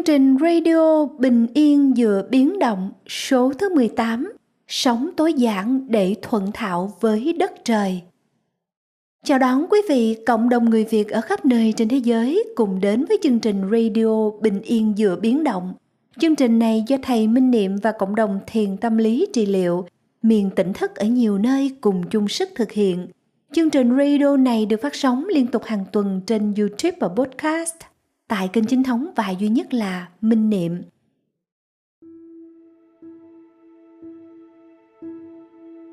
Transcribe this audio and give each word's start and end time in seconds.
Chương 0.00 0.04
trình 0.04 0.36
radio 0.40 1.06
Bình 1.18 1.46
Yên 1.54 1.94
vừa 1.96 2.22
biến 2.30 2.58
động, 2.58 2.90
số 3.08 3.52
thứ 3.58 3.74
18 3.74 4.32
Sống 4.68 5.10
tối 5.16 5.32
giản 5.32 5.86
để 5.88 6.14
thuận 6.22 6.52
thạo 6.54 6.92
với 7.00 7.32
đất 7.32 7.52
trời 7.64 8.02
Chào 9.24 9.38
đón 9.38 9.66
quý 9.70 9.78
vị, 9.88 10.16
cộng 10.26 10.48
đồng 10.48 10.70
người 10.70 10.84
Việt 10.84 11.08
ở 11.08 11.20
khắp 11.20 11.44
nơi 11.44 11.74
trên 11.76 11.88
thế 11.88 11.96
giới 11.96 12.44
cùng 12.56 12.80
đến 12.80 13.04
với 13.04 13.18
chương 13.22 13.38
trình 13.38 13.62
radio 13.70 14.30
Bình 14.40 14.60
Yên 14.62 14.94
vừa 14.98 15.16
biến 15.16 15.44
động. 15.44 15.74
Chương 16.18 16.36
trình 16.36 16.58
này 16.58 16.84
do 16.86 16.96
thầy 17.02 17.28
Minh 17.28 17.50
Niệm 17.50 17.76
và 17.76 17.92
cộng 17.92 18.14
đồng 18.14 18.40
thiền 18.46 18.76
tâm 18.76 18.96
lý 18.96 19.26
trị 19.32 19.46
liệu 19.46 19.86
miền 20.22 20.50
tỉnh 20.56 20.72
thức 20.72 20.96
ở 20.96 21.06
nhiều 21.06 21.38
nơi 21.38 21.70
cùng 21.80 22.02
chung 22.10 22.28
sức 22.28 22.48
thực 22.54 22.72
hiện. 22.72 23.06
Chương 23.52 23.70
trình 23.70 23.96
radio 23.96 24.36
này 24.36 24.66
được 24.66 24.82
phát 24.82 24.94
sóng 24.94 25.24
liên 25.28 25.46
tục 25.46 25.64
hàng 25.64 25.84
tuần 25.92 26.20
trên 26.26 26.54
YouTube 26.56 26.96
và 27.00 27.08
podcast 27.08 27.89
tại 28.30 28.48
kênh 28.48 28.64
chính 28.64 28.82
thống 28.82 29.06
và 29.16 29.30
duy 29.30 29.48
nhất 29.48 29.74
là 29.74 30.08
Minh 30.20 30.50
Niệm. 30.50 30.82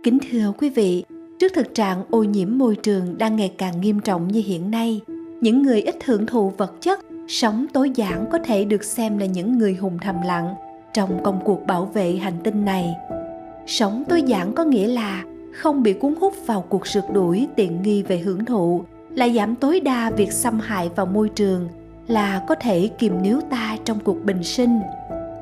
Kính 0.03 0.17
thưa 0.31 0.53
quý 0.57 0.69
vị, 0.69 1.03
trước 1.39 1.51
thực 1.55 1.73
trạng 1.73 2.03
ô 2.09 2.23
nhiễm 2.23 2.57
môi 2.57 2.75
trường 2.75 3.17
đang 3.17 3.35
ngày 3.35 3.53
càng 3.57 3.81
nghiêm 3.81 3.99
trọng 3.99 4.27
như 4.27 4.41
hiện 4.45 4.71
nay, 4.71 5.01
những 5.41 5.61
người 5.61 5.81
ít 5.81 5.95
hưởng 6.05 6.25
thụ 6.25 6.49
vật 6.49 6.73
chất, 6.81 6.99
sống 7.27 7.65
tối 7.73 7.91
giản 7.95 8.25
có 8.31 8.39
thể 8.45 8.65
được 8.65 8.83
xem 8.83 9.17
là 9.17 9.25
những 9.25 9.57
người 9.57 9.75
hùng 9.75 9.97
thầm 10.01 10.15
lặng 10.25 10.55
trong 10.93 11.23
công 11.23 11.39
cuộc 11.45 11.67
bảo 11.67 11.85
vệ 11.85 12.15
hành 12.15 12.37
tinh 12.43 12.65
này. 12.65 12.95
Sống 13.67 14.03
tối 14.09 14.21
giản 14.21 14.53
có 14.53 14.63
nghĩa 14.63 14.87
là 14.87 15.23
không 15.53 15.83
bị 15.83 15.93
cuốn 15.93 16.15
hút 16.19 16.33
vào 16.45 16.61
cuộc 16.69 16.87
sượt 16.87 17.05
đuổi 17.13 17.47
tiện 17.55 17.81
nghi 17.81 18.03
về 18.03 18.17
hưởng 18.17 18.45
thụ, 18.45 18.83
là 19.15 19.29
giảm 19.29 19.55
tối 19.55 19.79
đa 19.79 20.11
việc 20.11 20.31
xâm 20.31 20.59
hại 20.59 20.89
vào 20.95 21.05
môi 21.05 21.29
trường, 21.29 21.67
là 22.07 22.43
có 22.47 22.55
thể 22.55 22.89
kìm 22.99 23.21
níu 23.21 23.39
ta 23.49 23.77
trong 23.85 23.99
cuộc 23.99 24.25
bình 24.25 24.43
sinh. 24.43 24.79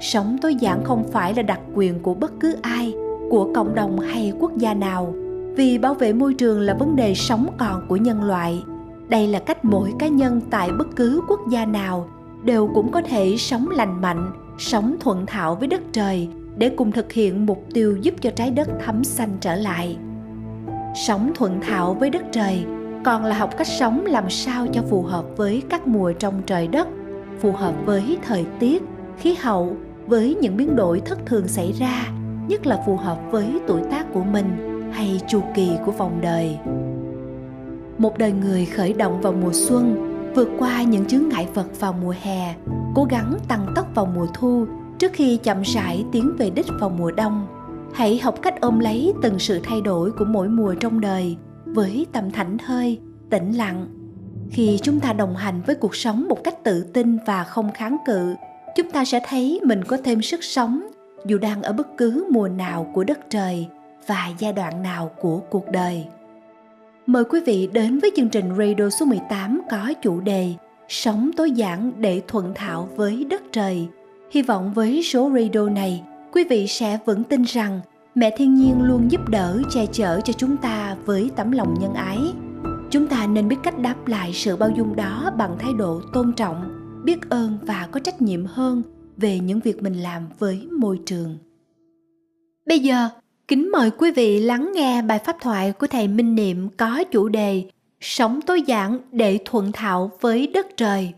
Sống 0.01 0.37
tối 0.41 0.55
giản 0.55 0.83
không 0.83 1.03
phải 1.11 1.33
là 1.33 1.41
đặc 1.41 1.59
quyền 1.73 1.99
của 1.99 2.13
bất 2.13 2.31
cứ 2.39 2.55
ai, 2.61 2.93
của 3.29 3.51
cộng 3.55 3.75
đồng 3.75 3.99
hay 3.99 4.33
quốc 4.39 4.57
gia 4.57 4.73
nào. 4.73 5.13
Vì 5.55 5.77
bảo 5.77 5.93
vệ 5.93 6.13
môi 6.13 6.33
trường 6.33 6.59
là 6.59 6.73
vấn 6.73 6.95
đề 6.95 7.13
sống 7.15 7.47
còn 7.57 7.85
của 7.89 7.95
nhân 7.95 8.23
loại. 8.23 8.63
Đây 9.07 9.27
là 9.27 9.39
cách 9.39 9.65
mỗi 9.65 9.93
cá 9.99 10.07
nhân 10.07 10.41
tại 10.49 10.71
bất 10.71 10.87
cứ 10.95 11.21
quốc 11.27 11.39
gia 11.51 11.65
nào 11.65 12.07
đều 12.43 12.69
cũng 12.73 12.91
có 12.91 13.01
thể 13.01 13.35
sống 13.37 13.69
lành 13.69 14.01
mạnh, 14.01 14.31
sống 14.57 14.95
thuận 14.99 15.25
thạo 15.25 15.55
với 15.55 15.67
đất 15.67 15.81
trời 15.93 16.29
để 16.57 16.69
cùng 16.69 16.91
thực 16.91 17.11
hiện 17.11 17.45
mục 17.45 17.65
tiêu 17.73 17.97
giúp 18.01 18.13
cho 18.21 18.29
trái 18.31 18.51
đất 18.51 18.69
thấm 18.85 19.03
xanh 19.03 19.37
trở 19.41 19.55
lại. 19.55 19.97
Sống 21.07 21.31
thuận 21.35 21.61
thạo 21.61 21.93
với 21.93 22.09
đất 22.09 22.23
trời 22.31 22.65
còn 23.05 23.25
là 23.25 23.35
học 23.35 23.57
cách 23.57 23.67
sống 23.67 24.05
làm 24.05 24.29
sao 24.29 24.67
cho 24.73 24.81
phù 24.89 25.01
hợp 25.01 25.25
với 25.37 25.63
các 25.69 25.87
mùa 25.87 26.13
trong 26.19 26.41
trời 26.45 26.67
đất, 26.67 26.87
phù 27.39 27.51
hợp 27.51 27.73
với 27.85 28.17
thời 28.27 28.45
tiết, 28.59 28.83
khí 29.17 29.35
hậu, 29.41 29.77
với 30.07 30.35
những 30.41 30.57
biến 30.57 30.75
đổi 30.75 30.99
thất 30.99 31.25
thường 31.25 31.47
xảy 31.47 31.71
ra, 31.71 32.07
nhất 32.47 32.65
là 32.67 32.83
phù 32.85 32.95
hợp 32.95 33.19
với 33.31 33.59
tuổi 33.67 33.81
tác 33.91 34.13
của 34.13 34.23
mình 34.23 34.81
hay 34.93 35.21
chu 35.27 35.41
kỳ 35.55 35.71
của 35.85 35.91
vòng 35.91 36.21
đời. 36.21 36.57
Một 37.97 38.17
đời 38.17 38.31
người 38.31 38.65
khởi 38.65 38.93
động 38.93 39.21
vào 39.21 39.33
mùa 39.33 39.53
xuân, 39.53 40.11
vượt 40.35 40.49
qua 40.59 40.83
những 40.83 41.05
chướng 41.05 41.29
ngại 41.29 41.47
vật 41.53 41.79
vào 41.79 41.93
mùa 41.93 42.13
hè, 42.21 42.55
cố 42.95 43.03
gắng 43.09 43.33
tăng 43.47 43.67
tốc 43.75 43.87
vào 43.95 44.05
mùa 44.05 44.27
thu 44.33 44.65
trước 44.99 45.13
khi 45.13 45.37
chậm 45.37 45.61
rãi 45.61 46.05
tiến 46.11 46.35
về 46.37 46.49
đích 46.49 46.67
vào 46.79 46.89
mùa 46.89 47.11
đông. 47.11 47.47
Hãy 47.93 48.19
học 48.19 48.35
cách 48.41 48.61
ôm 48.61 48.79
lấy 48.79 49.13
từng 49.21 49.39
sự 49.39 49.59
thay 49.63 49.81
đổi 49.81 50.11
của 50.11 50.25
mỗi 50.25 50.47
mùa 50.47 50.73
trong 50.79 51.01
đời 51.01 51.37
với 51.75 52.05
tâm 52.11 52.31
thảnh 52.31 52.57
thơi 52.57 52.99
tĩnh 53.29 53.51
lặng 53.51 53.87
khi 54.51 54.79
chúng 54.81 54.99
ta 54.99 55.13
đồng 55.13 55.35
hành 55.35 55.61
với 55.65 55.75
cuộc 55.75 55.95
sống 55.95 56.25
một 56.29 56.43
cách 56.43 56.63
tự 56.63 56.83
tin 56.93 57.17
và 57.25 57.43
không 57.43 57.71
kháng 57.71 57.97
cự 58.05 58.35
chúng 58.75 58.91
ta 58.91 59.05
sẽ 59.05 59.19
thấy 59.27 59.59
mình 59.63 59.83
có 59.83 59.97
thêm 60.03 60.21
sức 60.21 60.43
sống 60.43 60.81
dù 61.25 61.37
đang 61.37 61.63
ở 61.63 61.73
bất 61.73 61.87
cứ 61.97 62.27
mùa 62.31 62.47
nào 62.47 62.91
của 62.93 63.03
đất 63.03 63.19
trời 63.29 63.67
và 64.07 64.31
giai 64.39 64.53
đoạn 64.53 64.83
nào 64.83 65.11
của 65.21 65.39
cuộc 65.49 65.71
đời. 65.71 66.05
Mời 67.05 67.23
quý 67.23 67.39
vị 67.45 67.69
đến 67.73 67.99
với 67.99 68.11
chương 68.15 68.29
trình 68.29 68.49
radio 68.57 68.89
số 68.89 69.05
18 69.05 69.61
có 69.71 69.93
chủ 70.01 70.19
đề 70.19 70.53
Sống 70.89 71.31
tối 71.37 71.51
giản 71.51 71.91
để 71.97 72.21
thuận 72.27 72.53
thạo 72.55 72.89
với 72.95 73.25
đất 73.29 73.41
trời. 73.51 73.87
Hy 74.31 74.41
vọng 74.41 74.73
với 74.73 75.03
số 75.03 75.31
radio 75.33 75.69
này, 75.69 76.03
quý 76.31 76.43
vị 76.49 76.67
sẽ 76.67 76.97
vững 77.05 77.23
tin 77.23 77.43
rằng 77.43 77.79
mẹ 78.15 78.31
thiên 78.37 78.55
nhiên 78.55 78.81
luôn 78.81 79.11
giúp 79.11 79.29
đỡ 79.29 79.61
che 79.71 79.85
chở 79.85 80.19
cho 80.23 80.33
chúng 80.33 80.57
ta 80.57 80.94
với 81.05 81.31
tấm 81.35 81.51
lòng 81.51 81.73
nhân 81.79 81.93
ái. 81.93 82.19
Chúng 82.91 83.07
ta 83.07 83.27
nên 83.27 83.47
biết 83.47 83.55
cách 83.63 83.79
đáp 83.79 84.07
lại 84.07 84.33
sự 84.33 84.55
bao 84.55 84.69
dung 84.69 84.95
đó 84.95 85.31
bằng 85.37 85.55
thái 85.59 85.73
độ 85.77 86.01
tôn 86.13 86.33
trọng, 86.33 86.63
biết 87.03 87.29
ơn 87.29 87.57
và 87.61 87.87
có 87.91 87.99
trách 87.99 88.21
nhiệm 88.21 88.45
hơn 88.45 88.83
về 89.17 89.39
những 89.39 89.59
việc 89.59 89.83
mình 89.83 89.93
làm 89.93 90.27
với 90.39 90.67
môi 90.79 90.99
trường. 91.05 91.37
Bây 92.65 92.79
giờ, 92.79 93.09
kính 93.47 93.71
mời 93.71 93.91
quý 93.91 94.11
vị 94.11 94.39
lắng 94.39 94.71
nghe 94.75 95.01
bài 95.01 95.19
pháp 95.25 95.35
thoại 95.41 95.71
của 95.71 95.87
thầy 95.87 96.07
minh 96.07 96.35
niệm 96.35 96.69
có 96.77 97.03
chủ 97.03 97.29
đề 97.29 97.63
sống 97.99 98.39
tối 98.45 98.61
giản 98.61 98.99
để 99.11 99.39
thuận 99.45 99.71
thạo 99.71 100.11
với 100.21 100.47
đất 100.47 100.67
trời. 100.77 101.13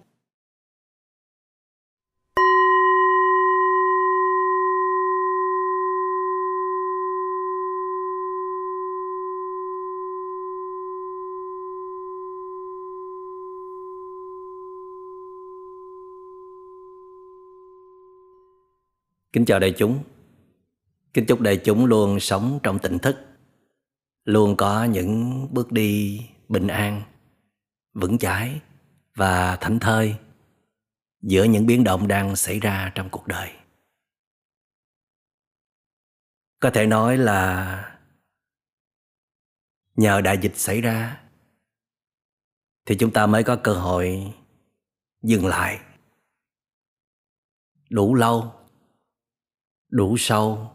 Kính 19.38 19.46
chào 19.46 19.60
đại 19.60 19.74
chúng. 19.78 20.04
Kính 21.14 21.26
chúc 21.26 21.42
đại 21.42 21.62
chúng 21.66 21.86
luôn 21.86 22.20
sống 22.20 22.60
trong 22.64 22.80
tỉnh 22.80 23.00
thức, 23.00 23.16
Luôn 24.24 24.56
có 24.58 24.84
những 24.84 25.48
bước 25.52 25.72
đi 25.72 26.22
bình 26.50 26.68
an, 26.68 27.02
Vững 27.94 28.18
chãi 28.18 28.62
và 29.16 29.56
thảnh 29.56 29.80
thơi 29.80 30.16
Giữa 31.22 31.44
những 31.44 31.66
biến 31.66 31.84
động 31.84 32.08
đang 32.08 32.36
xảy 32.36 32.60
ra 32.60 32.92
trong 32.96 33.10
cuộc 33.10 33.28
đời. 33.28 33.52
Có 36.60 36.70
thể 36.70 36.86
nói 36.86 37.18
là 37.18 38.00
Nhờ 39.96 40.22
đại 40.22 40.38
dịch 40.42 40.58
xảy 40.58 40.82
ra 40.82 41.22
Thì 42.86 42.96
chúng 43.00 43.14
ta 43.14 43.26
mới 43.26 43.44
có 43.44 43.56
cơ 43.64 43.74
hội 43.74 44.34
dừng 45.24 45.46
lại 45.46 45.80
đủ 47.90 48.16
lâu 48.16 48.57
đủ 49.90 50.16
sâu 50.18 50.72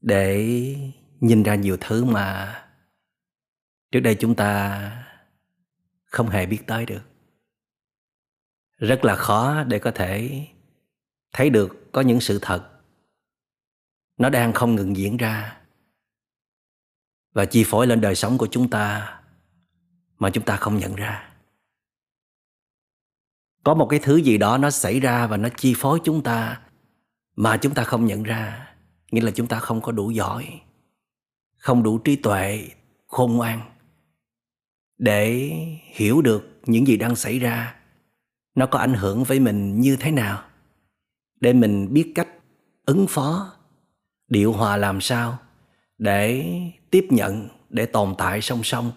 để 0.00 0.46
nhìn 1.20 1.42
ra 1.42 1.54
nhiều 1.54 1.76
thứ 1.80 2.04
mà 2.04 2.58
trước 3.90 4.00
đây 4.00 4.16
chúng 4.20 4.34
ta 4.34 5.04
không 6.04 6.28
hề 6.28 6.46
biết 6.46 6.62
tới 6.66 6.86
được. 6.86 7.02
Rất 8.78 9.04
là 9.04 9.16
khó 9.16 9.64
để 9.64 9.78
có 9.78 9.90
thể 9.90 10.46
thấy 11.32 11.50
được 11.50 11.92
có 11.92 12.00
những 12.00 12.20
sự 12.20 12.38
thật. 12.42 12.68
Nó 14.16 14.28
đang 14.28 14.52
không 14.52 14.74
ngừng 14.74 14.96
diễn 14.96 15.16
ra 15.16 15.60
và 17.32 17.44
chi 17.44 17.64
phối 17.66 17.86
lên 17.86 18.00
đời 18.00 18.14
sống 18.14 18.38
của 18.38 18.48
chúng 18.50 18.70
ta 18.70 19.20
mà 20.18 20.30
chúng 20.30 20.44
ta 20.44 20.56
không 20.56 20.78
nhận 20.78 20.94
ra. 20.94 21.32
Có 23.64 23.74
một 23.74 23.86
cái 23.90 24.00
thứ 24.02 24.16
gì 24.16 24.38
đó 24.38 24.58
nó 24.58 24.70
xảy 24.70 25.00
ra 25.00 25.26
và 25.26 25.36
nó 25.36 25.48
chi 25.56 25.74
phối 25.76 26.00
chúng 26.04 26.22
ta 26.22 26.60
mà 27.42 27.56
chúng 27.56 27.74
ta 27.74 27.84
không 27.84 28.06
nhận 28.06 28.22
ra, 28.22 28.68
nghĩa 29.10 29.20
là 29.20 29.30
chúng 29.30 29.46
ta 29.46 29.58
không 29.58 29.80
có 29.80 29.92
đủ 29.92 30.10
giỏi, 30.10 30.60
không 31.56 31.82
đủ 31.82 31.98
trí 31.98 32.16
tuệ, 32.16 32.68
khôn 33.06 33.32
ngoan 33.32 33.60
để 34.98 35.50
hiểu 35.84 36.22
được 36.22 36.60
những 36.66 36.86
gì 36.86 36.96
đang 36.96 37.16
xảy 37.16 37.38
ra. 37.38 37.74
Nó 38.54 38.66
có 38.66 38.78
ảnh 38.78 38.94
hưởng 38.94 39.24
với 39.24 39.40
mình 39.40 39.80
như 39.80 39.96
thế 39.96 40.10
nào? 40.10 40.42
Để 41.40 41.52
mình 41.52 41.92
biết 41.92 42.12
cách 42.14 42.28
ứng 42.86 43.06
phó 43.06 43.52
điệu 44.28 44.52
hòa 44.52 44.76
làm 44.76 45.00
sao 45.00 45.38
để 45.98 46.46
tiếp 46.90 47.06
nhận, 47.10 47.48
để 47.68 47.86
tồn 47.86 48.14
tại 48.18 48.42
song 48.42 48.60
song, 48.62 48.92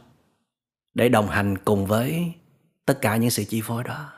để 0.93 1.09
đồng 1.09 1.27
hành 1.27 1.57
cùng 1.57 1.85
với 1.85 2.33
tất 2.85 3.01
cả 3.01 3.17
những 3.17 3.29
sự 3.29 3.43
chi 3.43 3.61
phối 3.63 3.83
đó 3.83 4.14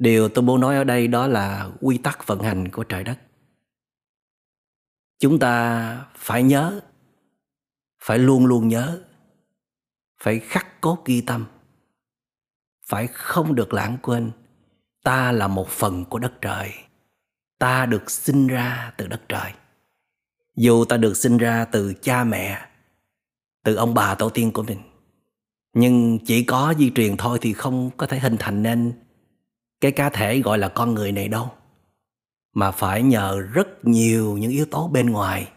điều 0.00 0.28
tôi 0.28 0.42
muốn 0.42 0.60
nói 0.60 0.76
ở 0.76 0.84
đây 0.84 1.08
đó 1.08 1.26
là 1.26 1.70
quy 1.80 1.98
tắc 1.98 2.26
vận 2.26 2.40
hành 2.40 2.68
của 2.68 2.84
trời 2.84 3.04
đất. 3.04 3.18
Chúng 5.18 5.38
ta 5.38 6.06
phải 6.16 6.42
nhớ, 6.42 6.80
phải 8.02 8.18
luôn 8.18 8.46
luôn 8.46 8.68
nhớ, 8.68 9.02
phải 10.22 10.38
khắc 10.38 10.80
cốt 10.80 11.02
ghi 11.04 11.20
tâm, 11.20 11.46
phải 12.86 13.06
không 13.06 13.54
được 13.54 13.74
lãng 13.74 13.98
quên 14.02 14.30
ta 15.04 15.32
là 15.32 15.48
một 15.48 15.68
phần 15.68 16.04
của 16.04 16.18
đất 16.18 16.32
trời. 16.40 16.72
Ta 17.58 17.86
được 17.86 18.10
sinh 18.10 18.46
ra 18.46 18.92
từ 18.96 19.06
đất 19.06 19.22
trời. 19.28 19.52
Dù 20.56 20.84
ta 20.84 20.96
được 20.96 21.16
sinh 21.16 21.38
ra 21.38 21.64
từ 21.64 21.94
cha 21.94 22.24
mẹ, 22.24 22.68
từ 23.64 23.74
ông 23.74 23.94
bà 23.94 24.14
tổ 24.14 24.30
tiên 24.30 24.52
của 24.52 24.62
mình, 24.62 24.80
nhưng 25.72 26.18
chỉ 26.26 26.44
có 26.44 26.74
di 26.78 26.92
truyền 26.94 27.16
thôi 27.16 27.38
thì 27.40 27.52
không 27.52 27.90
có 27.96 28.06
thể 28.06 28.18
hình 28.18 28.36
thành 28.38 28.62
nên 28.62 28.92
cái 29.80 29.92
cá 29.92 30.10
thể 30.10 30.40
gọi 30.40 30.58
là 30.58 30.68
con 30.68 30.94
người 30.94 31.12
này 31.12 31.28
đâu. 31.28 31.52
Mà 32.52 32.70
phải 32.70 33.02
nhờ 33.02 33.40
rất 33.40 33.84
nhiều 33.84 34.36
những 34.38 34.50
yếu 34.50 34.66
tố 34.66 34.88
bên 34.88 35.10
ngoài. 35.10 35.52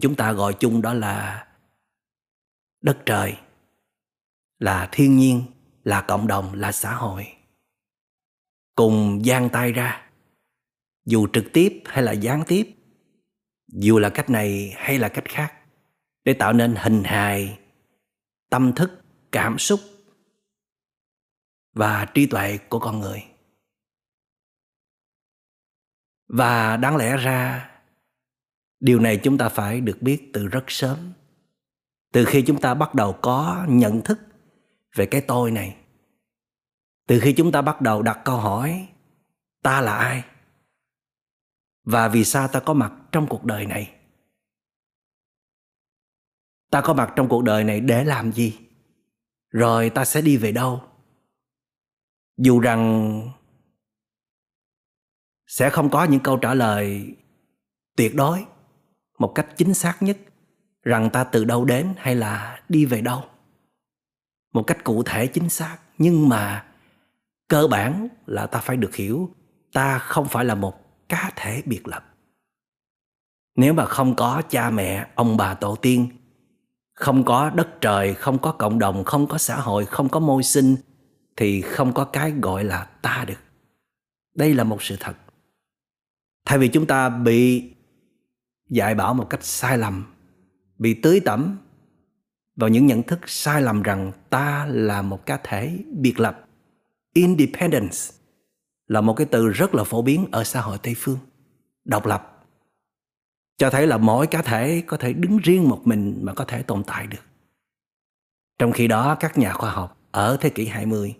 Chúng 0.00 0.14
ta 0.14 0.32
gọi 0.32 0.54
chung 0.54 0.82
đó 0.82 0.94
là 0.94 1.46
đất 2.80 2.98
trời, 3.06 3.36
là 4.58 4.88
thiên 4.92 5.16
nhiên, 5.16 5.42
là 5.84 6.00
cộng 6.00 6.26
đồng, 6.26 6.54
là 6.54 6.72
xã 6.72 6.94
hội. 6.94 7.26
Cùng 8.74 9.22
giang 9.24 9.48
tay 9.48 9.72
ra, 9.72 10.10
dù 11.04 11.26
trực 11.32 11.44
tiếp 11.52 11.82
hay 11.86 12.02
là 12.02 12.12
gián 12.12 12.42
tiếp, 12.46 12.74
dù 13.68 13.98
là 13.98 14.08
cách 14.08 14.30
này 14.30 14.72
hay 14.76 14.98
là 14.98 15.08
cách 15.08 15.24
khác, 15.28 15.54
để 16.24 16.32
tạo 16.32 16.52
nên 16.52 16.74
hình 16.76 17.04
hài, 17.04 17.58
tâm 18.50 18.72
thức, 18.72 19.02
cảm 19.32 19.58
xúc 19.58 19.80
và 21.78 22.06
trí 22.14 22.26
tuệ 22.26 22.58
của 22.58 22.78
con 22.78 23.00
người. 23.00 23.24
Và 26.28 26.76
đáng 26.76 26.96
lẽ 26.96 27.16
ra, 27.16 27.70
điều 28.80 29.00
này 29.00 29.20
chúng 29.22 29.38
ta 29.38 29.48
phải 29.48 29.80
được 29.80 29.98
biết 30.00 30.30
từ 30.32 30.46
rất 30.46 30.64
sớm. 30.68 31.12
Từ 32.12 32.24
khi 32.24 32.44
chúng 32.46 32.60
ta 32.60 32.74
bắt 32.74 32.94
đầu 32.94 33.18
có 33.22 33.66
nhận 33.68 34.02
thức 34.02 34.18
về 34.94 35.06
cái 35.06 35.20
tôi 35.20 35.50
này, 35.50 35.76
từ 37.06 37.20
khi 37.20 37.34
chúng 37.36 37.52
ta 37.52 37.62
bắt 37.62 37.80
đầu 37.80 38.02
đặt 38.02 38.18
câu 38.24 38.36
hỏi, 38.36 38.88
ta 39.62 39.80
là 39.80 39.96
ai? 39.96 40.24
Và 41.84 42.08
vì 42.08 42.24
sao 42.24 42.48
ta 42.48 42.60
có 42.60 42.74
mặt 42.74 42.92
trong 43.12 43.26
cuộc 43.26 43.44
đời 43.44 43.66
này? 43.66 43.94
Ta 46.70 46.80
có 46.80 46.94
mặt 46.94 47.12
trong 47.16 47.28
cuộc 47.28 47.44
đời 47.44 47.64
này 47.64 47.80
để 47.80 48.04
làm 48.04 48.32
gì? 48.32 48.58
Rồi 49.50 49.90
ta 49.90 50.04
sẽ 50.04 50.20
đi 50.20 50.36
về 50.36 50.52
đâu? 50.52 50.87
Dù 52.38 52.60
rằng 52.60 53.22
sẽ 55.46 55.70
không 55.70 55.90
có 55.90 56.04
những 56.04 56.20
câu 56.20 56.36
trả 56.36 56.54
lời 56.54 57.14
tuyệt 57.96 58.14
đối 58.14 58.44
một 59.18 59.32
cách 59.34 59.46
chính 59.56 59.74
xác 59.74 60.02
nhất 60.02 60.18
rằng 60.82 61.10
ta 61.10 61.24
từ 61.24 61.44
đâu 61.44 61.64
đến 61.64 61.94
hay 61.96 62.14
là 62.14 62.60
đi 62.68 62.84
về 62.84 63.00
đâu, 63.00 63.24
một 64.52 64.62
cách 64.62 64.84
cụ 64.84 65.02
thể 65.02 65.26
chính 65.26 65.48
xác. 65.48 65.78
Nhưng 65.98 66.28
mà 66.28 66.66
cơ 67.48 67.66
bản 67.70 68.08
là 68.26 68.46
ta 68.46 68.58
phải 68.58 68.76
được 68.76 68.94
hiểu, 68.94 69.30
ta 69.72 69.98
không 69.98 70.28
phải 70.28 70.44
là 70.44 70.54
một 70.54 70.74
cá 71.08 71.30
thể 71.36 71.62
biệt 71.66 71.88
lập. 71.88 72.04
Nếu 73.56 73.74
mà 73.74 73.84
không 73.84 74.16
có 74.16 74.42
cha 74.48 74.70
mẹ, 74.70 75.06
ông 75.14 75.36
bà 75.36 75.54
tổ 75.54 75.76
tiên, 75.76 76.08
không 76.94 77.24
có 77.24 77.50
đất 77.50 77.68
trời, 77.80 78.14
không 78.14 78.38
có 78.38 78.52
cộng 78.52 78.78
đồng, 78.78 79.04
không 79.04 79.26
có 79.26 79.38
xã 79.38 79.56
hội, 79.56 79.86
không 79.86 80.08
có 80.08 80.20
môi 80.20 80.42
sinh 80.42 80.76
thì 81.38 81.60
không 81.60 81.92
có 81.92 82.04
cái 82.04 82.30
gọi 82.30 82.64
là 82.64 82.84
ta 83.02 83.24
được. 83.28 83.40
Đây 84.34 84.54
là 84.54 84.64
một 84.64 84.82
sự 84.82 84.96
thật. 85.00 85.16
Thay 86.44 86.58
vì 86.58 86.68
chúng 86.68 86.86
ta 86.86 87.08
bị 87.08 87.70
dạy 88.70 88.94
bảo 88.94 89.14
một 89.14 89.30
cách 89.30 89.44
sai 89.44 89.78
lầm, 89.78 90.14
bị 90.78 90.94
tưới 90.94 91.20
tẩm 91.20 91.58
vào 92.56 92.68
những 92.68 92.86
nhận 92.86 93.02
thức 93.02 93.20
sai 93.26 93.62
lầm 93.62 93.82
rằng 93.82 94.12
ta 94.30 94.66
là 94.66 95.02
một 95.02 95.26
cá 95.26 95.36
thể 95.44 95.78
biệt 95.92 96.20
lập, 96.20 96.48
independence 97.14 97.96
là 98.86 99.00
một 99.00 99.14
cái 99.14 99.26
từ 99.30 99.48
rất 99.48 99.74
là 99.74 99.84
phổ 99.84 100.02
biến 100.02 100.26
ở 100.32 100.44
xã 100.44 100.60
hội 100.60 100.78
tây 100.82 100.94
phương, 100.98 101.18
độc 101.84 102.06
lập, 102.06 102.46
cho 103.56 103.70
thấy 103.70 103.86
là 103.86 103.96
mỗi 103.96 104.26
cá 104.26 104.42
thể 104.42 104.82
có 104.86 104.96
thể 104.96 105.12
đứng 105.12 105.38
riêng 105.38 105.68
một 105.68 105.80
mình 105.84 106.18
mà 106.22 106.34
có 106.34 106.44
thể 106.44 106.62
tồn 106.62 106.84
tại 106.84 107.06
được. 107.06 107.24
Trong 108.58 108.72
khi 108.72 108.88
đó, 108.88 109.16
các 109.20 109.38
nhà 109.38 109.52
khoa 109.52 109.70
học 109.70 110.00
ở 110.10 110.36
thế 110.40 110.50
kỷ 110.50 110.66
20 110.66 111.14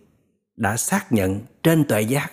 đã 0.58 0.76
xác 0.76 1.12
nhận 1.12 1.40
trên 1.62 1.84
tuệ 1.84 2.02
giác 2.02 2.32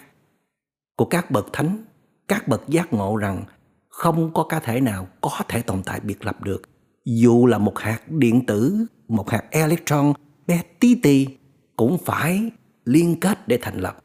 của 0.95 1.06
các 1.06 1.31
bậc 1.31 1.48
thánh, 1.54 1.86
các 2.27 2.48
bậc 2.48 2.69
giác 2.69 2.94
ngộ 2.94 3.18
rằng 3.18 3.44
không 3.89 4.33
có 4.33 4.44
cá 4.44 4.60
thể 4.60 4.81
nào 4.81 5.07
có 5.22 5.39
thể 5.48 5.62
tồn 5.62 5.83
tại 5.83 6.00
biệt 6.00 6.25
lập 6.25 6.44
được. 6.44 6.62
Dù 7.06 7.45
là 7.45 7.57
một 7.57 7.80
hạt 7.80 8.01
điện 8.07 8.45
tử, 8.45 8.86
một 9.07 9.30
hạt 9.30 9.44
electron 9.51 10.13
bé 10.48 10.63
tí 10.80 10.95
tì 10.95 11.27
cũng 11.75 11.98
phải 12.06 12.51
liên 12.86 13.19
kết 13.19 13.48
để 13.48 13.60
thành 13.62 13.80
lập. 13.80 14.04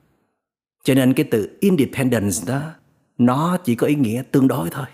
Cho 0.84 0.94
nên 0.94 1.14
cái 1.14 1.28
từ 1.30 1.56
independence 1.60 2.36
đó 2.46 2.62
nó 3.18 3.56
chỉ 3.64 3.74
có 3.74 3.86
ý 3.86 3.94
nghĩa 3.94 4.22
tương 4.32 4.48
đối 4.48 4.70
thôi. 4.70 4.86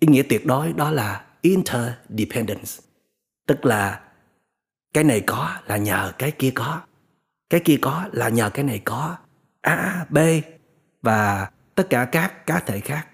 Ý 0.00 0.08
nghĩa 0.08 0.22
tuyệt 0.22 0.46
đối 0.46 0.72
đó 0.72 0.90
là 0.90 1.24
interdependence. 1.40 2.70
Tức 3.46 3.64
là 3.64 4.00
cái 4.94 5.04
này 5.04 5.20
có 5.20 5.56
là 5.66 5.76
nhờ 5.76 6.12
cái 6.18 6.30
kia 6.30 6.50
có 6.54 6.80
cái 7.50 7.60
kia 7.64 7.78
có, 7.82 8.08
là 8.12 8.28
nhờ 8.28 8.50
cái 8.54 8.64
này 8.64 8.82
có. 8.84 9.16
A 9.60 10.06
b 10.10 10.18
và 11.02 11.50
tất 11.74 11.86
cả 11.90 12.08
các 12.12 12.46
cá 12.46 12.60
thể 12.60 12.80
khác. 12.80 13.08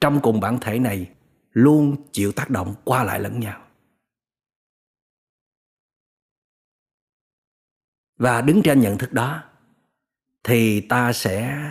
Trong 0.00 0.20
cùng 0.22 0.40
bản 0.40 0.58
thể 0.60 0.78
này 0.78 1.10
luôn 1.52 1.96
chịu 2.12 2.32
tác 2.32 2.50
động 2.50 2.74
qua 2.84 3.04
lại 3.04 3.20
lẫn 3.20 3.40
nhau. 3.40 3.66
Và 8.16 8.40
đứng 8.40 8.62
trên 8.62 8.80
nhận 8.80 8.98
thức 8.98 9.12
đó, 9.12 9.42
thì 10.44 10.80
ta 10.80 11.12
sẽ 11.12 11.62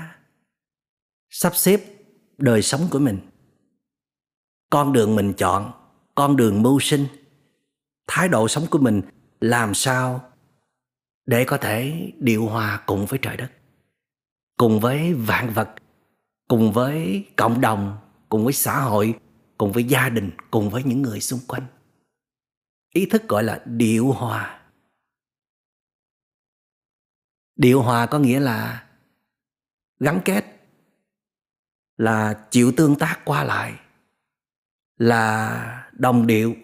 sắp 1.30 1.56
xếp 1.56 1.80
đời 2.38 2.62
sống 2.62 2.88
của 2.92 3.00
mình. 3.00 3.20
Con 4.70 4.94
đường 4.94 5.16
mình 5.16 5.34
chọn, 5.38 5.72
con 6.16 6.36
đường 6.36 6.62
mưu 6.62 6.80
sinh, 6.80 7.08
thái 8.08 8.30
độ 8.30 8.48
sống 8.48 8.66
của 8.72 8.80
mình 8.80 9.02
làm 9.42 9.74
sao 9.74 10.29
để 11.30 11.46
có 11.46 11.58
thể 11.58 12.12
điều 12.20 12.46
hòa 12.48 12.84
cùng 12.86 13.06
với 13.06 13.20
trời 13.22 13.38
đất, 13.38 13.52
cùng 14.58 14.80
với 14.80 15.14
vạn 15.14 15.54
vật, 15.54 15.70
cùng 16.48 16.72
với 16.72 17.26
cộng 17.36 17.62
đồng, 17.62 17.98
cùng 18.30 18.44
với 18.44 18.54
xã 18.54 18.80
hội, 18.80 19.20
cùng 19.58 19.72
với 19.72 19.84
gia 19.84 20.10
đình, 20.10 20.32
cùng 20.52 20.70
với 20.70 20.84
những 20.84 21.02
người 21.02 21.22
xung 21.22 21.40
quanh. 21.48 21.68
Ý 22.94 23.06
thức 23.06 23.28
gọi 23.28 23.44
là 23.44 23.64
điều 23.66 24.12
hòa. 24.12 24.62
Điều 27.56 27.82
hòa 27.82 28.06
có 28.06 28.20
nghĩa 28.20 28.40
là 28.40 28.88
gắn 30.00 30.22
kết, 30.26 30.46
là 31.98 32.48
chịu 32.52 32.72
tương 32.78 32.96
tác 32.96 33.22
qua 33.26 33.44
lại, 33.44 33.80
là 34.98 35.90
đồng 35.92 36.28
điệu, 36.28 36.56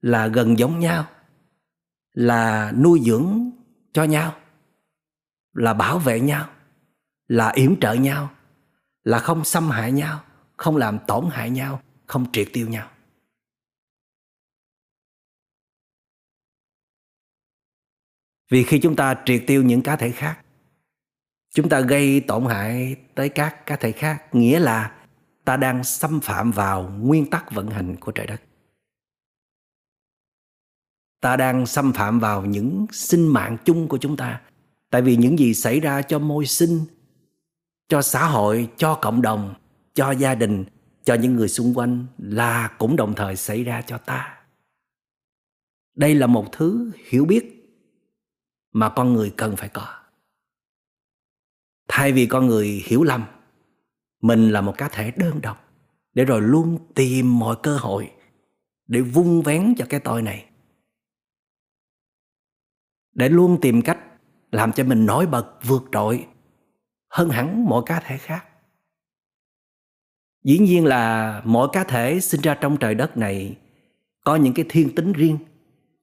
là 0.00 0.26
gần 0.26 0.58
giống 0.58 0.78
nhau, 0.78 1.10
là 2.12 2.72
nuôi 2.72 3.00
dưỡng 3.04 3.59
cho 3.92 4.04
nhau, 4.04 4.36
là 5.52 5.74
bảo 5.74 5.98
vệ 5.98 6.20
nhau, 6.20 6.50
là 7.28 7.48
yểm 7.48 7.80
trợ 7.80 7.92
nhau, 7.92 8.30
là 9.02 9.18
không 9.18 9.44
xâm 9.44 9.70
hại 9.70 9.92
nhau, 9.92 10.24
không 10.56 10.76
làm 10.76 10.98
tổn 11.06 11.28
hại 11.32 11.50
nhau, 11.50 11.82
không 12.06 12.32
triệt 12.32 12.48
tiêu 12.52 12.68
nhau. 12.68 12.90
Vì 18.50 18.64
khi 18.64 18.80
chúng 18.82 18.96
ta 18.96 19.22
triệt 19.24 19.44
tiêu 19.46 19.62
những 19.62 19.82
cá 19.82 19.96
thể 19.96 20.10
khác, 20.10 20.40
chúng 21.54 21.68
ta 21.68 21.80
gây 21.80 22.20
tổn 22.20 22.46
hại 22.46 22.96
tới 23.14 23.28
các 23.28 23.66
cá 23.66 23.76
thể 23.76 23.92
khác, 23.92 24.34
nghĩa 24.34 24.58
là 24.58 24.96
ta 25.44 25.56
đang 25.56 25.84
xâm 25.84 26.20
phạm 26.20 26.50
vào 26.50 26.82
nguyên 26.82 27.30
tắc 27.30 27.52
vận 27.52 27.70
hành 27.70 27.96
của 27.96 28.12
trời 28.12 28.26
đất 28.26 28.40
ta 31.20 31.36
đang 31.36 31.66
xâm 31.66 31.92
phạm 31.92 32.20
vào 32.20 32.44
những 32.44 32.86
sinh 32.92 33.28
mạng 33.28 33.56
chung 33.64 33.88
của 33.88 33.98
chúng 33.98 34.16
ta. 34.16 34.40
Tại 34.90 35.02
vì 35.02 35.16
những 35.16 35.38
gì 35.38 35.54
xảy 35.54 35.80
ra 35.80 36.02
cho 36.02 36.18
môi 36.18 36.46
sinh, 36.46 36.80
cho 37.88 38.02
xã 38.02 38.26
hội, 38.26 38.68
cho 38.76 38.94
cộng 38.94 39.22
đồng, 39.22 39.54
cho 39.94 40.10
gia 40.10 40.34
đình, 40.34 40.64
cho 41.04 41.14
những 41.14 41.36
người 41.36 41.48
xung 41.48 41.74
quanh 41.74 42.06
là 42.18 42.68
cũng 42.78 42.96
đồng 42.96 43.14
thời 43.14 43.36
xảy 43.36 43.64
ra 43.64 43.82
cho 43.82 43.98
ta. 43.98 44.36
Đây 45.94 46.14
là 46.14 46.26
một 46.26 46.52
thứ 46.52 46.90
hiểu 47.08 47.24
biết 47.24 47.56
mà 48.72 48.88
con 48.88 49.12
người 49.12 49.34
cần 49.36 49.56
phải 49.56 49.68
có. 49.68 49.86
Thay 51.88 52.12
vì 52.12 52.26
con 52.26 52.46
người 52.46 52.82
hiểu 52.86 53.02
lầm, 53.02 53.24
mình 54.22 54.50
là 54.50 54.60
một 54.60 54.74
cá 54.78 54.88
thể 54.88 55.12
đơn 55.16 55.40
độc, 55.42 55.68
để 56.14 56.24
rồi 56.24 56.42
luôn 56.42 56.78
tìm 56.94 57.38
mọi 57.38 57.56
cơ 57.62 57.76
hội 57.76 58.10
để 58.86 59.00
vung 59.00 59.42
vén 59.42 59.74
cho 59.78 59.86
cái 59.88 60.00
tôi 60.00 60.22
này 60.22 60.49
để 63.20 63.28
luôn 63.28 63.58
tìm 63.60 63.82
cách 63.82 63.98
làm 64.52 64.72
cho 64.72 64.84
mình 64.84 65.06
nổi 65.06 65.26
bật, 65.26 65.46
vượt 65.62 65.82
trội 65.92 66.26
hơn 67.08 67.28
hẳn 67.28 67.64
mọi 67.64 67.82
cá 67.86 68.00
thể 68.00 68.18
khác. 68.18 68.44
Dĩ 70.44 70.58
nhiên 70.58 70.84
là 70.84 71.42
mỗi 71.44 71.68
cá 71.72 71.84
thể 71.84 72.20
sinh 72.20 72.40
ra 72.40 72.54
trong 72.54 72.76
trời 72.76 72.94
đất 72.94 73.16
này 73.16 73.56
có 74.24 74.36
những 74.36 74.54
cái 74.54 74.64
thiên 74.68 74.94
tính 74.94 75.12
riêng, 75.12 75.38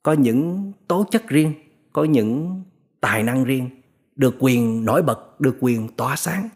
có 0.03 0.13
những 0.13 0.71
tố 0.87 1.05
chất 1.11 1.27
riêng, 1.27 1.53
có 1.93 2.03
những 2.03 2.63
tài 3.01 3.23
năng 3.23 3.43
riêng, 3.43 3.69
được 4.15 4.35
quyền 4.39 4.85
nổi 4.85 5.01
bật, 5.01 5.39
được 5.41 5.57
quyền 5.59 5.87
tỏa 5.87 6.15
sáng. 6.15 6.49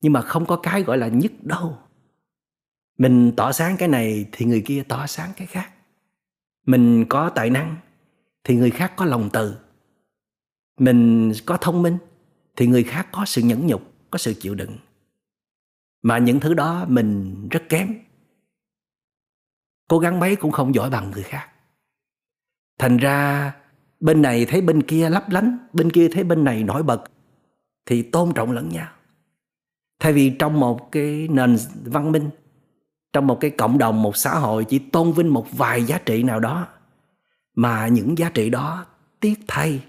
Nhưng 0.00 0.12
mà 0.12 0.20
không 0.20 0.46
có 0.46 0.56
cái 0.56 0.82
gọi 0.82 0.98
là 0.98 1.08
nhất 1.08 1.32
đâu. 1.42 1.78
Mình 2.98 3.32
tỏa 3.36 3.52
sáng 3.52 3.76
cái 3.76 3.88
này 3.88 4.26
thì 4.32 4.46
người 4.46 4.62
kia 4.66 4.82
tỏa 4.88 5.06
sáng 5.06 5.30
cái 5.36 5.46
khác. 5.46 5.70
Mình 6.66 7.04
có 7.08 7.28
tài 7.28 7.50
năng 7.50 7.76
thì 8.44 8.56
người 8.56 8.70
khác 8.70 8.92
có 8.96 9.04
lòng 9.04 9.30
từ 9.32 9.56
mình 10.78 11.32
có 11.46 11.56
thông 11.56 11.82
minh 11.82 11.98
thì 12.56 12.66
người 12.66 12.84
khác 12.84 13.08
có 13.12 13.24
sự 13.24 13.42
nhẫn 13.42 13.66
nhục, 13.66 13.82
có 14.10 14.18
sự 14.18 14.34
chịu 14.34 14.54
đựng. 14.54 14.76
Mà 16.02 16.18
những 16.18 16.40
thứ 16.40 16.54
đó 16.54 16.84
mình 16.88 17.36
rất 17.48 17.62
kém. 17.68 17.94
Cố 19.88 19.98
gắng 19.98 20.20
mấy 20.20 20.36
cũng 20.36 20.50
không 20.50 20.74
giỏi 20.74 20.90
bằng 20.90 21.10
người 21.10 21.22
khác. 21.22 21.48
Thành 22.78 22.96
ra 22.96 23.52
bên 24.00 24.22
này 24.22 24.46
thấy 24.46 24.60
bên 24.60 24.82
kia 24.82 25.10
lấp 25.10 25.30
lánh, 25.30 25.58
bên 25.72 25.90
kia 25.92 26.08
thấy 26.08 26.24
bên 26.24 26.44
này 26.44 26.64
nổi 26.64 26.82
bật 26.82 27.04
thì 27.86 28.02
tôn 28.02 28.32
trọng 28.34 28.52
lẫn 28.52 28.68
nhau. 28.68 28.88
Thay 30.00 30.12
vì 30.12 30.36
trong 30.38 30.60
một 30.60 30.92
cái 30.92 31.28
nền 31.30 31.56
văn 31.84 32.12
minh, 32.12 32.30
trong 33.12 33.26
một 33.26 33.38
cái 33.40 33.50
cộng 33.50 33.78
đồng, 33.78 34.02
một 34.02 34.16
xã 34.16 34.34
hội 34.34 34.64
chỉ 34.64 34.78
tôn 34.78 35.12
vinh 35.12 35.34
một 35.34 35.46
vài 35.52 35.84
giá 35.84 35.98
trị 35.98 36.22
nào 36.22 36.40
đó, 36.40 36.68
mà 37.54 37.88
những 37.88 38.18
giá 38.18 38.30
trị 38.34 38.50
đó 38.50 38.86
tiếc 39.20 39.40
thay 39.48 39.80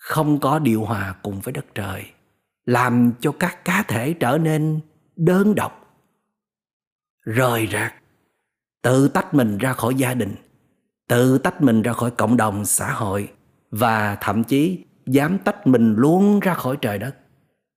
không 0.00 0.40
có 0.40 0.58
điều 0.58 0.84
hòa 0.84 1.14
cùng 1.22 1.40
với 1.40 1.52
đất 1.52 1.66
trời, 1.74 2.04
làm 2.64 3.12
cho 3.20 3.32
các 3.32 3.64
cá 3.64 3.82
thể 3.88 4.14
trở 4.20 4.38
nên 4.38 4.80
đơn 5.16 5.54
độc, 5.54 5.96
rời 7.20 7.66
rạc, 7.66 7.94
tự 8.82 9.08
tách 9.08 9.34
mình 9.34 9.58
ra 9.58 9.72
khỏi 9.72 9.94
gia 9.94 10.14
đình, 10.14 10.34
tự 11.08 11.38
tách 11.38 11.62
mình 11.62 11.82
ra 11.82 11.92
khỏi 11.92 12.10
cộng 12.10 12.36
đồng 12.36 12.64
xã 12.64 12.92
hội 12.92 13.32
và 13.70 14.16
thậm 14.20 14.44
chí 14.44 14.84
dám 15.06 15.38
tách 15.38 15.66
mình 15.66 15.94
luôn 15.94 16.40
ra 16.40 16.54
khỏi 16.54 16.76
trời 16.82 16.98
đất. 16.98 17.16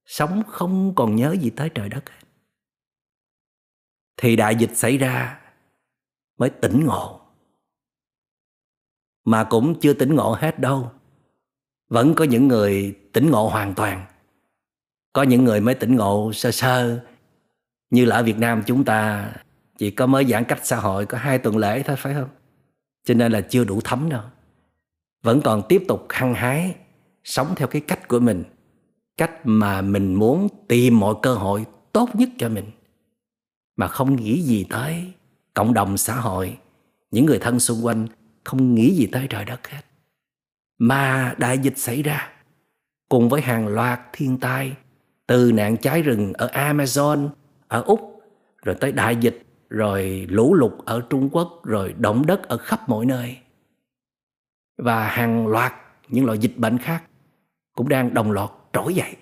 Sống 0.06 0.44
không 0.48 0.96
còn 0.96 1.16
nhớ 1.16 1.36
gì 1.42 1.50
tới 1.50 1.70
trời 1.70 1.90
đất 1.90 2.10
hết. 2.10 2.28
Thì 4.18 4.36
đại 4.36 4.56
dịch 4.56 4.78
xảy 4.78 4.98
ra 4.98 5.40
mới 6.38 6.50
tỉnh 6.50 6.86
ngộ. 6.86 7.22
Mà 9.26 9.44
cũng 9.44 9.80
chưa 9.80 9.94
tỉnh 9.94 10.16
ngộ 10.16 10.38
hết 10.40 10.60
đâu 10.60 10.92
vẫn 11.94 12.14
có 12.14 12.26
những 12.26 12.48
người 12.48 12.96
tỉnh 13.12 13.32
ngộ 13.32 13.48
hoàn 13.48 13.74
toàn. 13.74 14.06
Có 15.14 15.24
những 15.24 15.44
người 15.44 15.62
mới 15.62 15.76
tỉnh 15.76 15.96
ngộ 15.96 16.32
sơ 16.34 16.52
sơ. 16.52 17.00
Như 17.90 18.06
là 18.06 18.16
ở 18.16 18.24
việt 18.24 18.38
nam 18.38 18.64
chúng 18.66 18.84
ta, 18.84 19.32
chỉ 19.78 19.92
có 19.92 20.08
mới 20.08 20.26
giãn 20.26 20.44
cách 20.44 20.60
xã 20.64 20.76
hội 20.76 21.06
có 21.06 21.18
hai 21.18 21.38
tuần 21.38 21.58
lễ 21.58 21.84
thôi, 21.84 21.96
phải 21.96 22.14
không? 22.14 22.30
Cho 23.04 23.14
nên 23.14 23.32
là 23.32 23.42
chưa 23.42 23.64
đủ 23.64 23.82
thấm 23.84 24.10
đâu. 24.10 24.22
Vẫn 25.24 25.42
còn 25.42 25.62
tiếp 25.70 25.84
tục 25.88 26.06
hăng 26.10 26.34
hái 26.34 26.76
sống 27.24 27.48
theo 27.56 27.68
cái 27.68 27.82
cách 27.82 28.08
của 28.08 28.20
mình. 28.20 28.44
Cách 29.18 29.32
mà 29.44 29.82
mình 29.82 30.14
muốn 30.14 30.48
tìm 30.68 31.00
mọi 31.00 31.16
cơ 31.22 31.34
hội 31.34 31.66
tốt 31.92 32.10
nhất 32.14 32.30
cho 32.38 32.50
mình. 32.50 32.66
Mà 33.76 33.88
không 33.88 34.16
nghĩ 34.16 34.42
gì 34.42 34.66
tới 34.70 35.14
cộng 35.54 35.74
đồng 35.74 35.98
xã 35.98 36.16
hội. 36.16 36.58
Những 37.12 37.26
người 37.26 37.40
thân 37.40 37.60
xung 37.60 37.86
quanh 37.86 38.08
không 38.44 38.76
nghĩ 38.76 38.96
gì 38.96 39.08
tới 39.12 39.28
trời 39.30 39.46
đất 39.46 39.68
hết 39.68 39.82
mà 40.84 41.36
đại 41.38 41.58
dịch 41.58 41.78
xảy 41.78 42.04
ra 42.04 42.32
cùng 43.10 43.30
với 43.30 43.42
hàng 43.42 43.68
loạt 43.68 44.00
thiên 44.14 44.38
tai 44.38 44.76
từ 45.28 45.52
nạn 45.52 45.78
cháy 45.78 46.02
rừng 46.02 46.34
ở 46.34 46.48
Amazon, 46.48 47.30
ở 47.68 47.82
Úc, 47.82 48.22
rồi 48.64 48.76
tới 48.80 48.92
đại 48.92 49.16
dịch, 49.16 49.44
rồi 49.70 50.28
lũ 50.30 50.54
lụt 50.54 50.72
ở 50.86 51.02
Trung 51.10 51.30
Quốc, 51.32 51.62
rồi 51.64 51.94
động 51.98 52.26
đất 52.26 52.44
ở 52.48 52.58
khắp 52.58 52.90
mọi 52.90 53.06
nơi. 53.06 53.38
Và 54.78 55.08
hàng 55.08 55.48
loạt 55.48 55.74
những 56.08 56.26
loại 56.26 56.38
dịch 56.38 56.58
bệnh 56.58 56.78
khác 56.78 57.04
cũng 57.76 57.90
đang 57.90 58.14
đồng 58.14 58.32
loạt 58.32 58.50
trỗi 58.74 58.96
dậy. 58.96 59.16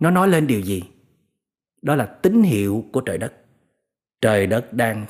Nó 0.00 0.10
nói 0.10 0.28
lên 0.28 0.46
điều 0.46 0.60
gì? 0.60 0.82
Đó 1.82 1.94
là 1.94 2.06
tín 2.06 2.42
hiệu 2.42 2.84
của 2.92 3.00
trời 3.00 3.18
đất. 3.18 3.32
Trời 4.20 4.46
đất 4.46 4.72
đang 4.72 5.06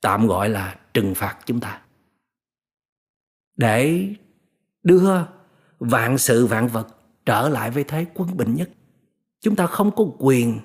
tạm 0.00 0.26
gọi 0.26 0.48
là 0.48 0.76
trừng 0.94 1.14
phạt 1.14 1.38
chúng 1.46 1.60
ta. 1.60 1.81
Để 3.56 4.08
đưa 4.82 5.26
vạn 5.78 6.18
sự 6.18 6.46
vạn 6.46 6.68
vật 6.68 6.88
trở 7.26 7.48
lại 7.48 7.70
với 7.70 7.84
thế 7.84 8.06
quân 8.14 8.36
bình 8.36 8.54
nhất. 8.54 8.70
Chúng 9.40 9.56
ta 9.56 9.66
không 9.66 9.90
có 9.96 10.04
quyền 10.18 10.60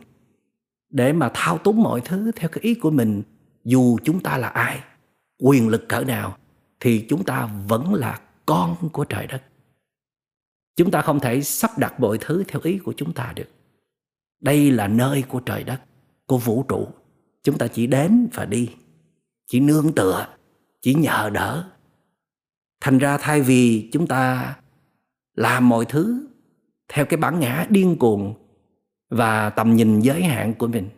để 0.90 1.14
mà 1.14 1.32
thao 1.34 1.58
túng 1.58 1.84
mọi 1.84 2.02
thứ 2.02 2.32
theo 2.36 2.50
cái 2.50 2.60
ý 2.62 2.76
của 2.76 2.92
mình 2.92 3.24
dù 3.64 3.98
chúng 4.04 4.20
ta 4.20 4.38
là 4.38 4.48
ai, 4.48 4.80
quyền 5.40 5.68
lực 5.68 5.90
cỡ 5.90 6.04
nào 6.04 6.38
thì 6.80 7.06
chúng 7.10 7.24
ta 7.24 7.50
vẫn 7.68 7.94
là 7.94 8.20
con 8.46 8.90
của 8.90 9.04
trời 9.04 9.28
đất. 9.28 9.44
Chúng 10.76 10.92
ta 10.92 11.02
không 11.02 11.20
thể 11.20 11.42
sắp 11.42 11.78
đặt 11.78 12.00
mọi 12.00 12.18
thứ 12.22 12.44
theo 12.48 12.62
ý 12.64 12.78
của 12.78 12.94
chúng 12.98 13.14
ta 13.14 13.34
được. 13.36 13.48
Đây 14.40 14.72
là 14.72 14.88
nơi 14.88 15.24
của 15.28 15.40
trời 15.40 15.64
đất, 15.64 15.82
của 16.28 16.38
vũ 16.38 16.64
trụ. 16.64 16.88
Chúng 17.44 17.58
ta 17.58 17.68
chỉ 17.68 17.88
đến 17.88 18.28
và 18.34 18.46
đi, 18.46 18.70
chỉ 19.48 19.60
nương 19.60 19.96
tựa, 19.96 20.28
chỉ 20.82 20.94
nhờ 20.94 21.30
đỡ. 21.34 21.70
Thành 22.82 22.98
ra 22.98 23.18
thay 23.18 23.42
vì 23.42 23.90
chúng 23.94 24.08
ta 24.08 24.56
làm 25.36 25.70
mọi 25.70 25.86
thứ 25.86 26.28
theo 26.88 27.06
cái 27.06 27.18
bản 27.18 27.40
ngã 27.40 27.66
điên 27.70 27.96
cuồng 28.00 28.34
và 29.10 29.50
tầm 29.50 29.76
nhìn 29.76 30.00
giới 30.00 30.24
hạn 30.24 30.54
của 30.54 30.68
mình, 30.68 30.90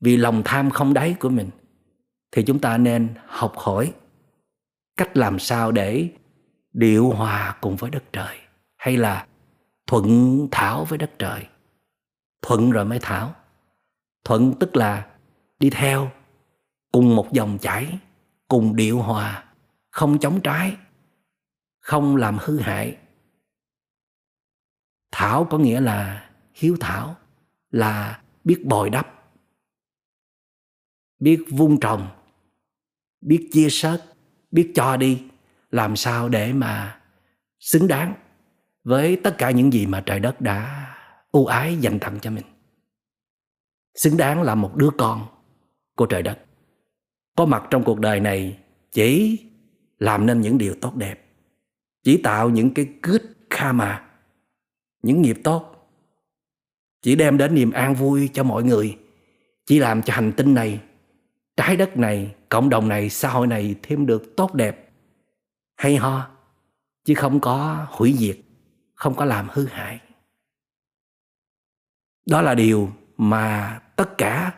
vì 0.00 0.16
lòng 0.16 0.42
tham 0.44 0.70
không 0.70 0.94
đáy 0.94 1.16
của 1.20 1.28
mình, 1.28 1.50
thì 2.32 2.42
chúng 2.42 2.58
ta 2.58 2.78
nên 2.78 3.08
học 3.26 3.52
hỏi 3.56 3.92
cách 4.96 5.16
làm 5.16 5.38
sao 5.38 5.72
để 5.72 6.08
điều 6.72 7.10
hòa 7.10 7.56
cùng 7.60 7.76
với 7.76 7.90
đất 7.90 8.04
trời, 8.12 8.36
hay 8.76 8.96
là 8.96 9.26
thuận 9.86 10.48
thảo 10.50 10.84
với 10.84 10.98
đất 10.98 11.10
trời. 11.18 11.46
Thuận 12.42 12.70
rồi 12.70 12.84
mới 12.84 12.98
thảo. 13.02 13.34
Thuận 14.24 14.52
tức 14.60 14.76
là 14.76 15.06
đi 15.58 15.70
theo, 15.70 16.10
cùng 16.92 17.16
một 17.16 17.32
dòng 17.32 17.58
chảy, 17.58 17.98
cùng 18.48 18.76
điệu 18.76 18.98
hòa 18.98 19.44
không 19.96 20.18
chống 20.18 20.40
trái, 20.40 20.76
không 21.78 22.16
làm 22.16 22.38
hư 22.40 22.58
hại. 22.58 22.96
Thảo 25.12 25.46
có 25.50 25.58
nghĩa 25.58 25.80
là 25.80 26.30
hiếu 26.54 26.76
thảo, 26.80 27.16
là 27.70 28.22
biết 28.44 28.62
bồi 28.64 28.90
đắp, 28.90 29.32
biết 31.18 31.44
vun 31.50 31.78
trồng, 31.80 32.08
biết 33.20 33.48
chia 33.52 33.68
sớt, 33.70 34.04
biết 34.50 34.72
cho 34.74 34.96
đi, 34.96 35.22
làm 35.70 35.96
sao 35.96 36.28
để 36.28 36.52
mà 36.52 37.00
xứng 37.58 37.88
đáng 37.88 38.14
với 38.84 39.20
tất 39.24 39.34
cả 39.38 39.50
những 39.50 39.72
gì 39.72 39.86
mà 39.86 40.02
trời 40.06 40.20
đất 40.20 40.40
đã 40.40 40.86
ưu 41.32 41.46
ái 41.46 41.76
dành 41.76 41.98
tặng 41.98 42.18
cho 42.20 42.30
mình. 42.30 42.46
Xứng 43.94 44.16
đáng 44.16 44.42
là 44.42 44.54
một 44.54 44.76
đứa 44.76 44.90
con 44.98 45.26
của 45.94 46.06
trời 46.06 46.22
đất. 46.22 46.38
Có 47.36 47.46
mặt 47.46 47.62
trong 47.70 47.84
cuộc 47.84 48.00
đời 48.00 48.20
này 48.20 48.58
chỉ 48.92 49.38
làm 49.98 50.26
nên 50.26 50.40
những 50.40 50.58
điều 50.58 50.74
tốt 50.80 50.94
đẹp, 50.94 51.26
chỉ 52.02 52.16
tạo 52.22 52.50
những 52.50 52.74
cái 52.74 52.88
good 53.02 53.22
karma, 53.50 54.08
những 55.02 55.22
nghiệp 55.22 55.38
tốt, 55.44 55.72
chỉ 57.02 57.16
đem 57.16 57.38
đến 57.38 57.54
niềm 57.54 57.70
an 57.70 57.94
vui 57.94 58.30
cho 58.32 58.44
mọi 58.44 58.62
người, 58.62 58.98
chỉ 59.66 59.78
làm 59.78 60.02
cho 60.02 60.14
hành 60.14 60.32
tinh 60.36 60.54
này, 60.54 60.80
trái 61.56 61.76
đất 61.76 61.96
này, 61.96 62.34
cộng 62.48 62.68
đồng 62.68 62.88
này, 62.88 63.10
xã 63.10 63.28
hội 63.28 63.46
này 63.46 63.74
thêm 63.82 64.06
được 64.06 64.36
tốt 64.36 64.54
đẹp. 64.54 64.92
Hay 65.76 65.96
ho, 65.96 66.30
chứ 67.04 67.14
không 67.14 67.40
có 67.40 67.86
hủy 67.90 68.14
diệt, 68.18 68.38
không 68.94 69.14
có 69.14 69.24
làm 69.24 69.48
hư 69.52 69.66
hại. 69.66 70.00
Đó 72.26 72.42
là 72.42 72.54
điều 72.54 72.90
mà 73.16 73.78
tất 73.96 74.18
cả 74.18 74.54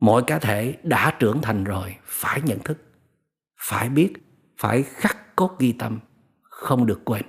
mọi 0.00 0.22
cá 0.26 0.38
thể 0.38 0.76
đã 0.82 1.16
trưởng 1.18 1.42
thành 1.42 1.64
rồi 1.64 1.96
phải 2.04 2.40
nhận 2.42 2.58
thức 2.58 2.91
phải 3.62 3.88
biết, 3.88 4.12
phải 4.58 4.82
khắc 4.82 5.36
cốt 5.36 5.56
ghi 5.58 5.72
tâm, 5.72 5.98
không 6.42 6.86
được 6.86 7.00
quên. 7.04 7.22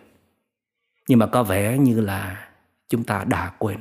Nhưng 1.08 1.20
mà 1.20 1.28
có 1.28 1.44
vẻ 1.44 1.78
như 1.78 2.02
là 2.02 2.50
chúng 2.90 3.04
ta 3.04 3.24
đã 3.24 3.56
quên. 3.60 3.80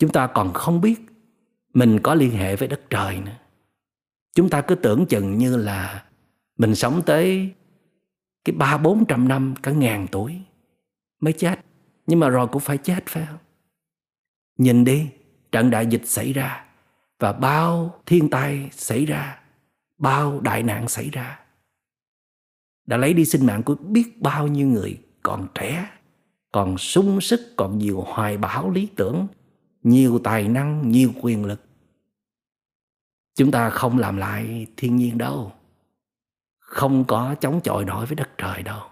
Chúng 0.00 0.10
ta 0.10 0.26
còn 0.26 0.52
không 0.52 0.80
biết 0.80 1.00
mình 1.74 1.98
có 2.02 2.14
liên 2.14 2.30
hệ 2.30 2.56
với 2.56 2.68
đất 2.68 2.80
trời 2.90 3.20
nữa. 3.20 3.38
Chúng 4.34 4.50
ta 4.50 4.60
cứ 4.60 4.74
tưởng 4.74 5.06
chừng 5.06 5.38
như 5.38 5.56
là 5.56 6.04
mình 6.58 6.74
sống 6.74 7.02
tới 7.06 7.54
cái 8.44 8.56
ba 8.56 8.78
bốn 8.78 9.06
trăm 9.06 9.28
năm, 9.28 9.54
cả 9.62 9.72
ngàn 9.72 10.06
tuổi 10.10 10.42
mới 11.20 11.32
chết. 11.32 11.60
Nhưng 12.06 12.20
mà 12.20 12.28
rồi 12.28 12.48
cũng 12.48 12.62
phải 12.62 12.78
chết, 12.78 13.06
phải 13.06 13.26
không? 13.26 13.38
Nhìn 14.58 14.84
đi, 14.84 15.10
trận 15.52 15.70
đại 15.70 15.86
dịch 15.86 16.06
xảy 16.06 16.32
ra 16.32 16.64
và 17.18 17.32
bao 17.32 18.00
thiên 18.06 18.30
tai 18.30 18.68
xảy 18.72 19.06
ra 19.06 19.37
bao 19.98 20.40
đại 20.40 20.62
nạn 20.62 20.88
xảy 20.88 21.10
ra. 21.10 21.40
Đã 22.86 22.96
lấy 22.96 23.14
đi 23.14 23.24
sinh 23.24 23.46
mạng 23.46 23.62
của 23.62 23.74
biết 23.74 24.22
bao 24.22 24.46
nhiêu 24.46 24.68
người, 24.68 25.00
còn 25.22 25.48
trẻ, 25.54 25.90
còn 26.52 26.78
sung 26.78 27.20
sức, 27.20 27.40
còn 27.56 27.78
nhiều 27.78 28.00
hoài 28.00 28.36
bão 28.36 28.70
lý 28.70 28.88
tưởng, 28.96 29.26
nhiều 29.82 30.20
tài 30.24 30.48
năng, 30.48 30.90
nhiều 30.90 31.12
quyền 31.22 31.44
lực. 31.44 31.60
Chúng 33.34 33.50
ta 33.50 33.70
không 33.70 33.98
làm 33.98 34.16
lại 34.16 34.66
thiên 34.76 34.96
nhiên 34.96 35.18
đâu, 35.18 35.52
không 36.58 37.04
có 37.04 37.34
chống 37.40 37.60
chọi 37.64 37.84
nổi 37.84 38.06
với 38.06 38.16
đất 38.16 38.30
trời 38.38 38.62
đâu. 38.62 38.82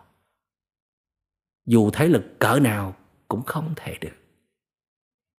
Dù 1.67 1.91
thế 1.91 2.09
lực 2.09 2.39
cỡ 2.39 2.59
nào 2.63 2.95
cũng 3.29 3.43
không 3.43 3.73
thể 3.77 3.99
được. 4.01 4.17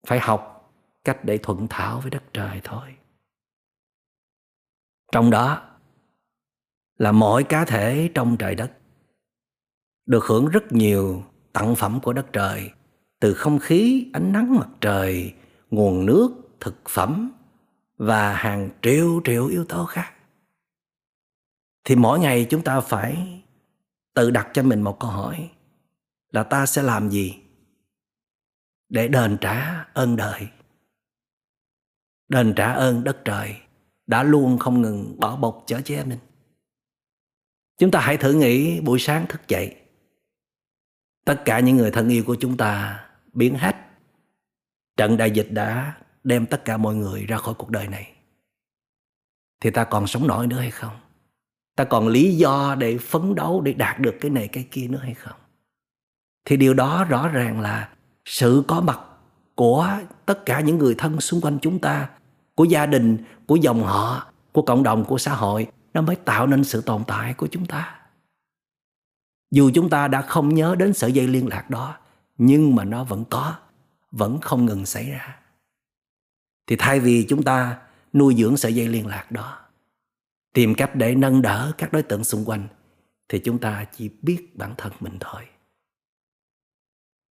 Phải 0.07 0.19
học 0.19 0.71
cách 1.03 1.25
để 1.25 1.37
thuận 1.37 1.67
thảo 1.69 1.99
với 1.99 2.11
đất 2.11 2.23
trời 2.33 2.61
thôi 2.63 2.95
trong 5.11 5.29
đó 5.29 5.61
là 6.97 7.11
mỗi 7.11 7.43
cá 7.43 7.65
thể 7.65 8.11
trong 8.13 8.37
trời 8.37 8.55
đất 8.55 8.71
được 10.05 10.25
hưởng 10.25 10.47
rất 10.47 10.71
nhiều 10.71 11.23
tặng 11.53 11.75
phẩm 11.75 11.99
của 12.03 12.13
đất 12.13 12.25
trời, 12.33 12.71
từ 13.19 13.33
không 13.33 13.59
khí, 13.59 14.09
ánh 14.13 14.31
nắng 14.31 14.55
mặt 14.55 14.69
trời, 14.81 15.33
nguồn 15.69 16.05
nước, 16.05 16.31
thực 16.59 16.89
phẩm 16.89 17.31
và 17.97 18.33
hàng 18.33 18.69
triệu 18.81 19.21
triệu 19.25 19.47
yếu 19.47 19.65
tố 19.65 19.85
khác. 19.85 20.13
Thì 21.83 21.95
mỗi 21.95 22.19
ngày 22.19 22.47
chúng 22.49 22.63
ta 22.63 22.79
phải 22.79 23.41
tự 24.13 24.31
đặt 24.31 24.49
cho 24.53 24.63
mình 24.63 24.81
một 24.81 24.99
câu 24.99 25.11
hỏi 25.11 25.51
là 26.31 26.43
ta 26.43 26.65
sẽ 26.65 26.81
làm 26.81 27.09
gì 27.09 27.35
để 28.89 29.07
đền 29.07 29.37
trả 29.41 29.85
ơn 29.93 30.15
đời, 30.15 30.47
đền 32.27 32.53
trả 32.55 32.73
ơn 32.73 33.03
đất 33.03 33.17
trời 33.25 33.55
đã 34.07 34.23
luôn 34.23 34.57
không 34.57 34.81
ngừng 34.81 35.19
bảo 35.19 35.37
bọc 35.37 35.63
chở 35.67 35.81
che 35.81 36.03
mình. 36.03 36.19
Chúng 37.77 37.91
ta 37.91 37.99
hãy 37.99 38.17
thử 38.17 38.33
nghĩ 38.33 38.81
buổi 38.81 38.99
sáng 38.99 39.25
thức 39.27 39.47
dậy. 39.47 39.75
Tất 41.25 41.41
cả 41.45 41.59
những 41.59 41.77
người 41.77 41.91
thân 41.91 42.09
yêu 42.09 42.23
của 42.27 42.35
chúng 42.39 42.57
ta 42.57 42.99
biến 43.33 43.55
hết. 43.55 43.75
Trận 44.97 45.17
đại 45.17 45.31
dịch 45.31 45.47
đã 45.51 45.97
đem 46.23 46.45
tất 46.45 46.65
cả 46.65 46.77
mọi 46.77 46.95
người 46.95 47.25
ra 47.25 47.37
khỏi 47.37 47.53
cuộc 47.57 47.69
đời 47.69 47.87
này. 47.87 48.13
Thì 49.61 49.69
ta 49.69 49.83
còn 49.83 50.07
sống 50.07 50.27
nổi 50.27 50.47
nữa 50.47 50.59
hay 50.59 50.71
không? 50.71 50.99
Ta 51.75 51.83
còn 51.83 52.07
lý 52.07 52.35
do 52.37 52.75
để 52.75 52.97
phấn 52.97 53.35
đấu 53.35 53.61
để 53.61 53.73
đạt 53.73 53.99
được 53.99 54.15
cái 54.21 54.31
này 54.31 54.47
cái 54.47 54.67
kia 54.71 54.87
nữa 54.87 54.99
hay 55.03 55.13
không? 55.13 55.39
Thì 56.45 56.57
điều 56.57 56.73
đó 56.73 57.03
rõ 57.03 57.27
ràng 57.27 57.61
là 57.61 57.89
sự 58.25 58.63
có 58.67 58.81
mặt 58.81 58.99
của 59.55 59.97
tất 60.25 60.45
cả 60.45 60.61
những 60.61 60.77
người 60.77 60.95
thân 60.97 61.21
xung 61.21 61.41
quanh 61.41 61.59
chúng 61.61 61.79
ta 61.79 62.09
của 62.57 62.63
gia 62.63 62.85
đình, 62.85 63.17
của 63.47 63.55
dòng 63.55 63.83
họ, 63.83 64.31
của 64.51 64.61
cộng 64.61 64.83
đồng, 64.83 65.05
của 65.05 65.17
xã 65.17 65.35
hội, 65.35 65.67
nó 65.93 66.01
mới 66.01 66.15
tạo 66.15 66.47
nên 66.47 66.63
sự 66.63 66.81
tồn 66.81 67.03
tại 67.07 67.33
của 67.33 67.47
chúng 67.47 67.65
ta. 67.65 67.99
Dù 69.51 69.71
chúng 69.73 69.89
ta 69.89 70.07
đã 70.07 70.21
không 70.21 70.55
nhớ 70.55 70.75
đến 70.75 70.93
sợi 70.93 71.11
dây 71.11 71.27
liên 71.27 71.47
lạc 71.47 71.69
đó, 71.69 71.97
nhưng 72.37 72.75
mà 72.75 72.83
nó 72.83 73.03
vẫn 73.03 73.25
có, 73.29 73.55
vẫn 74.11 74.39
không 74.41 74.65
ngừng 74.65 74.85
xảy 74.85 75.09
ra. 75.09 75.39
Thì 76.67 76.75
thay 76.79 76.99
vì 76.99 77.25
chúng 77.29 77.43
ta 77.43 77.77
nuôi 78.13 78.35
dưỡng 78.37 78.57
sợi 78.57 78.75
dây 78.75 78.87
liên 78.87 79.07
lạc 79.07 79.31
đó, 79.31 79.59
tìm 80.53 80.75
cách 80.75 80.95
để 80.95 81.15
nâng 81.15 81.41
đỡ 81.41 81.71
các 81.77 81.93
đối 81.93 82.03
tượng 82.03 82.23
xung 82.23 82.45
quanh, 82.45 82.67
thì 83.29 83.39
chúng 83.39 83.59
ta 83.59 83.85
chỉ 83.97 84.09
biết 84.21 84.57
bản 84.57 84.73
thân 84.77 84.91
mình 84.99 85.17
thôi. 85.19 85.41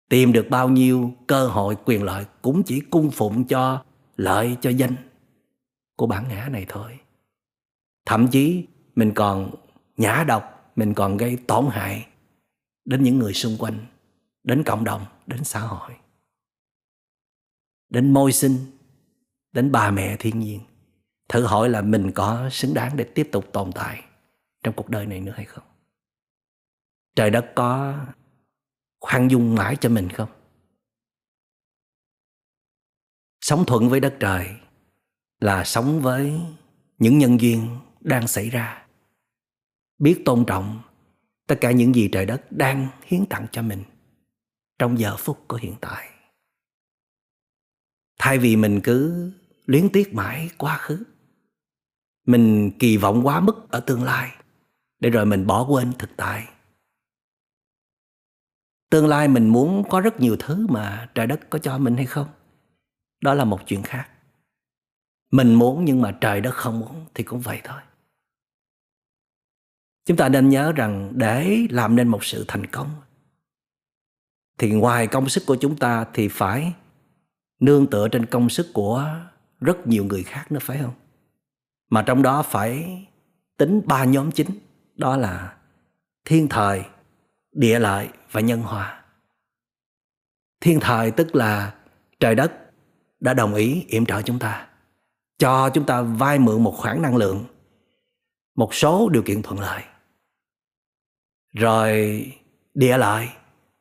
Tìm 0.10 0.34
được 0.34 0.48
bao 0.50 0.70
nhiêu 0.70 1.14
cơ 1.28 1.48
hội 1.48 1.76
quyền 1.86 2.04
lợi 2.04 2.26
cũng 2.42 2.64
chỉ 2.64 2.80
cung 2.80 3.12
phụng 3.12 3.48
cho 3.48 3.84
lợi 4.18 4.58
cho 4.62 4.70
danh 4.70 4.96
của 5.96 6.08
bản 6.08 6.28
ngã 6.30 6.50
này 6.52 6.66
thôi. 6.70 7.00
Thậm 8.06 8.28
chí 8.32 8.68
mình 8.96 9.12
còn 9.16 9.52
nhã 9.98 10.24
độc, 10.28 10.72
mình 10.76 10.94
còn 10.94 11.18
gây 11.18 11.38
tổn 11.48 11.66
hại 11.72 12.08
đến 12.86 13.04
những 13.04 13.20
người 13.20 13.34
xung 13.34 13.58
quanh, 13.60 13.86
đến 14.44 14.64
cộng 14.64 14.84
đồng, 14.84 15.06
đến 15.28 15.44
xã 15.44 15.60
hội, 15.60 15.92
đến 17.90 18.14
môi 18.14 18.32
sinh, 18.32 18.58
đến 19.52 19.72
bà 19.72 19.92
mẹ 19.92 20.16
thiên 20.20 20.40
nhiên. 20.40 20.60
Thử 21.30 21.46
hỏi 21.46 21.70
là 21.70 21.82
mình 21.82 22.12
có 22.16 22.50
xứng 22.52 22.74
đáng 22.74 22.98
để 22.98 23.04
tiếp 23.16 23.30
tục 23.32 23.46
tồn 23.54 23.72
tại 23.72 24.04
trong 24.64 24.76
cuộc 24.76 24.90
đời 24.90 25.06
này 25.06 25.20
nữa 25.20 25.34
hay 25.36 25.46
không? 25.46 25.64
Trời 27.16 27.30
đất 27.30 27.46
có 27.56 28.00
khoan 29.00 29.32
dung 29.32 29.56
mãi 29.56 29.76
cho 29.82 29.90
mình 29.90 30.10
không? 30.10 30.30
Sống 33.42 33.64
thuận 33.68 33.90
với 33.90 34.00
đất 34.00 34.18
trời 34.20 34.56
là 35.46 35.64
sống 35.64 36.02
với 36.02 36.42
những 36.98 37.18
nhân 37.18 37.42
duyên 37.42 37.78
đang 38.00 38.28
xảy 38.28 38.50
ra. 38.50 38.86
Biết 39.98 40.22
tôn 40.26 40.46
trọng 40.48 40.82
tất 41.48 41.56
cả 41.62 41.72
những 41.72 41.96
gì 41.96 42.10
trời 42.12 42.26
đất 42.26 42.52
đang 42.52 42.88
hiến 43.06 43.26
tặng 43.26 43.48
cho 43.52 43.62
mình 43.62 43.84
trong 44.80 45.00
giờ 45.00 45.16
phút 45.18 45.48
của 45.48 45.58
hiện 45.58 45.76
tại. 45.82 46.10
Thay 48.20 48.38
vì 48.38 48.56
mình 48.56 48.82
cứ 48.84 49.32
luyến 49.66 49.90
tiếc 49.94 50.14
mãi 50.14 50.50
quá 50.58 50.78
khứ, 50.78 51.04
mình 52.28 52.72
kỳ 52.80 52.98
vọng 52.98 53.22
quá 53.26 53.40
mức 53.40 53.70
ở 53.70 53.80
tương 53.80 54.04
lai 54.04 54.32
để 55.00 55.10
rồi 55.10 55.26
mình 55.26 55.48
bỏ 55.48 55.66
quên 55.70 55.94
thực 56.00 56.10
tại. 56.18 56.48
Tương 58.90 59.08
lai 59.08 59.28
mình 59.28 59.50
muốn 59.50 59.84
có 59.90 60.02
rất 60.02 60.20
nhiều 60.20 60.36
thứ 60.40 60.68
mà 60.68 61.10
trời 61.16 61.28
đất 61.28 61.40
có 61.50 61.60
cho 61.60 61.78
mình 61.78 61.96
hay 61.96 62.06
không, 62.06 62.28
đó 63.22 63.34
là 63.34 63.46
một 63.46 63.60
chuyện 63.68 63.84
khác 63.84 64.10
mình 65.32 65.54
muốn 65.54 65.86
nhưng 65.86 66.02
mà 66.02 66.18
trời 66.22 66.42
đất 66.42 66.56
không 66.56 66.80
muốn 66.80 67.06
thì 67.14 67.24
cũng 67.24 67.40
vậy 67.40 67.62
thôi. 67.64 67.82
Chúng 70.06 70.18
ta 70.18 70.30
nên 70.30 70.50
nhớ 70.50 70.72
rằng 70.72 71.12
để 71.16 71.68
làm 71.70 71.96
nên 71.96 72.08
một 72.08 72.24
sự 72.24 72.46
thành 72.48 72.66
công, 72.66 72.90
thì 74.58 74.72
ngoài 74.72 75.08
công 75.08 75.30
sức 75.30 75.44
của 75.48 75.56
chúng 75.56 75.78
ta 75.78 76.06
thì 76.14 76.28
phải 76.28 76.74
nương 77.60 77.88
tựa 77.88 78.08
trên 78.08 78.26
công 78.26 78.50
sức 78.50 78.68
của 78.74 79.10
rất 79.60 79.88
nhiều 79.88 80.06
người 80.06 80.24
khác 80.24 80.52
nữa, 80.52 80.60
phải 80.62 80.78
không? 80.78 80.94
Mà 81.90 82.02
trong 82.02 82.22
đó 82.22 82.42
phải 82.42 83.06
tính 83.58 83.82
ba 83.86 84.06
nhóm 84.06 84.32
chính, 84.32 84.50
đó 84.96 85.18
là 85.18 85.58
thiên 86.26 86.48
thời, 86.50 86.86
địa 87.52 87.80
lợi 87.80 88.10
và 88.32 88.42
nhân 88.42 88.62
hòa. 88.62 89.04
Thiên 90.62 90.80
thời 90.80 91.12
tức 91.12 91.36
là 91.36 91.76
trời 92.20 92.36
đất 92.36 92.52
đã 93.20 93.34
đồng 93.34 93.56
ý 93.56 93.86
yểm 93.88 94.06
trợ 94.06 94.22
chúng 94.22 94.40
ta 94.40 94.68
cho 95.38 95.70
chúng 95.70 95.86
ta 95.86 96.02
vay 96.02 96.40
mượn 96.40 96.64
một 96.64 96.76
khoản 96.78 97.02
năng 97.02 97.16
lượng, 97.16 97.46
một 98.56 98.74
số 98.74 99.10
điều 99.10 99.24
kiện 99.24 99.42
thuận 99.42 99.60
lợi. 99.60 99.84
Rồi 101.54 102.22
địa 102.74 102.98
lợi 102.98 103.30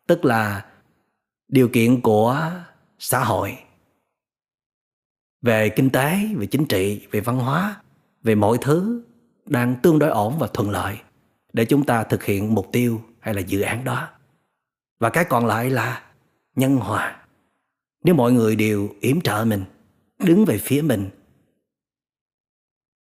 tức 0.06 0.24
là 0.24 0.66
điều 1.48 1.68
kiện 1.68 2.00
của 2.00 2.52
xã 2.98 3.24
hội. 3.24 3.58
Về 5.42 5.68
kinh 5.68 5.90
tế, 5.90 6.18
về 6.36 6.46
chính 6.46 6.66
trị, 6.66 7.06
về 7.10 7.20
văn 7.20 7.38
hóa, 7.38 7.80
về 8.22 8.34
mọi 8.34 8.58
thứ 8.60 9.04
đang 9.46 9.76
tương 9.82 9.98
đối 9.98 10.10
ổn 10.10 10.38
và 10.38 10.46
thuận 10.46 10.70
lợi 10.70 10.98
để 11.52 11.64
chúng 11.64 11.84
ta 11.84 12.04
thực 12.04 12.24
hiện 12.24 12.54
mục 12.54 12.68
tiêu 12.72 13.00
hay 13.20 13.34
là 13.34 13.40
dự 13.40 13.60
án 13.60 13.84
đó. 13.84 14.08
Và 14.98 15.10
cái 15.10 15.24
còn 15.24 15.46
lại 15.46 15.70
là 15.70 16.02
nhân 16.56 16.76
hòa. 16.76 17.26
Nếu 18.04 18.14
mọi 18.14 18.32
người 18.32 18.56
đều 18.56 18.88
yểm 19.00 19.20
trợ 19.20 19.44
mình, 19.44 19.64
đứng 20.18 20.44
về 20.44 20.58
phía 20.58 20.82
mình 20.82 21.10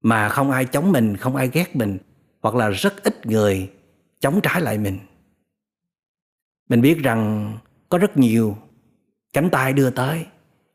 mà 0.02 0.30
không 0.30 0.52
ai 0.52 0.66
chống 0.66 0.92
mình, 0.92 1.18
không 1.18 1.36
ai 1.36 1.50
ghét 1.54 1.76
mình, 1.76 1.98
hoặc 2.42 2.56
là 2.56 2.70
rất 2.70 3.04
ít 3.04 3.26
người 3.26 3.72
chống 4.20 4.40
trái 4.44 4.62
lại 4.62 4.78
mình. 4.78 5.00
Mình 6.70 6.82
biết 6.82 6.98
rằng 7.04 7.58
có 7.90 7.98
rất 7.98 8.18
nhiều 8.18 8.58
cánh 9.34 9.50
tay 9.52 9.74
đưa 9.74 9.90
tới 9.90 10.26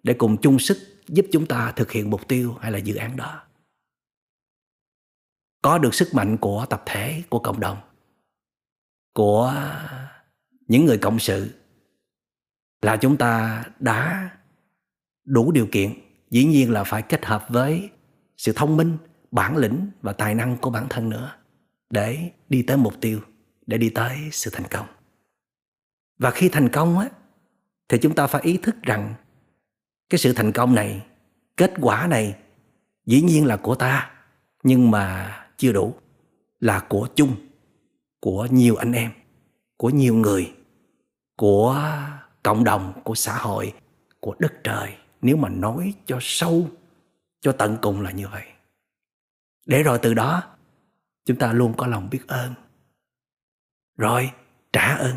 để 0.02 0.14
cùng 0.14 0.36
chung 0.42 0.58
sức 0.58 0.78
giúp 1.08 1.26
chúng 1.32 1.46
ta 1.46 1.72
thực 1.76 1.92
hiện 1.92 2.10
mục 2.10 2.28
tiêu 2.28 2.54
hay 2.60 2.72
là 2.72 2.78
dự 2.78 2.94
án 2.94 3.16
đó. 3.16 3.42
Có 5.62 5.78
được 5.78 5.94
sức 5.94 6.14
mạnh 6.14 6.36
của 6.36 6.66
tập 6.70 6.82
thể, 6.86 7.22
của 7.28 7.38
cộng 7.38 7.60
đồng, 7.60 7.78
của 9.14 9.54
những 10.68 10.84
người 10.84 10.98
cộng 10.98 11.18
sự 11.18 11.54
là 12.82 12.96
chúng 12.96 13.16
ta 13.16 13.64
đã 13.78 14.30
đủ 15.24 15.52
điều 15.52 15.68
kiện, 15.72 15.92
dĩ 16.30 16.44
nhiên 16.44 16.70
là 16.70 16.84
phải 16.84 17.02
kết 17.02 17.24
hợp 17.24 17.46
với 17.48 17.90
sự 18.36 18.52
thông 18.52 18.76
minh 18.76 18.96
bản 19.36 19.56
lĩnh 19.56 19.90
và 20.02 20.12
tài 20.12 20.34
năng 20.34 20.56
của 20.56 20.70
bản 20.70 20.86
thân 20.90 21.08
nữa 21.08 21.36
để 21.90 22.30
đi 22.48 22.62
tới 22.62 22.76
mục 22.76 22.94
tiêu, 23.00 23.20
để 23.66 23.78
đi 23.78 23.90
tới 23.90 24.16
sự 24.32 24.50
thành 24.50 24.66
công. 24.70 24.86
Và 26.18 26.30
khi 26.30 26.48
thành 26.48 26.68
công 26.68 26.98
á, 26.98 27.08
thì 27.88 27.98
chúng 28.02 28.14
ta 28.14 28.26
phải 28.26 28.42
ý 28.42 28.56
thức 28.56 28.76
rằng 28.82 29.14
cái 30.10 30.18
sự 30.18 30.32
thành 30.32 30.52
công 30.52 30.74
này, 30.74 31.06
kết 31.56 31.72
quả 31.80 32.06
này 32.06 32.36
dĩ 33.06 33.22
nhiên 33.22 33.46
là 33.46 33.56
của 33.56 33.74
ta, 33.74 34.10
nhưng 34.62 34.90
mà 34.90 35.36
chưa 35.56 35.72
đủ, 35.72 35.94
là 36.60 36.80
của 36.88 37.08
chung, 37.14 37.36
của 38.20 38.46
nhiều 38.50 38.76
anh 38.76 38.92
em, 38.92 39.10
của 39.76 39.90
nhiều 39.90 40.14
người, 40.14 40.52
của 41.36 41.82
cộng 42.42 42.64
đồng, 42.64 43.00
của 43.04 43.14
xã 43.14 43.38
hội, 43.38 43.72
của 44.20 44.34
đất 44.38 44.52
trời. 44.64 44.94
Nếu 45.22 45.36
mà 45.36 45.48
nói 45.48 45.94
cho 46.06 46.18
sâu, 46.20 46.68
cho 47.40 47.52
tận 47.52 47.78
cùng 47.82 48.00
là 48.00 48.10
như 48.10 48.28
vậy 48.28 48.44
để 49.66 49.82
rồi 49.82 49.98
từ 50.02 50.14
đó, 50.14 50.42
chúng 51.24 51.38
ta 51.38 51.52
luôn 51.52 51.74
có 51.76 51.86
lòng 51.86 52.10
biết 52.10 52.26
ơn. 52.26 52.54
Rồi, 53.98 54.30
trả 54.72 54.94
ơn. 54.94 55.16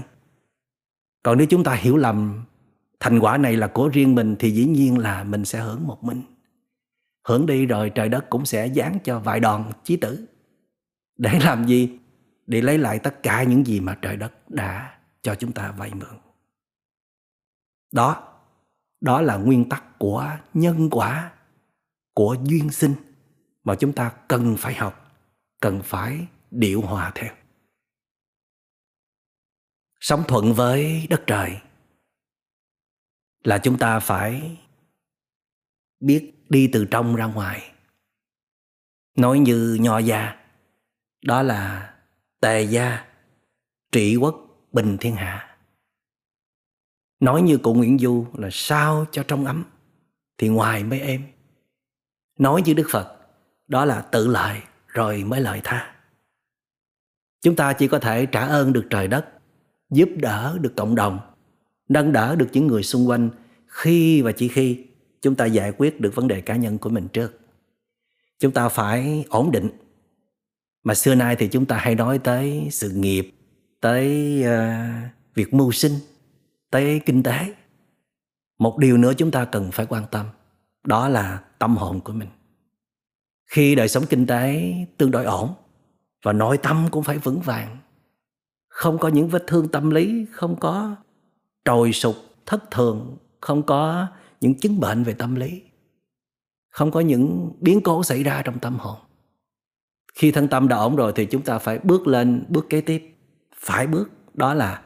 Còn 1.23 1.37
nếu 1.37 1.47
chúng 1.49 1.63
ta 1.63 1.73
hiểu 1.73 1.97
lầm, 1.97 2.45
thành 2.99 3.19
quả 3.19 3.37
này 3.37 3.57
là 3.57 3.67
của 3.67 3.89
riêng 3.93 4.15
mình, 4.15 4.35
thì 4.39 4.51
dĩ 4.51 4.65
nhiên 4.65 4.97
là 4.97 5.23
mình 5.23 5.45
sẽ 5.45 5.59
hưởng 5.59 5.87
một 5.87 6.03
mình. 6.03 6.21
Hưởng 7.27 7.45
đi 7.45 7.65
rồi 7.65 7.91
trời 7.95 8.09
đất 8.09 8.25
cũng 8.29 8.45
sẽ 8.45 8.67
dán 8.67 8.97
cho 9.03 9.19
vài 9.19 9.39
đòn 9.39 9.71
chí 9.83 9.97
tử. 9.97 10.25
Để 11.17 11.39
làm 11.43 11.67
gì? 11.67 11.99
Để 12.47 12.61
lấy 12.61 12.77
lại 12.77 12.99
tất 12.99 13.23
cả 13.23 13.43
những 13.43 13.65
gì 13.65 13.79
mà 13.79 13.97
trời 14.01 14.17
đất 14.17 14.49
đã 14.49 14.99
cho 15.21 15.35
chúng 15.35 15.51
ta 15.51 15.71
vay 15.71 15.93
mượn. 15.93 16.19
Đó 17.91 18.25
đó 19.01 19.21
là 19.21 19.37
nguyên 19.37 19.69
tắc 19.69 19.99
của 19.99 20.37
nhân 20.53 20.89
quả, 20.91 21.31
của 22.13 22.35
duyên 22.43 22.69
sinh 22.69 22.93
mà 23.69 23.75
chúng 23.75 23.93
ta 23.93 24.11
cần 24.27 24.55
phải 24.59 24.73
học, 24.73 25.11
cần 25.59 25.81
phải 25.83 26.27
điệu 26.51 26.81
hòa 26.81 27.11
theo. 27.15 27.35
Sống 29.99 30.23
thuận 30.27 30.53
với 30.53 31.07
đất 31.09 31.23
trời 31.27 31.61
là 33.43 33.57
chúng 33.57 33.77
ta 33.77 33.99
phải 33.99 34.57
biết 35.99 36.33
đi 36.49 36.69
từ 36.73 36.85
trong 36.91 37.15
ra 37.15 37.25
ngoài. 37.25 37.71
Nói 39.17 39.39
như 39.39 39.77
nho 39.81 39.97
gia, 39.97 40.45
đó 41.21 41.41
là 41.41 41.93
tề 42.39 42.61
gia, 42.61 43.05
trị 43.91 44.15
quốc, 44.15 44.35
bình 44.71 44.97
thiên 44.99 45.15
hạ. 45.15 45.57
Nói 47.19 47.41
như 47.41 47.57
cụ 47.57 47.73
nguyễn 47.73 47.99
du 47.99 48.25
là 48.33 48.49
sao 48.51 49.05
cho 49.11 49.23
trong 49.27 49.45
ấm, 49.45 49.63
thì 50.37 50.47
ngoài 50.47 50.83
mới 50.83 50.99
êm. 50.99 51.31
Nói 52.39 52.61
như 52.65 52.73
đức 52.73 52.87
phật 52.91 53.18
đó 53.69 53.85
là 53.85 54.01
tự 54.01 54.27
lợi 54.27 54.59
rồi 54.87 55.23
mới 55.23 55.41
lợi 55.41 55.61
tha. 55.63 55.95
Chúng 57.41 57.55
ta 57.55 57.73
chỉ 57.73 57.87
có 57.87 57.99
thể 57.99 58.25
trả 58.25 58.45
ơn 58.45 58.73
được 58.73 58.85
trời 58.89 59.07
đất 59.07 59.25
giúp 59.89 60.09
đỡ 60.15 60.57
được 60.61 60.73
cộng 60.75 60.95
đồng 60.95 61.19
nâng 61.89 62.11
đỡ 62.11 62.35
được 62.35 62.47
những 62.51 62.67
người 62.67 62.83
xung 62.83 63.09
quanh. 63.09 63.29
Khi 63.67 64.21
và 64.21 64.31
chỉ 64.31 64.47
khi 64.47 64.85
chúng 65.21 65.35
ta 65.35 65.45
giải 65.45 65.71
quyết 65.77 66.01
được 66.01 66.15
vấn 66.15 66.27
đề 66.27 66.41
cá 66.41 66.55
nhân 66.55 66.77
của 66.77 66.89
mình 66.89 67.07
trước 67.07 67.39
chúng 68.39 68.51
ta 68.51 68.69
phải 68.69 69.25
ổn 69.29 69.51
định. 69.51 69.69
Mà 70.83 70.95
xưa 70.95 71.15
nay 71.15 71.35
thì 71.35 71.47
chúng 71.47 71.65
ta 71.65 71.77
hay 71.77 71.95
nói 71.95 72.19
tới 72.19 72.67
sự 72.71 72.89
nghiệp 72.89 73.31
tới 73.81 74.35
uh, 74.43 75.35
việc 75.35 75.53
mưu 75.53 75.71
sinh 75.71 75.93
tới 76.71 77.01
kinh 77.05 77.23
tế. 77.23 77.53
Một 78.59 78.77
điều 78.77 78.97
nữa 78.97 79.13
chúng 79.17 79.31
ta 79.31 79.45
cần 79.45 79.71
phải 79.71 79.85
quan 79.85 80.03
tâm 80.11 80.25
đó 80.83 81.09
là 81.09 81.43
tâm 81.59 81.77
hồn 81.77 81.99
của 81.99 82.13
mình 82.13 82.29
khi 83.49 83.75
đời 83.75 83.87
sống 83.87 84.03
kinh 84.09 84.27
tế 84.27 84.73
tương 84.97 85.11
đối 85.11 85.25
ổn 85.25 85.53
và 86.23 86.33
nội 86.33 86.57
tâm 86.57 86.87
cũng 86.91 87.03
phải 87.03 87.17
vững 87.17 87.39
vàng, 87.39 87.77
không 88.67 88.97
có 88.97 89.07
những 89.07 89.27
vết 89.27 89.43
thương 89.47 89.67
tâm 89.67 89.89
lý, 89.89 90.25
không 90.31 90.55
có 90.59 90.95
trồi 91.65 91.93
sụp, 91.93 92.15
thất 92.45 92.71
thường, 92.71 93.17
không 93.41 93.63
có 93.63 94.07
những 94.41 94.55
chứng 94.55 94.79
bệnh 94.79 95.03
về 95.03 95.13
tâm 95.13 95.35
lý, 95.35 95.61
không 96.69 96.91
có 96.91 96.99
những 96.99 97.51
biến 97.59 97.81
cố 97.81 98.03
xảy 98.03 98.23
ra 98.23 98.41
trong 98.45 98.59
tâm 98.59 98.77
hồn. 98.79 98.97
Khi 100.13 100.31
thân 100.31 100.47
tâm 100.47 100.67
đã 100.67 100.77
ổn 100.77 100.95
rồi 100.95 101.13
thì 101.15 101.25
chúng 101.25 101.41
ta 101.41 101.59
phải 101.59 101.79
bước 101.79 102.07
lên, 102.07 102.45
bước 102.49 102.65
kế 102.69 102.81
tiếp. 102.81 103.15
Phải 103.55 103.87
bước, 103.87 104.09
đó 104.33 104.53
là 104.53 104.81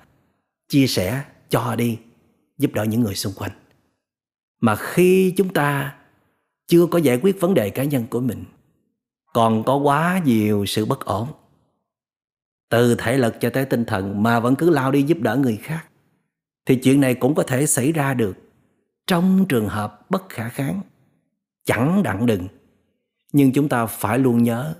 chia 0.69 0.87
sẻ, 0.87 1.23
cho 1.49 1.75
đi, 1.75 1.99
giúp 2.57 2.71
đỡ 2.73 2.83
những 2.83 3.01
người 3.01 3.15
xung 3.15 3.33
quanh. 3.33 3.51
Mà 4.61 4.75
khi 4.75 5.33
chúng 5.37 5.53
ta 5.53 5.95
chưa 6.67 6.85
có 6.87 6.97
giải 6.99 7.19
quyết 7.21 7.41
vấn 7.41 7.53
đề 7.53 7.69
cá 7.69 7.83
nhân 7.83 8.05
của 8.09 8.19
mình 8.19 8.43
còn 9.33 9.63
có 9.63 9.75
quá 9.75 10.21
nhiều 10.25 10.65
sự 10.65 10.85
bất 10.85 11.05
ổn. 11.05 11.27
Từ 12.69 12.95
thể 12.95 13.17
lực 13.17 13.35
cho 13.39 13.49
tới 13.49 13.65
tinh 13.65 13.85
thần 13.85 14.23
mà 14.23 14.39
vẫn 14.39 14.55
cứ 14.55 14.69
lao 14.69 14.91
đi 14.91 15.01
giúp 15.01 15.17
đỡ 15.21 15.35
người 15.35 15.57
khác, 15.57 15.87
thì 16.65 16.75
chuyện 16.75 17.01
này 17.01 17.15
cũng 17.15 17.35
có 17.35 17.43
thể 17.43 17.65
xảy 17.65 17.91
ra 17.91 18.13
được. 18.13 18.37
Trong 19.07 19.45
trường 19.49 19.67
hợp 19.67 20.11
bất 20.11 20.29
khả 20.29 20.49
kháng, 20.49 20.81
chẳng 21.65 22.03
đặng 22.03 22.25
đừng, 22.25 22.47
nhưng 23.33 23.51
chúng 23.51 23.69
ta 23.69 23.85
phải 23.85 24.19
luôn 24.19 24.43
nhớ, 24.43 24.75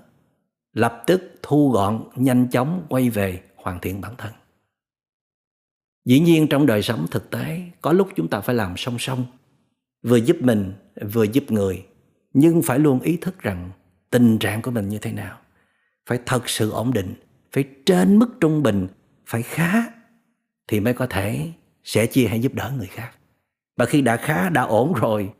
lập 0.72 1.02
tức 1.06 1.34
thu 1.42 1.70
gọn, 1.70 2.04
nhanh 2.16 2.48
chóng 2.50 2.86
quay 2.88 3.10
về 3.10 3.42
hoàn 3.56 3.80
thiện 3.80 4.00
bản 4.00 4.14
thân. 4.18 4.32
Dĩ 6.04 6.20
nhiên 6.20 6.48
trong 6.48 6.66
đời 6.66 6.82
sống 6.82 7.06
thực 7.10 7.30
tế, 7.30 7.60
có 7.82 7.92
lúc 7.92 8.08
chúng 8.16 8.28
ta 8.28 8.40
phải 8.40 8.54
làm 8.54 8.76
song 8.76 8.96
song, 8.98 9.24
vừa 10.02 10.16
giúp 10.16 10.36
mình, 10.40 10.72
vừa 11.12 11.24
giúp 11.24 11.44
người, 11.48 11.86
nhưng 12.32 12.62
phải 12.62 12.78
luôn 12.78 13.00
ý 13.00 13.16
thức 13.16 13.38
rằng 13.38 13.70
tình 14.14 14.38
trạng 14.38 14.62
của 14.62 14.70
mình 14.70 14.88
như 14.88 14.98
thế 14.98 15.12
nào. 15.12 15.40
Phải 16.06 16.18
thật 16.26 16.48
sự 16.48 16.70
ổn 16.70 16.92
định, 16.92 17.14
phải 17.52 17.64
trên 17.86 18.18
mức 18.18 18.28
trung 18.40 18.62
bình, 18.62 18.88
phải 19.26 19.42
khá 19.42 19.84
thì 20.68 20.80
mới 20.80 20.94
có 20.94 21.06
thể 21.06 21.52
sẻ 21.84 22.06
chia 22.06 22.26
hay 22.26 22.40
giúp 22.40 22.54
đỡ 22.54 22.72
người 22.76 22.86
khác. 22.86 23.12
Và 23.76 23.86
khi 23.86 24.00
đã 24.00 24.16
khá, 24.16 24.48
đã 24.48 24.62
ổn 24.62 24.92
rồi, 24.92 25.32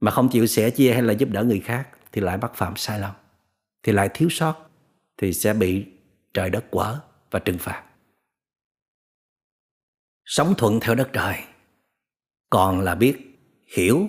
mà 0.00 0.10
không 0.10 0.28
chịu 0.28 0.46
sẻ 0.46 0.70
chia 0.70 0.92
hay 0.92 1.02
là 1.02 1.12
giúp 1.12 1.28
đỡ 1.32 1.44
người 1.44 1.60
khác 1.60 1.88
thì 2.12 2.20
lại 2.20 2.38
bắt 2.38 2.52
phạm 2.54 2.76
sai 2.76 3.00
lầm, 3.00 3.14
thì 3.82 3.92
lại 3.92 4.08
thiếu 4.14 4.28
sót, 4.30 4.70
thì 5.18 5.32
sẽ 5.32 5.54
bị 5.54 5.86
trời 6.34 6.50
đất 6.50 6.64
quở 6.70 7.00
và 7.30 7.38
trừng 7.38 7.58
phạt. 7.58 7.84
Sống 10.24 10.54
thuận 10.58 10.80
theo 10.80 10.94
đất 10.94 11.08
trời, 11.12 11.36
còn 12.50 12.80
là 12.80 12.94
biết 12.94 13.40
hiểu 13.76 14.08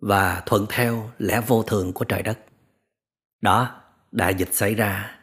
và 0.00 0.42
thuận 0.46 0.66
theo 0.68 1.10
lẽ 1.18 1.40
vô 1.46 1.62
thường 1.62 1.92
của 1.92 2.04
trời 2.04 2.22
đất 2.22 2.38
đó, 3.40 3.82
đại 4.12 4.34
dịch 4.34 4.54
xảy 4.54 4.74
ra, 4.74 5.20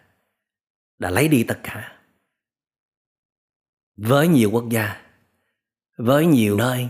đã 1.00 1.10
lấy 1.10 1.28
đi 1.28 1.44
tất 1.44 1.60
cả. 1.64 1.98
Với 3.98 4.28
nhiều 4.28 4.52
quốc 4.52 4.70
gia, 4.70 5.02
với 5.98 6.26
nhiều 6.26 6.58
nơi, 6.58 6.90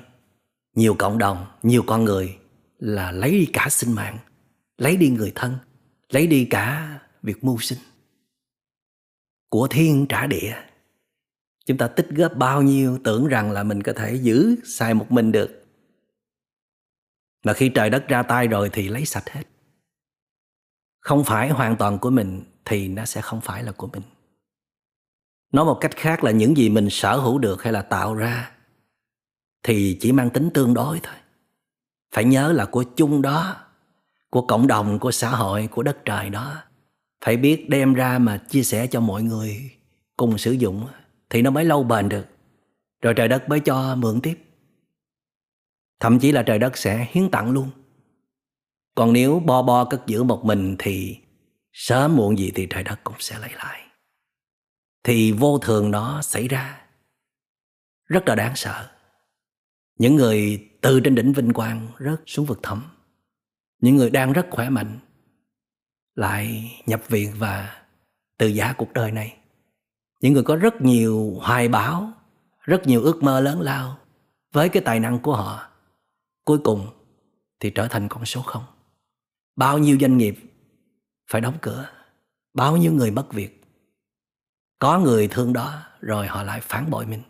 nhiều 0.73 0.95
cộng 0.99 1.17
đồng, 1.17 1.45
nhiều 1.63 1.83
con 1.87 2.03
người 2.03 2.37
là 2.77 3.11
lấy 3.11 3.31
đi 3.31 3.49
cả 3.53 3.67
sinh 3.69 3.95
mạng, 3.95 4.17
lấy 4.77 4.97
đi 4.97 5.09
người 5.09 5.31
thân, 5.35 5.57
lấy 6.09 6.27
đi 6.27 6.47
cả 6.49 6.99
việc 7.21 7.43
mưu 7.43 7.57
sinh. 7.59 7.79
Của 9.49 9.67
thiên 9.67 10.05
trả 10.09 10.27
địa. 10.27 10.55
Chúng 11.65 11.77
ta 11.77 11.87
tích 11.87 12.07
góp 12.09 12.35
bao 12.35 12.61
nhiêu 12.61 12.99
tưởng 13.03 13.27
rằng 13.27 13.51
là 13.51 13.63
mình 13.63 13.83
có 13.83 13.93
thể 13.93 14.15
giữ 14.15 14.55
xài 14.65 14.93
một 14.93 15.11
mình 15.11 15.31
được. 15.31 15.65
Mà 17.43 17.53
khi 17.53 17.69
trời 17.69 17.89
đất 17.89 18.07
ra 18.07 18.23
tay 18.23 18.47
rồi 18.47 18.69
thì 18.73 18.89
lấy 18.89 19.05
sạch 19.05 19.29
hết 19.29 19.43
không 21.03 21.23
phải 21.23 21.49
hoàn 21.49 21.75
toàn 21.75 21.99
của 21.99 22.09
mình 22.09 22.43
thì 22.65 22.87
nó 22.87 23.05
sẽ 23.05 23.21
không 23.21 23.41
phải 23.41 23.63
là 23.63 23.71
của 23.71 23.87
mình. 23.87 24.03
Nói 25.51 25.65
một 25.65 25.77
cách 25.81 25.95
khác 25.95 26.23
là 26.23 26.31
những 26.31 26.57
gì 26.57 26.69
mình 26.69 26.89
sở 26.89 27.17
hữu 27.17 27.37
được 27.37 27.63
hay 27.63 27.73
là 27.73 27.81
tạo 27.81 28.15
ra 28.15 28.51
thì 29.63 29.97
chỉ 30.01 30.11
mang 30.11 30.29
tính 30.29 30.49
tương 30.53 30.73
đối 30.73 30.99
thôi. 31.03 31.15
Phải 32.11 32.23
nhớ 32.23 32.51
là 32.51 32.65
của 32.65 32.83
chung 32.83 33.21
đó, 33.21 33.55
của 34.29 34.41
cộng 34.41 34.67
đồng, 34.67 34.99
của 34.99 35.11
xã 35.11 35.29
hội, 35.29 35.67
của 35.67 35.83
đất 35.83 35.97
trời 36.05 36.29
đó, 36.29 36.63
phải 37.25 37.37
biết 37.37 37.69
đem 37.69 37.93
ra 37.93 38.19
mà 38.19 38.37
chia 38.37 38.63
sẻ 38.63 38.87
cho 38.87 38.99
mọi 38.99 39.23
người 39.23 39.71
cùng 40.17 40.37
sử 40.37 40.51
dụng 40.51 40.87
thì 41.29 41.41
nó 41.41 41.51
mới 41.51 41.65
lâu 41.65 41.83
bền 41.83 42.09
được. 42.09 42.25
Rồi 43.01 43.13
trời 43.13 43.27
đất 43.27 43.49
mới 43.49 43.59
cho 43.59 43.95
mượn 43.95 44.21
tiếp. 44.21 44.39
Thậm 45.99 46.19
chí 46.19 46.31
là 46.31 46.43
trời 46.43 46.59
đất 46.59 46.77
sẽ 46.77 47.07
hiến 47.11 47.31
tặng 47.31 47.51
luôn 47.51 47.69
còn 48.95 49.13
nếu 49.13 49.39
bo 49.39 49.61
bo 49.61 49.85
cất 49.85 50.07
giữ 50.07 50.23
một 50.23 50.45
mình 50.45 50.75
thì 50.79 51.17
sớm 51.73 52.15
muộn 52.15 52.37
gì 52.37 52.51
thì 52.55 52.67
trời 52.69 52.83
đất 52.83 52.99
cũng 53.03 53.15
sẽ 53.19 53.39
lấy 53.39 53.51
lại. 53.55 53.81
Thì 55.03 55.31
vô 55.31 55.57
thường 55.57 55.91
nó 55.91 56.21
xảy 56.21 56.47
ra. 56.47 56.81
Rất 58.05 58.27
là 58.27 58.35
đáng 58.35 58.55
sợ. 58.55 58.89
Những 59.99 60.15
người 60.15 60.69
từ 60.81 60.99
trên 60.99 61.15
đỉnh 61.15 61.33
vinh 61.33 61.53
quang 61.53 61.87
rớt 61.99 62.21
xuống 62.25 62.45
vực 62.45 62.59
thẳm. 62.63 62.83
Những 63.81 63.95
người 63.95 64.09
đang 64.09 64.33
rất 64.33 64.47
khỏe 64.51 64.69
mạnh 64.69 64.99
lại 66.15 66.71
nhập 66.85 67.01
viện 67.07 67.33
và 67.37 67.81
từ 68.37 68.47
giả 68.47 68.73
cuộc 68.77 68.93
đời 68.93 69.11
này. 69.11 69.37
Những 70.21 70.33
người 70.33 70.43
có 70.43 70.55
rất 70.55 70.81
nhiều 70.81 71.37
hoài 71.41 71.67
bão, 71.67 72.11
rất 72.59 72.87
nhiều 72.87 73.01
ước 73.01 73.23
mơ 73.23 73.39
lớn 73.39 73.61
lao 73.61 73.97
với 74.51 74.69
cái 74.69 74.83
tài 74.85 74.99
năng 74.99 75.19
của 75.19 75.35
họ, 75.35 75.67
cuối 76.45 76.59
cùng 76.63 76.87
thì 77.59 77.69
trở 77.69 77.87
thành 77.87 78.07
con 78.09 78.25
số 78.25 78.41
không 78.41 78.63
bao 79.55 79.77
nhiêu 79.77 79.97
doanh 80.01 80.17
nghiệp 80.17 80.35
phải 81.27 81.41
đóng 81.41 81.57
cửa? 81.61 81.89
Bao 82.53 82.77
nhiêu 82.77 82.93
người 82.93 83.11
mất 83.11 83.33
việc? 83.33 83.63
Có 84.79 84.99
người 84.99 85.27
thương 85.27 85.53
đó 85.53 85.83
rồi 86.01 86.27
họ 86.27 86.43
lại 86.43 86.61
phản 86.61 86.89
bội 86.89 87.05
mình. 87.05 87.21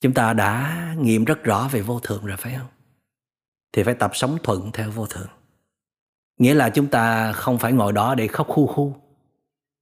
Chúng 0.00 0.14
ta 0.14 0.32
đã 0.32 0.94
nghiệm 0.98 1.24
rất 1.24 1.42
rõ 1.44 1.68
về 1.72 1.80
vô 1.80 2.00
thường 2.00 2.26
rồi 2.26 2.36
phải 2.36 2.54
không? 2.58 2.68
Thì 3.72 3.82
phải 3.82 3.94
tập 3.94 4.10
sống 4.14 4.38
thuận 4.42 4.70
theo 4.72 4.90
vô 4.90 5.06
thường. 5.06 5.28
Nghĩa 6.38 6.54
là 6.54 6.70
chúng 6.70 6.88
ta 6.88 7.32
không 7.32 7.58
phải 7.58 7.72
ngồi 7.72 7.92
đó 7.92 8.14
để 8.14 8.28
khóc 8.28 8.46
khu 8.48 8.66
khu 8.66 8.96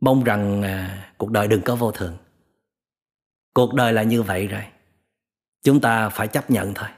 mong 0.01 0.25
rằng 0.25 0.63
à, 0.63 1.13
cuộc 1.19 1.31
đời 1.31 1.49
đừng 1.49 1.63
có 1.63 1.77
vô 1.77 1.93
thường. 1.93 2.17
Cuộc 3.55 3.75
đời 3.75 3.93
là 3.93 4.03
như 4.03 4.23
vậy 4.23 4.47
rồi. 4.47 4.65
Chúng 5.63 5.81
ta 5.81 6.09
phải 6.09 6.29
chấp 6.29 6.51
nhận 6.51 6.75
thôi 6.75 6.89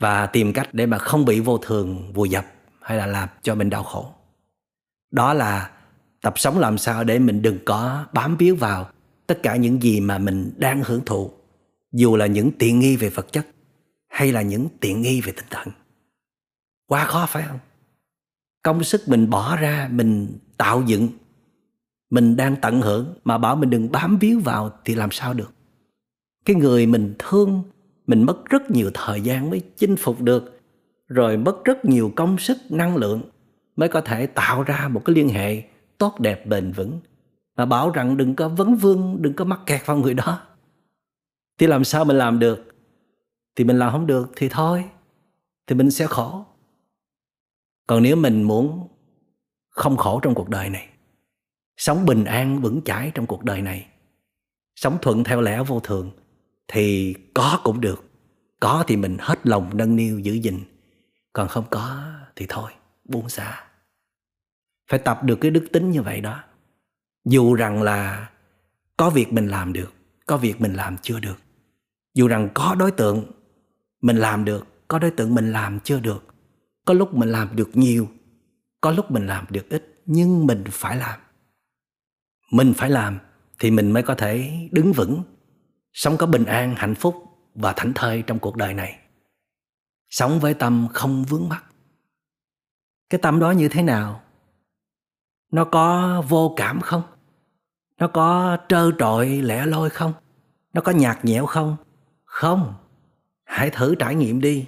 và 0.00 0.26
tìm 0.26 0.52
cách 0.52 0.74
để 0.74 0.86
mà 0.86 0.98
không 0.98 1.24
bị 1.24 1.40
vô 1.40 1.58
thường, 1.58 2.12
vùi 2.12 2.28
dập 2.28 2.46
hay 2.80 2.98
là 2.98 3.06
làm 3.06 3.28
cho 3.42 3.54
mình 3.54 3.70
đau 3.70 3.82
khổ. 3.82 4.12
Đó 5.10 5.32
là 5.34 5.70
tập 6.20 6.34
sống 6.36 6.58
làm 6.58 6.78
sao 6.78 7.04
để 7.04 7.18
mình 7.18 7.42
đừng 7.42 7.58
có 7.64 8.06
bám 8.12 8.36
víu 8.36 8.56
vào 8.56 8.90
tất 9.26 9.38
cả 9.42 9.56
những 9.56 9.82
gì 9.82 10.00
mà 10.00 10.18
mình 10.18 10.52
đang 10.56 10.82
hưởng 10.84 11.04
thụ, 11.06 11.30
dù 11.92 12.16
là 12.16 12.26
những 12.26 12.50
tiện 12.58 12.78
nghi 12.78 12.96
về 12.96 13.08
vật 13.08 13.32
chất 13.32 13.46
hay 14.08 14.32
là 14.32 14.42
những 14.42 14.68
tiện 14.80 15.02
nghi 15.02 15.20
về 15.20 15.32
tinh 15.32 15.46
thần. 15.50 15.68
Quá 16.86 17.04
khó, 17.04 17.26
phải 17.26 17.42
không? 17.48 17.58
Công 18.62 18.84
sức 18.84 19.08
mình 19.08 19.30
bỏ 19.30 19.56
ra, 19.56 19.88
mình 19.92 20.38
tạo 20.56 20.82
dựng, 20.86 21.08
mình 22.10 22.36
đang 22.36 22.56
tận 22.56 22.80
hưởng 22.80 23.14
mà 23.24 23.38
bảo 23.38 23.56
mình 23.56 23.70
đừng 23.70 23.92
bám 23.92 24.18
víu 24.18 24.40
vào 24.40 24.70
thì 24.84 24.94
làm 24.94 25.10
sao 25.10 25.34
được? 25.34 25.52
Cái 26.44 26.56
người 26.56 26.86
mình 26.86 27.14
thương 27.18 27.62
mình 28.06 28.22
mất 28.22 28.44
rất 28.44 28.70
nhiều 28.70 28.90
thời 28.94 29.20
gian 29.20 29.50
mới 29.50 29.62
chinh 29.76 29.96
phục 29.96 30.20
được, 30.22 30.60
rồi 31.08 31.36
mất 31.36 31.64
rất 31.64 31.84
nhiều 31.84 32.12
công 32.16 32.38
sức, 32.38 32.58
năng 32.70 32.96
lượng 32.96 33.22
mới 33.76 33.88
có 33.88 34.00
thể 34.00 34.26
tạo 34.26 34.62
ra 34.62 34.88
một 34.88 35.02
cái 35.04 35.16
liên 35.16 35.28
hệ 35.28 35.62
tốt 35.98 36.20
đẹp, 36.20 36.46
bền 36.46 36.72
vững. 36.72 37.00
Mà 37.56 37.66
bảo 37.66 37.90
rằng 37.90 38.16
đừng 38.16 38.34
có 38.34 38.48
vấn 38.48 38.74
vương, 38.74 39.16
đừng 39.20 39.34
có 39.34 39.44
mắc 39.44 39.60
kẹt 39.66 39.86
vào 39.86 39.96
người 39.96 40.14
đó. 40.14 40.40
Thì 41.58 41.66
làm 41.66 41.84
sao 41.84 42.04
mình 42.04 42.18
làm 42.18 42.38
được? 42.38 42.66
Thì 43.56 43.64
mình 43.64 43.78
làm 43.78 43.92
không 43.92 44.06
được 44.06 44.32
thì 44.36 44.48
thôi, 44.48 44.84
thì 45.66 45.74
mình 45.74 45.90
sẽ 45.90 46.06
khổ. 46.06 46.44
Còn 47.86 48.02
nếu 48.02 48.16
mình 48.16 48.42
muốn 48.42 48.88
không 49.68 49.96
khổ 49.96 50.20
trong 50.20 50.34
cuộc 50.34 50.48
đời 50.48 50.70
này, 50.70 50.88
sống 51.76 52.06
bình 52.06 52.24
an, 52.24 52.60
vững 52.60 52.80
chãi 52.84 53.12
trong 53.14 53.26
cuộc 53.26 53.44
đời 53.44 53.62
này, 53.62 53.86
sống 54.76 54.98
thuận 55.02 55.24
theo 55.24 55.40
lẽ 55.40 55.62
vô 55.62 55.80
thường 55.80 56.10
thì 56.68 57.14
có 57.34 57.60
cũng 57.64 57.80
được. 57.80 58.04
Có 58.60 58.84
thì 58.86 58.96
mình 58.96 59.16
hết 59.20 59.46
lòng 59.46 59.70
nâng 59.74 59.96
niu, 59.96 60.18
giữ 60.18 60.32
gìn. 60.32 60.60
Còn 61.32 61.48
không 61.48 61.64
có 61.70 62.12
thì 62.36 62.46
thôi, 62.48 62.70
buông 63.04 63.28
xả 63.28 63.66
phải 64.90 64.98
tập 64.98 65.24
được 65.24 65.38
cái 65.40 65.50
đức 65.50 65.66
tính 65.72 65.90
như 65.90 66.02
vậy 66.02 66.20
đó. 66.20 66.42
Dù 67.24 67.54
rằng 67.54 67.82
là 67.82 68.30
có 68.96 69.10
việc 69.10 69.32
mình 69.32 69.48
làm 69.48 69.72
được, 69.72 69.94
có 70.26 70.36
việc 70.36 70.60
mình 70.60 70.74
làm 70.74 70.96
chưa 71.02 71.20
được. 71.20 71.36
Dù 72.14 72.28
rằng 72.28 72.48
có 72.54 72.74
đối 72.78 72.90
tượng 72.90 73.24
mình 74.02 74.16
làm 74.16 74.44
được, 74.44 74.66
có 74.88 74.98
đối 74.98 75.10
tượng 75.10 75.34
mình 75.34 75.52
làm 75.52 75.80
chưa 75.80 76.00
được. 76.00 76.24
Có 76.84 76.94
lúc 76.94 77.14
mình 77.14 77.28
làm 77.28 77.56
được 77.56 77.70
nhiều, 77.74 78.08
có 78.80 78.90
lúc 78.90 79.10
mình 79.10 79.26
làm 79.26 79.46
được 79.50 79.68
ít, 79.68 80.02
nhưng 80.06 80.46
mình 80.46 80.64
phải 80.70 80.96
làm. 80.96 81.20
Mình 82.52 82.74
phải 82.76 82.90
làm 82.90 83.18
thì 83.58 83.70
mình 83.70 83.92
mới 83.92 84.02
có 84.02 84.14
thể 84.14 84.50
đứng 84.72 84.92
vững 84.92 85.22
sống 85.96 86.16
có 86.16 86.26
bình 86.26 86.44
an, 86.44 86.74
hạnh 86.76 86.94
phúc 86.94 87.24
và 87.54 87.72
thảnh 87.72 87.92
thơi 87.94 88.22
trong 88.26 88.38
cuộc 88.38 88.56
đời 88.56 88.74
này. 88.74 88.98
Sống 90.08 90.40
với 90.40 90.54
tâm 90.54 90.88
không 90.92 91.24
vướng 91.24 91.48
mắc. 91.48 91.64
Cái 93.10 93.20
tâm 93.22 93.40
đó 93.40 93.50
như 93.50 93.68
thế 93.68 93.82
nào? 93.82 94.20
Nó 95.52 95.64
có 95.64 96.22
vô 96.28 96.54
cảm 96.56 96.80
không? 96.80 97.02
Nó 97.98 98.08
có 98.08 98.58
trơ 98.68 98.90
trọi, 98.98 99.28
lẻ 99.28 99.66
loi 99.66 99.90
không? 99.90 100.12
Nó 100.72 100.80
có 100.80 100.92
nhạt 100.92 101.24
nhẽo 101.24 101.46
không? 101.46 101.76
Không. 102.24 102.74
Hãy 103.44 103.70
thử 103.70 103.94
trải 103.94 104.14
nghiệm 104.14 104.40
đi. 104.40 104.66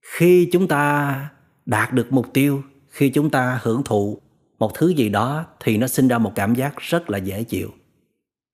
Khi 0.00 0.48
chúng 0.52 0.68
ta 0.68 1.30
đạt 1.66 1.92
được 1.92 2.12
mục 2.12 2.26
tiêu, 2.32 2.62
khi 2.88 3.10
chúng 3.10 3.30
ta 3.30 3.60
hưởng 3.62 3.82
thụ 3.84 4.20
một 4.58 4.74
thứ 4.74 4.88
gì 4.88 5.08
đó 5.08 5.44
thì 5.60 5.76
nó 5.76 5.86
sinh 5.86 6.08
ra 6.08 6.18
một 6.18 6.32
cảm 6.34 6.54
giác 6.54 6.76
rất 6.76 7.10
là 7.10 7.18
dễ 7.18 7.44
chịu, 7.44 7.70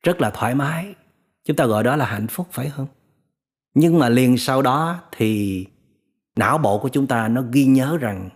rất 0.02 0.20
là 0.20 0.30
thoải 0.30 0.54
mái 0.54 0.94
chúng 1.48 1.56
ta 1.56 1.66
gọi 1.66 1.84
đó 1.84 1.96
là 1.96 2.06
hạnh 2.06 2.26
phúc, 2.26 2.48
phải 2.52 2.70
không? 2.70 2.86
Nhưng 3.74 3.98
mà 3.98 4.08
liền 4.08 4.38
sau 4.38 4.62
đó 4.62 5.00
thì 5.12 5.66
não 6.36 6.58
bộ 6.58 6.78
của 6.78 6.88
chúng 6.88 7.06
ta 7.06 7.28
nó 7.28 7.42
ghi 7.52 7.64
nhớ 7.64 7.98
rằng 8.00 8.28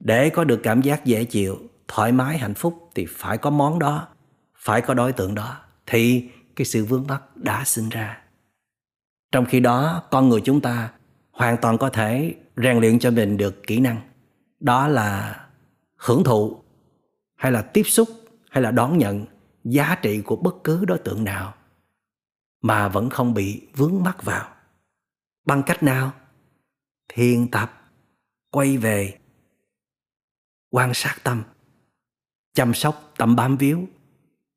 để 0.00 0.30
có 0.30 0.44
được 0.44 0.60
cảm 0.62 0.82
giác 0.82 1.04
dễ 1.04 1.24
chịu, 1.24 1.58
thoải 1.88 2.12
mái, 2.12 2.38
hạnh 2.38 2.54
phúc 2.54 2.90
thì 2.94 3.06
phải 3.06 3.38
có 3.38 3.50
món 3.50 3.78
đó, 3.78 4.08
phải 4.56 4.80
có 4.80 4.94
đối 4.94 5.12
tượng 5.12 5.34
đó. 5.34 5.56
Thì 5.86 6.30
cái 6.56 6.64
sự 6.64 6.84
vướng 6.84 7.04
mắc 7.08 7.36
đã 7.36 7.64
sinh 7.64 7.88
ra. 7.88 8.18
Trong 9.32 9.44
khi 9.44 9.60
đó, 9.60 10.02
con 10.10 10.28
người 10.28 10.40
chúng 10.40 10.60
ta 10.60 10.90
hoàn 11.30 11.56
toàn 11.56 11.78
có 11.78 11.88
thể 11.88 12.34
rèn 12.56 12.78
luyện 12.78 12.98
cho 12.98 13.10
mình 13.10 13.36
được 13.36 13.62
kỹ 13.66 13.80
năng. 13.80 14.00
Đó 14.60 14.88
là 14.88 15.40
hưởng 15.96 16.24
thụ, 16.24 16.62
hay 17.36 17.52
là 17.52 17.62
tiếp 17.62 17.82
xúc, 17.82 18.08
hay 18.50 18.62
là 18.62 18.70
đón 18.70 18.98
nhận 18.98 19.24
giá 19.64 19.98
trị 20.02 20.20
của 20.20 20.36
bất 20.36 20.64
cứ 20.64 20.84
đối 20.84 20.98
tượng 20.98 21.24
nào 21.24 21.54
mà 22.62 22.88
vẫn 22.88 23.10
không 23.10 23.34
bị 23.34 23.68
vướng 23.76 24.02
mắc 24.02 24.22
vào. 24.22 24.54
Bằng 25.46 25.62
cách 25.66 25.82
nào? 25.82 26.12
Thiền 27.08 27.50
tập, 27.50 27.90
quay 28.50 28.78
về, 28.78 29.18
quan 30.70 30.94
sát 30.94 31.16
tâm, 31.24 31.42
chăm 32.54 32.74
sóc 32.74 33.12
tâm 33.16 33.36
bám 33.36 33.56
víu, 33.56 33.86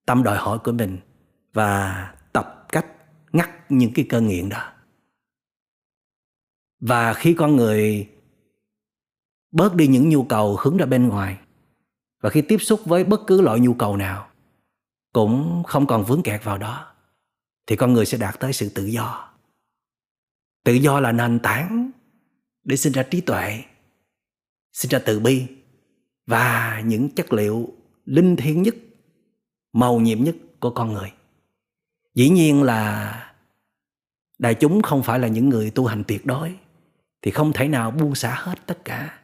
tâm 0.05 0.23
đòi 0.23 0.37
hỏi 0.37 0.59
của 0.59 0.71
mình 0.71 0.97
và 1.53 2.13
tập 2.33 2.65
cách 2.69 2.85
ngắt 3.31 3.49
những 3.69 3.91
cái 3.95 4.05
cơn 4.09 4.27
nghiện 4.27 4.49
đó. 4.49 4.71
Và 6.79 7.13
khi 7.13 7.33
con 7.33 7.55
người 7.55 8.09
bớt 9.51 9.75
đi 9.75 9.87
những 9.87 10.09
nhu 10.09 10.23
cầu 10.23 10.57
hướng 10.59 10.77
ra 10.77 10.85
bên 10.85 11.07
ngoài, 11.07 11.37
và 12.21 12.29
khi 12.29 12.41
tiếp 12.41 12.57
xúc 12.57 12.81
với 12.85 13.03
bất 13.03 13.21
cứ 13.27 13.41
loại 13.41 13.59
nhu 13.59 13.73
cầu 13.73 13.97
nào, 13.97 14.29
cũng 15.13 15.63
không 15.67 15.87
còn 15.87 16.03
vướng 16.03 16.23
kẹt 16.23 16.43
vào 16.43 16.57
đó 16.57 16.94
thì 17.67 17.75
con 17.75 17.93
người 17.93 18.05
sẽ 18.05 18.17
đạt 18.17 18.39
tới 18.39 18.53
sự 18.53 18.69
tự 18.69 18.85
do. 18.85 19.29
Tự 20.63 20.73
do 20.73 20.99
là 20.99 21.11
nền 21.11 21.39
tảng 21.39 21.91
để 22.63 22.77
sinh 22.77 22.93
ra 22.93 23.03
trí 23.03 23.21
tuệ, 23.21 23.63
sinh 24.73 24.91
ra 24.91 24.99
từ 25.05 25.19
bi 25.19 25.45
và 26.27 26.81
những 26.85 27.09
chất 27.09 27.33
liệu 27.33 27.73
linh 28.05 28.35
thiêng 28.35 28.61
nhất, 28.61 28.75
màu 29.73 29.99
nhiệm 29.99 30.23
nhất 30.23 30.35
của 30.59 30.69
con 30.69 30.93
người. 30.93 31.11
Dĩ 32.13 32.29
nhiên 32.29 32.63
là 32.63 33.33
đại 34.39 34.55
chúng 34.55 34.81
không 34.81 35.03
phải 35.03 35.19
là 35.19 35.27
những 35.27 35.49
người 35.49 35.71
tu 35.71 35.85
hành 35.85 36.03
tuyệt 36.07 36.25
đối 36.25 36.55
thì 37.21 37.31
không 37.31 37.53
thể 37.53 37.67
nào 37.67 37.91
buông 37.91 38.15
xả 38.15 38.35
hết 38.35 38.59
tất 38.65 38.85
cả. 38.85 39.19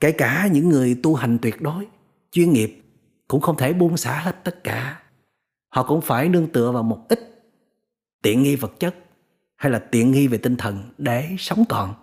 Kể 0.00 0.12
cả 0.12 0.48
những 0.52 0.68
người 0.68 1.00
tu 1.02 1.14
hành 1.14 1.38
tuyệt 1.42 1.60
đối, 1.60 1.86
chuyên 2.32 2.52
nghiệp 2.52 2.82
cũng 3.28 3.40
không 3.40 3.56
thể 3.56 3.72
buông 3.72 3.96
xả 3.96 4.20
hết 4.20 4.44
tất 4.44 4.64
cả. 4.64 5.02
Họ 5.68 5.82
cũng 5.82 6.00
phải 6.00 6.28
nương 6.28 6.52
tựa 6.52 6.72
vào 6.72 6.82
một 6.82 7.06
ít 7.08 7.29
tiện 8.22 8.42
nghi 8.42 8.56
vật 8.56 8.72
chất 8.78 8.96
hay 9.56 9.72
là 9.72 9.78
tiện 9.78 10.10
nghi 10.10 10.26
về 10.26 10.38
tinh 10.38 10.56
thần 10.56 10.92
để 10.98 11.36
sống 11.38 11.64
còn, 11.68 11.94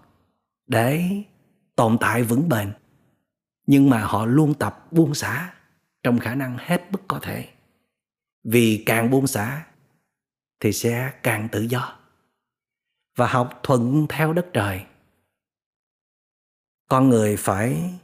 để 0.67 1.23
tồn 1.75 1.97
tại 1.99 2.23
vững 2.23 2.49
bền. 2.49 2.73
Nhưng 3.65 3.89
mà 3.89 4.01
họ 4.01 4.25
luôn 4.25 4.53
tập 4.53 4.88
buông 4.91 5.13
xả 5.13 5.53
trong 6.03 6.19
khả 6.19 6.36
năng 6.36 6.58
hết 6.60 6.91
mức 6.91 6.99
có 7.08 7.19
thể. 7.19 7.49
Vì 8.43 8.84
càng 8.86 9.10
buông 9.10 9.27
xả 9.27 9.67
thì 10.60 10.73
sẽ 10.73 11.13
càng 11.23 11.47
tự 11.51 11.62
do. 11.62 11.99
Và 13.15 13.27
học 13.27 13.60
thuận 13.63 14.06
theo 14.10 14.34
đất 14.34 14.47
trời. 14.53 14.86
Con 16.89 17.10
người 17.10 17.38
phải 17.38 17.99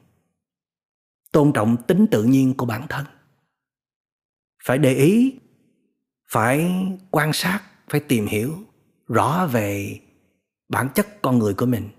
tôn 1.32 1.52
trọng 1.54 1.78
tính 1.88 2.08
tự 2.12 2.24
nhiên 2.24 2.54
của 2.58 2.66
bản 2.66 2.88
thân. 2.90 3.06
Phải 4.64 4.78
để 4.78 4.94
ý, 4.94 5.40
phải 6.28 6.72
quan 7.12 7.34
sát 7.34 7.62
phải 7.94 8.00
tìm 8.00 8.26
hiểu 8.26 8.56
rõ 9.08 9.48
về 9.52 10.00
bản 10.70 10.88
chất 10.96 11.22
con 11.22 11.40
người 11.40 11.54
của 11.54 11.66
mình, 11.66 11.90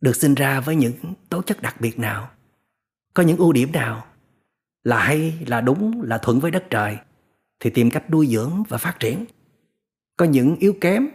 được 0.00 0.16
sinh 0.16 0.34
ra 0.34 0.60
với 0.60 0.76
những 0.76 0.92
tố 1.28 1.42
chất 1.42 1.62
đặc 1.62 1.80
biệt 1.80 1.98
nào, 1.98 2.30
có 3.14 3.22
những 3.22 3.36
ưu 3.36 3.52
điểm 3.52 3.72
nào, 3.72 4.06
là 4.84 4.98
hay, 4.98 5.34
là 5.46 5.60
đúng, 5.60 6.02
là 6.02 6.18
thuận 6.18 6.40
với 6.40 6.50
đất 6.50 6.64
trời, 6.70 6.98
thì 7.60 7.70
tìm 7.70 7.90
cách 7.90 8.10
nuôi 8.10 8.26
dưỡng 8.26 8.62
và 8.68 8.78
phát 8.78 9.00
triển. 9.00 9.24
Có 10.16 10.24
những 10.24 10.56
yếu 10.56 10.74
kém, 10.80 11.08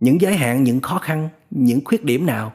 những 0.00 0.20
giới 0.20 0.36
hạn, 0.36 0.64
những 0.64 0.80
khó 0.80 0.98
khăn, 0.98 1.28
những 1.50 1.84
khuyết 1.84 2.04
điểm 2.04 2.26
nào 2.26 2.52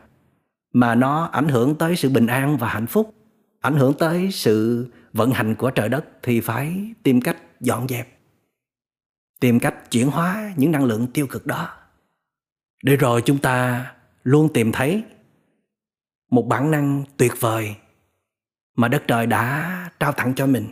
mà 0.73 0.95
nó 0.95 1.23
ảnh 1.25 1.47
hưởng 1.47 1.75
tới 1.75 1.95
sự 1.95 2.09
bình 2.09 2.27
an 2.27 2.57
và 2.57 2.67
hạnh 2.67 2.87
phúc, 2.87 3.13
ảnh 3.59 3.75
hưởng 3.75 3.93
tới 3.99 4.31
sự 4.31 4.87
vận 5.13 5.31
hành 5.31 5.55
của 5.55 5.71
trời 5.71 5.89
đất 5.89 6.05
thì 6.23 6.41
phải 6.41 6.93
tìm 7.03 7.21
cách 7.21 7.37
dọn 7.59 7.87
dẹp 7.87 8.12
tìm 9.43 9.59
cách 9.59 9.91
chuyển 9.91 10.09
hóa 10.09 10.53
những 10.57 10.71
năng 10.71 10.83
lượng 10.83 11.07
tiêu 11.13 11.27
cực 11.27 11.45
đó. 11.45 11.69
Để 12.83 12.95
rồi 12.95 13.21
chúng 13.25 13.37
ta 13.37 13.85
luôn 14.23 14.53
tìm 14.53 14.71
thấy 14.71 15.03
một 16.31 16.41
bản 16.47 16.71
năng 16.71 17.03
tuyệt 17.17 17.31
vời 17.39 17.75
mà 18.75 18.87
đất 18.87 19.03
trời 19.07 19.27
đã 19.27 19.89
trao 19.99 20.11
tặng 20.11 20.33
cho 20.35 20.47
mình. 20.47 20.67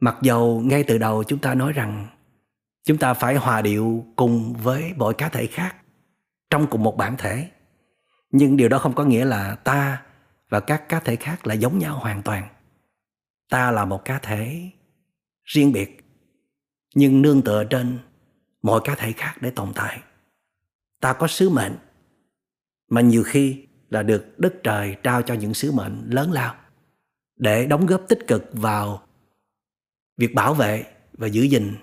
Mặc 0.00 0.16
dầu 0.22 0.62
ngay 0.64 0.84
từ 0.84 0.98
đầu 0.98 1.24
chúng 1.24 1.38
ta 1.38 1.54
nói 1.54 1.72
rằng 1.72 2.06
chúng 2.84 2.98
ta 2.98 3.14
phải 3.14 3.36
hòa 3.36 3.62
điệu 3.62 4.06
cùng 4.16 4.54
với 4.62 4.92
mọi 4.96 5.14
cá 5.14 5.28
thể 5.28 5.46
khác 5.46 5.76
trong 6.50 6.66
cùng 6.66 6.82
một 6.82 6.96
bản 6.96 7.16
thể, 7.18 7.50
nhưng 8.30 8.56
điều 8.56 8.68
đó 8.68 8.78
không 8.78 8.94
có 8.94 9.04
nghĩa 9.04 9.24
là 9.24 9.54
ta 9.54 10.02
và 10.48 10.60
các 10.60 10.88
cá 10.88 11.00
thể 11.00 11.16
khác 11.16 11.46
là 11.46 11.54
giống 11.54 11.78
nhau 11.78 11.98
hoàn 11.98 12.22
toàn. 12.22 12.48
Ta 13.50 13.70
là 13.70 13.84
một 13.84 14.04
cá 14.04 14.18
thể 14.18 14.70
riêng 15.44 15.72
biệt 15.72 16.05
nhưng 16.96 17.22
nương 17.22 17.42
tựa 17.42 17.64
trên 17.64 17.98
mọi 18.62 18.80
cá 18.84 18.94
thể 18.94 19.12
khác 19.12 19.34
để 19.40 19.50
tồn 19.50 19.72
tại. 19.74 20.00
Ta 21.00 21.12
có 21.12 21.26
sứ 21.26 21.50
mệnh, 21.50 21.76
mà 22.88 23.00
nhiều 23.00 23.22
khi 23.22 23.66
là 23.90 24.02
được 24.02 24.38
đất 24.38 24.54
trời 24.62 24.96
trao 25.02 25.22
cho 25.22 25.34
những 25.34 25.54
sứ 25.54 25.72
mệnh 25.72 26.10
lớn 26.10 26.32
lao 26.32 26.54
để 27.36 27.66
đóng 27.66 27.86
góp 27.86 28.02
tích 28.08 28.26
cực 28.26 28.44
vào 28.52 29.02
việc 30.16 30.34
bảo 30.34 30.54
vệ 30.54 30.84
và 31.12 31.26
giữ 31.26 31.42
gìn 31.42 31.74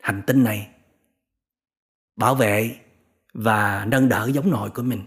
hành 0.00 0.22
tinh 0.26 0.44
này, 0.44 0.68
bảo 2.16 2.34
vệ 2.34 2.76
và 3.34 3.86
nâng 3.88 4.08
đỡ 4.08 4.30
giống 4.34 4.50
nòi 4.50 4.70
của 4.70 4.82
mình. 4.82 5.02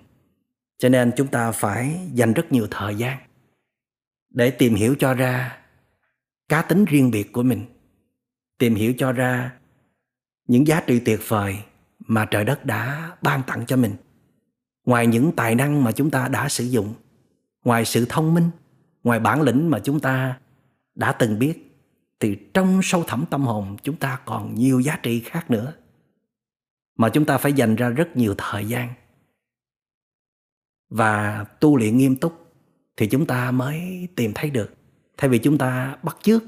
Cho 0.77 0.89
nên 0.89 1.11
chúng 1.17 1.27
ta 1.27 1.51
phải 1.51 2.09
dành 2.13 2.33
rất 2.33 2.51
nhiều 2.51 2.67
thời 2.71 2.95
gian 2.95 3.17
để 4.29 4.51
tìm 4.51 4.75
hiểu 4.75 4.95
cho 4.99 5.13
ra 5.13 5.57
cá 6.49 6.61
tính 6.61 6.85
riêng 6.85 7.11
biệt 7.11 7.33
của 7.33 7.43
mình 7.43 7.65
tìm 8.57 8.75
hiểu 8.75 8.93
cho 8.97 9.11
ra 9.11 9.53
những 10.47 10.67
giá 10.67 10.81
trị 10.87 10.99
tuyệt 10.99 11.19
vời 11.27 11.57
mà 11.99 12.25
trời 12.25 12.45
đất 12.45 12.65
đã 12.65 13.11
ban 13.21 13.43
tặng 13.43 13.65
cho 13.65 13.77
mình. 13.77 13.95
Ngoài 14.85 15.07
những 15.07 15.31
tài 15.35 15.55
năng 15.55 15.83
mà 15.83 15.91
chúng 15.91 16.11
ta 16.11 16.27
đã 16.27 16.49
sử 16.49 16.63
dụng, 16.63 16.93
ngoài 17.63 17.85
sự 17.85 18.05
thông 18.09 18.33
minh, 18.33 18.49
ngoài 19.03 19.19
bản 19.19 19.41
lĩnh 19.41 19.69
mà 19.69 19.79
chúng 19.79 19.99
ta 19.99 20.39
đã 20.95 21.11
từng 21.11 21.39
biết, 21.39 21.83
thì 22.19 22.37
trong 22.53 22.79
sâu 22.83 23.03
thẳm 23.07 23.25
tâm 23.29 23.41
hồn 23.41 23.77
chúng 23.83 23.95
ta 23.95 24.19
còn 24.25 24.55
nhiều 24.55 24.79
giá 24.79 24.99
trị 25.03 25.19
khác 25.19 25.51
nữa 25.51 25.73
mà 26.97 27.09
chúng 27.09 27.25
ta 27.25 27.37
phải 27.37 27.53
dành 27.53 27.75
ra 27.75 27.89
rất 27.89 28.17
nhiều 28.17 28.35
thời 28.37 28.65
gian. 28.65 28.93
Và 30.89 31.43
tu 31.59 31.77
luyện 31.77 31.97
nghiêm 31.97 32.15
túc 32.15 32.53
thì 32.97 33.07
chúng 33.07 33.25
ta 33.25 33.51
mới 33.51 34.07
tìm 34.15 34.31
thấy 34.35 34.49
được. 34.49 34.73
Thay 35.17 35.29
vì 35.29 35.37
chúng 35.37 35.57
ta 35.57 35.97
bắt 36.03 36.17
chước 36.21 36.43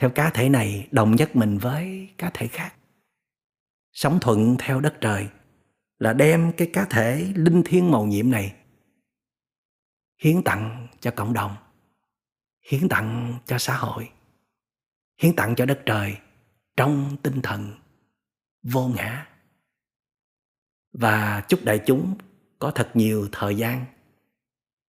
theo 0.00 0.10
cá 0.10 0.30
thể 0.30 0.48
này, 0.48 0.88
đồng 0.90 1.16
nhất 1.16 1.36
mình 1.36 1.58
với 1.58 2.08
cá 2.18 2.30
thể 2.34 2.46
khác. 2.46 2.74
Sống 3.92 4.18
thuận 4.20 4.56
theo 4.58 4.80
đất 4.80 4.94
trời 5.00 5.28
là 5.98 6.12
đem 6.12 6.52
cái 6.56 6.70
cá 6.72 6.84
thể 6.84 7.32
linh 7.34 7.62
thiêng 7.64 7.90
màu 7.90 8.06
nhiệm 8.06 8.30
này 8.30 8.54
hiến 10.22 10.42
tặng 10.42 10.88
cho 11.00 11.10
cộng 11.10 11.32
đồng, 11.32 11.56
hiến 12.70 12.88
tặng 12.88 13.38
cho 13.46 13.58
xã 13.58 13.76
hội, 13.76 14.10
hiến 15.22 15.36
tặng 15.36 15.54
cho 15.56 15.66
đất 15.66 15.82
trời 15.86 16.16
trong 16.76 17.16
tinh 17.22 17.42
thần 17.42 17.72
vô 18.62 18.88
ngã. 18.88 19.26
Và 20.92 21.44
chúc 21.48 21.64
đại 21.64 21.80
chúng 21.86 22.14
có 22.58 22.70
thật 22.70 22.90
nhiều 22.94 23.28
thời 23.32 23.56
gian 23.56 23.84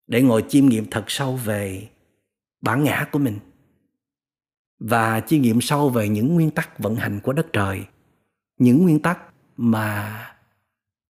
để 0.08 0.22
ngồi 0.22 0.46
chiêm 0.50 0.66
nghiệm 0.66 0.90
thật 0.92 1.06
sâu 1.08 1.36
về 1.36 1.90
bản 2.62 2.84
ngã 2.84 3.08
của 3.12 3.20
mình 3.20 3.40
và 4.82 5.20
chiêm 5.20 5.42
nghiệm 5.42 5.62
sâu 5.62 5.90
về 5.90 6.10
những 6.10 6.34
nguyên 6.34 6.52
tắc 6.52 6.80
vận 6.80 6.96
hành 6.96 7.20
của 7.20 7.34
đất 7.34 7.48
trời. 7.54 7.86
Những 8.58 8.84
nguyên 8.84 9.02
tắc 9.02 9.20
mà 9.58 10.26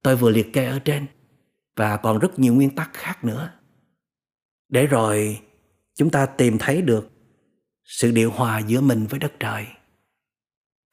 tôi 0.03 0.15
vừa 0.15 0.29
liệt 0.29 0.53
kê 0.53 0.65
ở 0.65 0.79
trên, 0.79 1.07
và 1.75 1.97
còn 1.97 2.19
rất 2.19 2.39
nhiều 2.39 2.53
nguyên 2.53 2.75
tắc 2.75 2.93
khác 2.93 3.23
nữa. 3.23 3.51
Để 4.69 4.87
rồi 4.87 5.39
chúng 5.95 6.09
ta 6.09 6.25
tìm 6.25 6.57
thấy 6.57 6.81
được 6.81 7.11
sự 7.83 8.11
điều 8.11 8.31
hòa 8.31 8.59
giữa 8.59 8.81
mình 8.81 9.07
với 9.07 9.19
đất 9.19 9.33
trời. 9.39 9.67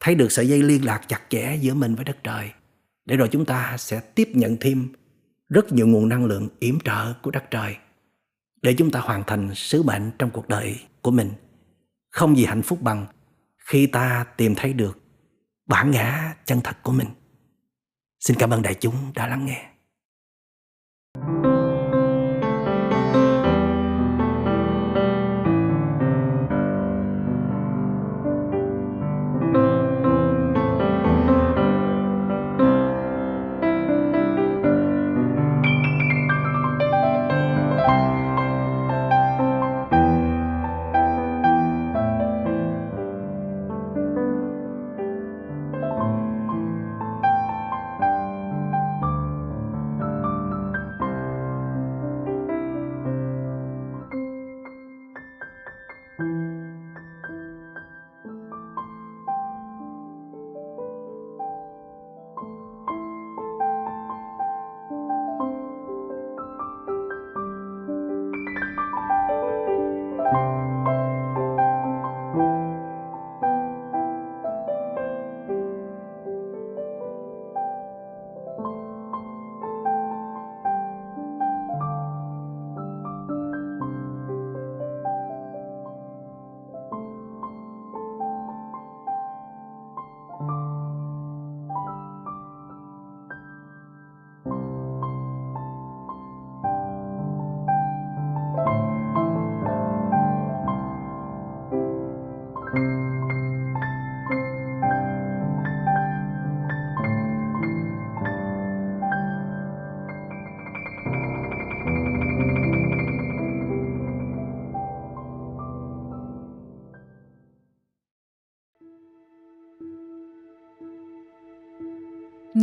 Thấy 0.01 0.15
được 0.15 0.33
sợi 0.33 0.49
dây 0.49 0.63
liên 0.63 0.85
lạc 0.85 1.01
chặt 1.09 1.21
chẽ 1.29 1.57
giữa 1.61 1.75
mình 1.75 1.95
với 1.95 2.05
đất 2.05 2.19
trời. 2.25 2.51
Để 3.05 3.17
rồi 3.17 3.29
chúng 3.33 3.45
ta 3.45 3.77
sẽ 3.79 4.01
tiếp 4.01 4.29
nhận 4.35 4.57
thêm 4.61 4.93
rất 5.49 5.73
nhiều 5.73 5.87
nguồn 5.87 6.09
năng 6.09 6.25
lượng 6.25 6.49
yểm 6.61 6.81
trợ 6.81 7.13
của 7.23 7.31
đất 7.31 7.45
trời. 7.51 7.77
Để 8.63 8.75
chúng 8.79 8.91
ta 8.91 9.01
hoàn 9.01 9.25
thành 9.27 9.55
sứ 9.55 9.83
mệnh 9.83 10.11
trong 10.19 10.31
cuộc 10.31 10.49
đời 10.49 10.81
của 11.03 11.11
mình 11.11 11.31
không 12.19 12.37
gì 12.37 12.45
hạnh 12.45 12.63
phúc 12.63 12.83
bằng 12.83 13.07
khi 13.59 13.87
ta 13.87 14.27
tìm 14.37 14.55
thấy 14.55 14.73
được 14.73 14.99
bản 15.67 15.91
ngã 15.91 16.35
chân 16.45 16.61
thật 16.65 16.77
của 16.83 16.93
mình. 16.93 17.09
Xin 18.21 18.37
cảm 18.37 18.51
ơn 18.51 18.63
đại 18.63 18.75
chúng 18.75 18.95
đã 19.15 19.27
lắng 19.27 19.47
nghe. 19.47 19.71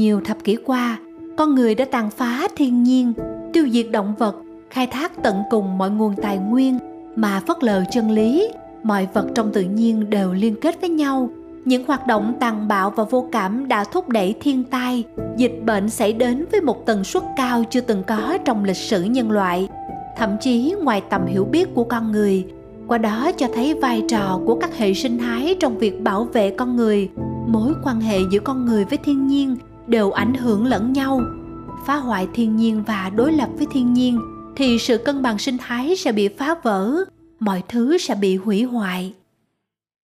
Nhiều 0.05 0.21
thập 0.25 0.43
kỷ 0.43 0.55
qua, 0.55 0.97
con 1.37 1.55
người 1.55 1.75
đã 1.75 1.85
tàn 1.91 2.09
phá 2.09 2.47
thiên 2.55 2.83
nhiên, 2.83 3.13
tiêu 3.53 3.69
diệt 3.69 3.85
động 3.91 4.15
vật, 4.19 4.35
khai 4.69 4.87
thác 4.87 5.23
tận 5.23 5.35
cùng 5.49 5.77
mọi 5.77 5.89
nguồn 5.89 6.15
tài 6.21 6.37
nguyên 6.37 6.79
mà 7.15 7.41
phớt 7.47 7.63
lờ 7.63 7.83
chân 7.91 8.11
lý, 8.11 8.49
mọi 8.83 9.07
vật 9.13 9.27
trong 9.35 9.51
tự 9.53 9.61
nhiên 9.61 10.09
đều 10.09 10.33
liên 10.33 10.55
kết 10.61 10.81
với 10.81 10.89
nhau. 10.89 11.29
Những 11.65 11.85
hoạt 11.87 12.07
động 12.07 12.33
tàn 12.39 12.67
bạo 12.67 12.89
và 12.89 13.03
vô 13.03 13.29
cảm 13.31 13.67
đã 13.67 13.83
thúc 13.83 14.09
đẩy 14.09 14.35
thiên 14.41 14.63
tai, 14.63 15.03
dịch 15.37 15.61
bệnh 15.65 15.89
xảy 15.89 16.13
đến 16.13 16.45
với 16.51 16.61
một 16.61 16.85
tần 16.85 17.03
suất 17.03 17.23
cao 17.37 17.63
chưa 17.69 17.81
từng 17.81 18.03
có 18.03 18.37
trong 18.45 18.63
lịch 18.63 18.77
sử 18.77 19.03
nhân 19.03 19.31
loại. 19.31 19.69
Thậm 20.17 20.29
chí 20.41 20.75
ngoài 20.83 21.01
tầm 21.09 21.25
hiểu 21.25 21.45
biết 21.45 21.75
của 21.75 21.83
con 21.83 22.11
người, 22.11 22.45
qua 22.87 22.97
đó 22.97 23.31
cho 23.37 23.47
thấy 23.55 23.73
vai 23.73 24.03
trò 24.09 24.39
của 24.45 24.55
các 24.55 24.77
hệ 24.77 24.93
sinh 24.93 25.17
thái 25.17 25.55
trong 25.59 25.77
việc 25.77 26.01
bảo 26.01 26.23
vệ 26.23 26.49
con 26.49 26.75
người 26.75 27.09
mối 27.47 27.73
quan 27.83 28.01
hệ 28.01 28.17
giữa 28.31 28.39
con 28.39 28.65
người 28.65 28.85
với 28.85 28.97
thiên 28.97 29.27
nhiên 29.27 29.55
đều 29.87 30.11
ảnh 30.11 30.33
hưởng 30.33 30.65
lẫn 30.65 30.93
nhau. 30.93 31.21
Phá 31.85 31.95
hoại 31.95 32.27
thiên 32.33 32.55
nhiên 32.55 32.83
và 32.87 33.11
đối 33.15 33.31
lập 33.31 33.49
với 33.57 33.67
thiên 33.71 33.93
nhiên 33.93 34.19
thì 34.55 34.79
sự 34.79 34.97
cân 34.97 35.21
bằng 35.21 35.37
sinh 35.37 35.57
thái 35.57 35.95
sẽ 35.95 36.11
bị 36.11 36.27
phá 36.27 36.55
vỡ, 36.63 36.95
mọi 37.39 37.63
thứ 37.67 37.97
sẽ 37.97 38.15
bị 38.15 38.35
hủy 38.35 38.63
hoại. 38.63 39.13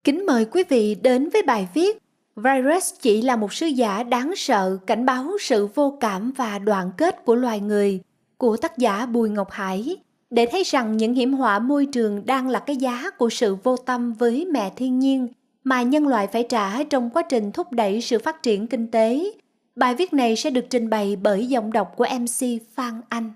Kính 0.05 0.27
mời 0.27 0.45
quý 0.45 0.65
vị 0.69 0.95
đến 0.95 1.29
với 1.33 1.43
bài 1.43 1.69
viết 1.75 1.99
virus 2.37 2.95
chỉ 3.01 3.23
là 3.23 3.37
một 3.37 3.53
sứ 3.53 3.67
giả 3.67 4.03
đáng 4.03 4.33
sợ 4.37 4.79
cảnh 4.87 5.07
báo 5.07 5.31
sự 5.41 5.69
vô 5.75 5.97
cảm 6.01 6.33
và 6.37 6.59
đoàn 6.59 6.91
kết 6.97 7.25
của 7.25 7.35
loài 7.35 7.61
người, 7.61 8.01
của 8.39 8.57
tác 8.57 8.79
giả 8.79 9.07
bùi 9.07 9.31
ngọc 9.31 9.51
hải, 9.51 9.97
để 10.31 10.47
thấy 10.53 10.63
rằng 10.63 10.97
những 10.97 11.15
hiểm 11.15 11.33
họa 11.33 11.59
môi 11.59 11.87
trường 11.87 12.27
đang 12.27 12.49
là 12.49 12.59
cái 12.59 12.77
giá 12.77 13.11
của 13.11 13.31
sự 13.31 13.57
vô 13.63 13.77
tâm 13.77 14.13
với 14.13 14.45
mẹ 14.53 14.73
thiên 14.77 14.99
nhiên 14.99 15.29
mà 15.65 15.83
nhân 15.83 16.09
loại 16.09 16.27
phải 16.27 16.47
trả 16.49 16.83
trong 16.83 17.11
quá 17.11 17.23
trình 17.29 17.53
thúc 17.53 17.73
đẩy 17.73 18.01
sự 18.01 18.19
phát 18.19 18.43
triển 18.43 18.67
kinh 18.67 18.91
tế. 18.91 19.31
Bài 19.77 19.95
viết 19.95 20.13
này 20.13 20.37
sẽ 20.37 20.51
được 20.51 20.65
trình 20.71 20.91
bày 20.91 21.17
bởi 21.17 21.47
giọng 21.47 21.73
đọc 21.73 21.93
của 21.97 22.07
MC 22.21 22.47
Phan 22.75 23.01
Anh. 23.09 23.31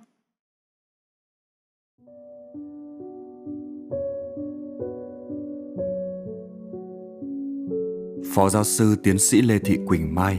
Phó 8.35 8.49
giáo 8.49 8.65
sư 8.65 8.97
tiến 9.03 9.19
sĩ 9.19 9.43
Lê 9.43 9.59
Thị 9.59 9.79
Quỳnh 9.87 10.15
Mai, 10.15 10.39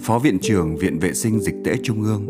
Phó 0.00 0.18
Viện 0.18 0.38
trưởng 0.42 0.76
Viện 0.76 0.98
Vệ 0.98 1.14
sinh 1.14 1.40
Dịch 1.40 1.54
tễ 1.64 1.76
Trung 1.82 2.02
ương, 2.02 2.28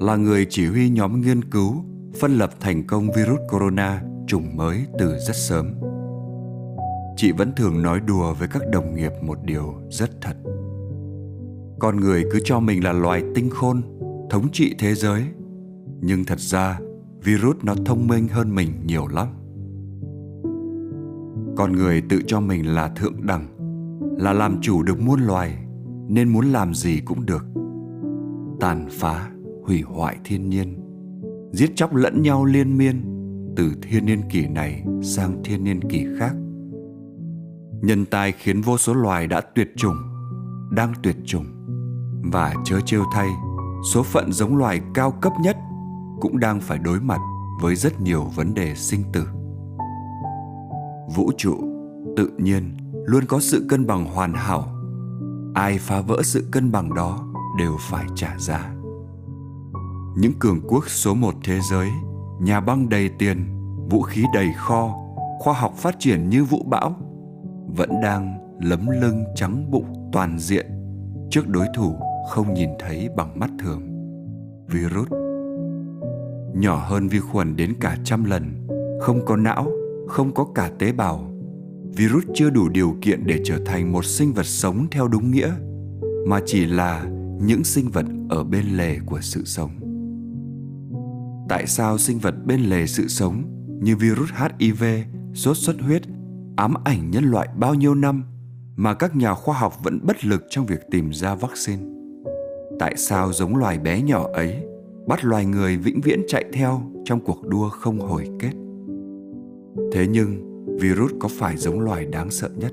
là 0.00 0.16
người 0.16 0.46
chỉ 0.50 0.66
huy 0.66 0.90
nhóm 0.90 1.20
nghiên 1.20 1.44
cứu 1.44 1.84
phân 2.20 2.38
lập 2.38 2.50
thành 2.60 2.86
công 2.86 3.12
virus 3.16 3.40
corona 3.50 4.02
chủng 4.26 4.56
mới 4.56 4.84
từ 4.98 5.18
rất 5.18 5.36
sớm. 5.36 5.74
Chị 7.16 7.32
vẫn 7.32 7.52
thường 7.56 7.82
nói 7.82 8.00
đùa 8.00 8.34
với 8.34 8.48
các 8.48 8.62
đồng 8.72 8.94
nghiệp 8.94 9.12
một 9.22 9.38
điều 9.44 9.74
rất 9.90 10.10
thật 10.20 10.36
con 11.78 11.96
người 11.96 12.24
cứ 12.32 12.38
cho 12.44 12.60
mình 12.60 12.84
là 12.84 12.92
loài 12.92 13.22
tinh 13.34 13.50
khôn 13.50 13.82
thống 14.30 14.48
trị 14.52 14.74
thế 14.78 14.94
giới. 14.94 15.22
Nhưng 16.00 16.24
thật 16.24 16.40
ra 16.40 16.78
virus 17.22 17.56
nó 17.62 17.74
thông 17.86 18.06
minh 18.06 18.28
hơn 18.28 18.54
mình 18.54 18.70
nhiều 18.86 19.06
lắm. 19.06 19.28
Con 21.56 21.72
người 21.72 22.02
tự 22.08 22.22
cho 22.26 22.40
mình 22.40 22.74
là 22.74 22.88
thượng 22.88 23.26
đẳng 23.26 23.46
là 24.18 24.32
làm 24.32 24.60
chủ 24.60 24.82
được 24.82 25.00
muôn 25.00 25.20
loài 25.20 25.58
nên 26.08 26.28
muốn 26.28 26.52
làm 26.52 26.74
gì 26.74 27.00
cũng 27.04 27.26
được. 27.26 27.44
Tàn 28.60 28.88
phá 28.90 29.30
hủy 29.62 29.82
hoại 29.82 30.16
thiên 30.24 30.50
nhiên 30.50 30.80
giết 31.52 31.76
chóc 31.76 31.94
lẫn 31.94 32.22
nhau 32.22 32.44
liên 32.44 32.78
miên 32.78 33.02
từ 33.56 33.72
thiên 33.82 34.06
niên 34.06 34.20
kỷ 34.30 34.46
này 34.46 34.84
sang 35.02 35.42
thiên 35.44 35.64
niên 35.64 35.80
kỷ 35.88 36.06
khác. 36.18 36.34
Nhân 37.82 38.04
tai 38.04 38.32
khiến 38.32 38.60
vô 38.60 38.78
số 38.78 38.94
loài 38.94 39.26
đã 39.26 39.40
tuyệt 39.40 39.68
chủng, 39.76 39.96
đang 40.70 40.92
tuyệt 41.02 41.16
chủng. 41.24 41.53
Và 42.32 42.54
chớ 42.64 42.80
trêu 42.80 43.04
thay, 43.12 43.28
số 43.92 44.02
phận 44.02 44.32
giống 44.32 44.56
loài 44.56 44.80
cao 44.94 45.10
cấp 45.10 45.32
nhất 45.40 45.56
cũng 46.20 46.38
đang 46.38 46.60
phải 46.60 46.78
đối 46.78 47.00
mặt 47.00 47.20
với 47.60 47.76
rất 47.76 48.00
nhiều 48.00 48.24
vấn 48.34 48.54
đề 48.54 48.74
sinh 48.74 49.02
tử. 49.12 49.26
Vũ 51.14 51.32
trụ, 51.38 51.54
tự 52.16 52.30
nhiên 52.38 52.76
luôn 53.06 53.24
có 53.26 53.40
sự 53.40 53.66
cân 53.68 53.86
bằng 53.86 54.04
hoàn 54.04 54.34
hảo. 54.34 54.68
Ai 55.54 55.78
phá 55.78 56.00
vỡ 56.00 56.20
sự 56.22 56.48
cân 56.52 56.72
bằng 56.72 56.94
đó 56.94 57.18
đều 57.58 57.76
phải 57.80 58.04
trả 58.14 58.38
giá. 58.38 58.74
Những 60.16 60.32
cường 60.38 60.60
quốc 60.68 60.88
số 60.88 61.14
một 61.14 61.34
thế 61.44 61.60
giới, 61.70 61.90
nhà 62.40 62.60
băng 62.60 62.88
đầy 62.88 63.08
tiền, 63.08 63.46
vũ 63.90 64.02
khí 64.02 64.24
đầy 64.34 64.48
kho, 64.56 64.94
khoa 65.38 65.54
học 65.54 65.74
phát 65.76 65.96
triển 65.98 66.30
như 66.30 66.44
vũ 66.44 66.62
bão, 66.66 66.96
vẫn 67.76 67.90
đang 68.02 68.38
lấm 68.60 68.86
lưng 69.00 69.24
trắng 69.36 69.70
bụng 69.70 70.10
toàn 70.12 70.38
diện 70.38 70.66
trước 71.30 71.48
đối 71.48 71.66
thủ 71.74 71.96
không 72.30 72.54
nhìn 72.54 72.70
thấy 72.78 73.08
bằng 73.16 73.38
mắt 73.38 73.50
thường. 73.58 73.82
Virus 74.68 75.08
nhỏ 76.54 76.86
hơn 76.88 77.08
vi 77.08 77.18
khuẩn 77.18 77.56
đến 77.56 77.74
cả 77.80 77.96
trăm 78.04 78.24
lần, 78.24 78.66
không 79.00 79.24
có 79.26 79.36
não, 79.36 79.70
không 80.08 80.34
có 80.34 80.46
cả 80.54 80.70
tế 80.78 80.92
bào. 80.92 81.30
Virus 81.96 82.24
chưa 82.34 82.50
đủ 82.50 82.68
điều 82.68 82.96
kiện 83.02 83.26
để 83.26 83.40
trở 83.44 83.58
thành 83.66 83.92
một 83.92 84.04
sinh 84.04 84.32
vật 84.32 84.46
sống 84.46 84.86
theo 84.90 85.08
đúng 85.08 85.30
nghĩa, 85.30 85.52
mà 86.26 86.40
chỉ 86.46 86.66
là 86.66 87.04
những 87.40 87.64
sinh 87.64 87.90
vật 87.90 88.06
ở 88.28 88.44
bên 88.44 88.64
lề 88.66 88.98
của 89.06 89.20
sự 89.20 89.44
sống. 89.44 89.70
Tại 91.48 91.66
sao 91.66 91.98
sinh 91.98 92.18
vật 92.18 92.34
bên 92.46 92.60
lề 92.60 92.86
sự 92.86 93.08
sống 93.08 93.42
như 93.82 93.96
virus 93.96 94.30
HIV, 94.58 94.84
sốt 95.34 95.56
xuất 95.56 95.80
huyết 95.80 96.02
ám 96.56 96.74
ảnh 96.84 97.10
nhân 97.10 97.24
loại 97.24 97.48
bao 97.56 97.74
nhiêu 97.74 97.94
năm 97.94 98.24
mà 98.76 98.94
các 98.94 99.16
nhà 99.16 99.34
khoa 99.34 99.58
học 99.58 99.74
vẫn 99.82 100.00
bất 100.02 100.24
lực 100.24 100.44
trong 100.50 100.66
việc 100.66 100.80
tìm 100.90 101.12
ra 101.12 101.34
vaccine? 101.34 101.93
Tại 102.78 102.94
sao 102.96 103.32
giống 103.32 103.56
loài 103.56 103.78
bé 103.78 104.02
nhỏ 104.02 104.28
ấy 104.32 104.66
bắt 105.06 105.24
loài 105.24 105.46
người 105.46 105.76
vĩnh 105.76 106.00
viễn 106.00 106.20
chạy 106.28 106.44
theo 106.52 106.80
trong 107.04 107.20
cuộc 107.20 107.46
đua 107.46 107.68
không 107.68 108.00
hồi 108.00 108.28
kết? 108.40 108.52
Thế 109.92 110.06
nhưng, 110.10 110.54
virus 110.80 111.12
có 111.20 111.28
phải 111.38 111.56
giống 111.56 111.80
loài 111.80 112.06
đáng 112.06 112.30
sợ 112.30 112.50
nhất? 112.56 112.72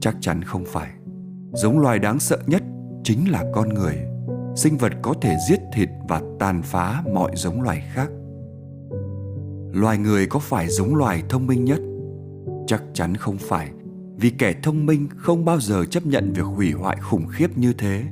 Chắc 0.00 0.16
chắn 0.20 0.42
không 0.42 0.64
phải. 0.66 0.90
Giống 1.52 1.78
loài 1.78 1.98
đáng 1.98 2.18
sợ 2.18 2.38
nhất 2.46 2.62
chính 3.04 3.30
là 3.30 3.44
con 3.54 3.68
người, 3.68 3.96
sinh 4.56 4.76
vật 4.76 4.92
có 5.02 5.14
thể 5.20 5.36
giết 5.48 5.60
thịt 5.74 5.88
và 6.08 6.22
tàn 6.38 6.62
phá 6.62 7.02
mọi 7.12 7.30
giống 7.34 7.62
loài 7.62 7.82
khác. 7.94 8.10
Loài 9.72 9.98
người 9.98 10.26
có 10.26 10.38
phải 10.38 10.68
giống 10.68 10.94
loài 10.94 11.22
thông 11.28 11.46
minh 11.46 11.64
nhất? 11.64 11.80
Chắc 12.66 12.82
chắn 12.94 13.14
không 13.14 13.36
phải, 13.38 13.70
vì 14.16 14.30
kẻ 14.30 14.54
thông 14.62 14.86
minh 14.86 15.08
không 15.16 15.44
bao 15.44 15.60
giờ 15.60 15.84
chấp 15.84 16.06
nhận 16.06 16.32
việc 16.32 16.42
hủy 16.42 16.72
hoại 16.72 16.96
khủng 17.00 17.26
khiếp 17.26 17.58
như 17.58 17.72
thế 17.72 18.02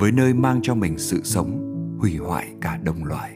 với 0.00 0.12
nơi 0.12 0.34
mang 0.34 0.60
cho 0.62 0.74
mình 0.74 0.98
sự 0.98 1.20
sống, 1.24 1.76
hủy 1.98 2.16
hoại 2.16 2.54
cả 2.60 2.76
đồng 2.76 3.04
loài. 3.04 3.30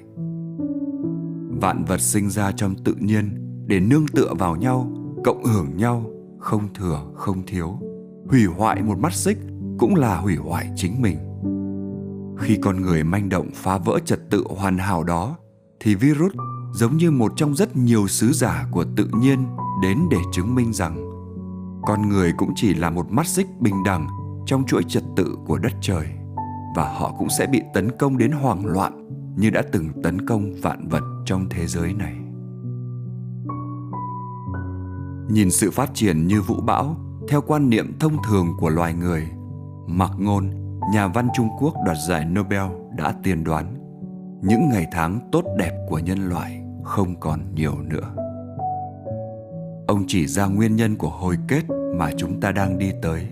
Vạn 1.60 1.84
vật 1.84 2.00
sinh 2.00 2.30
ra 2.30 2.52
trong 2.52 2.74
tự 2.84 2.94
nhiên 3.00 3.30
để 3.66 3.80
nương 3.80 4.08
tựa 4.08 4.34
vào 4.38 4.56
nhau, 4.56 4.92
cộng 5.24 5.44
hưởng 5.44 5.76
nhau, 5.76 6.10
không 6.38 6.74
thừa 6.74 7.06
không 7.14 7.46
thiếu. 7.46 7.78
Hủy 8.28 8.44
hoại 8.44 8.82
một 8.82 8.98
mắt 8.98 9.12
xích 9.12 9.38
cũng 9.78 9.94
là 9.94 10.16
hủy 10.16 10.36
hoại 10.36 10.70
chính 10.76 11.02
mình. 11.02 11.18
Khi 12.38 12.58
con 12.62 12.82
người 12.82 13.04
manh 13.04 13.28
động 13.28 13.50
phá 13.54 13.78
vỡ 13.78 13.98
trật 14.04 14.30
tự 14.30 14.44
hoàn 14.56 14.78
hảo 14.78 15.04
đó 15.04 15.36
thì 15.80 15.94
virus 15.94 16.32
giống 16.72 16.96
như 16.96 17.10
một 17.10 17.32
trong 17.36 17.54
rất 17.54 17.76
nhiều 17.76 18.08
sứ 18.08 18.32
giả 18.32 18.66
của 18.70 18.84
tự 18.96 19.08
nhiên 19.20 19.46
đến 19.82 19.98
để 20.10 20.18
chứng 20.32 20.54
minh 20.54 20.72
rằng 20.72 20.96
con 21.86 22.08
người 22.08 22.32
cũng 22.36 22.52
chỉ 22.56 22.74
là 22.74 22.90
một 22.90 23.12
mắt 23.12 23.26
xích 23.26 23.46
bình 23.60 23.82
đẳng 23.84 24.08
trong 24.46 24.64
chuỗi 24.66 24.82
trật 24.88 25.02
tự 25.16 25.36
của 25.46 25.58
đất 25.58 25.72
trời 25.80 26.06
và 26.74 26.88
họ 26.88 27.14
cũng 27.18 27.28
sẽ 27.28 27.46
bị 27.46 27.62
tấn 27.74 27.90
công 27.98 28.18
đến 28.18 28.32
hoảng 28.32 28.66
loạn 28.66 29.08
như 29.36 29.50
đã 29.50 29.62
từng 29.72 30.02
tấn 30.02 30.26
công 30.26 30.54
vạn 30.62 30.88
vật 30.88 31.02
trong 31.24 31.46
thế 31.50 31.66
giới 31.66 31.94
này. 31.94 32.14
Nhìn 35.28 35.50
sự 35.50 35.70
phát 35.70 35.94
triển 35.94 36.26
như 36.26 36.42
vũ 36.42 36.60
bão, 36.60 36.96
theo 37.28 37.40
quan 37.40 37.70
niệm 37.70 37.98
thông 38.00 38.16
thường 38.28 38.46
của 38.60 38.68
loài 38.68 38.94
người 38.94 39.28
mặc 39.86 40.10
ngôn, 40.18 40.50
nhà 40.92 41.06
văn 41.06 41.28
trung 41.34 41.48
quốc 41.60 41.74
đoạt 41.86 41.96
giải 42.08 42.24
nobel 42.24 42.62
đã 42.96 43.14
tiên 43.22 43.44
đoán, 43.44 43.74
những 44.42 44.68
ngày 44.68 44.86
tháng 44.92 45.28
tốt 45.32 45.44
đẹp 45.58 45.72
của 45.88 45.98
nhân 45.98 46.28
loại 46.28 46.62
không 46.84 47.20
còn 47.20 47.54
nhiều 47.54 47.74
nữa. 47.82 48.14
Ông 49.86 50.04
chỉ 50.06 50.26
ra 50.26 50.46
nguyên 50.46 50.76
nhân 50.76 50.96
của 50.96 51.10
hồi 51.10 51.36
kết 51.48 51.62
mà 51.96 52.10
chúng 52.16 52.40
ta 52.40 52.52
đang 52.52 52.78
đi 52.78 52.92
tới. 53.02 53.28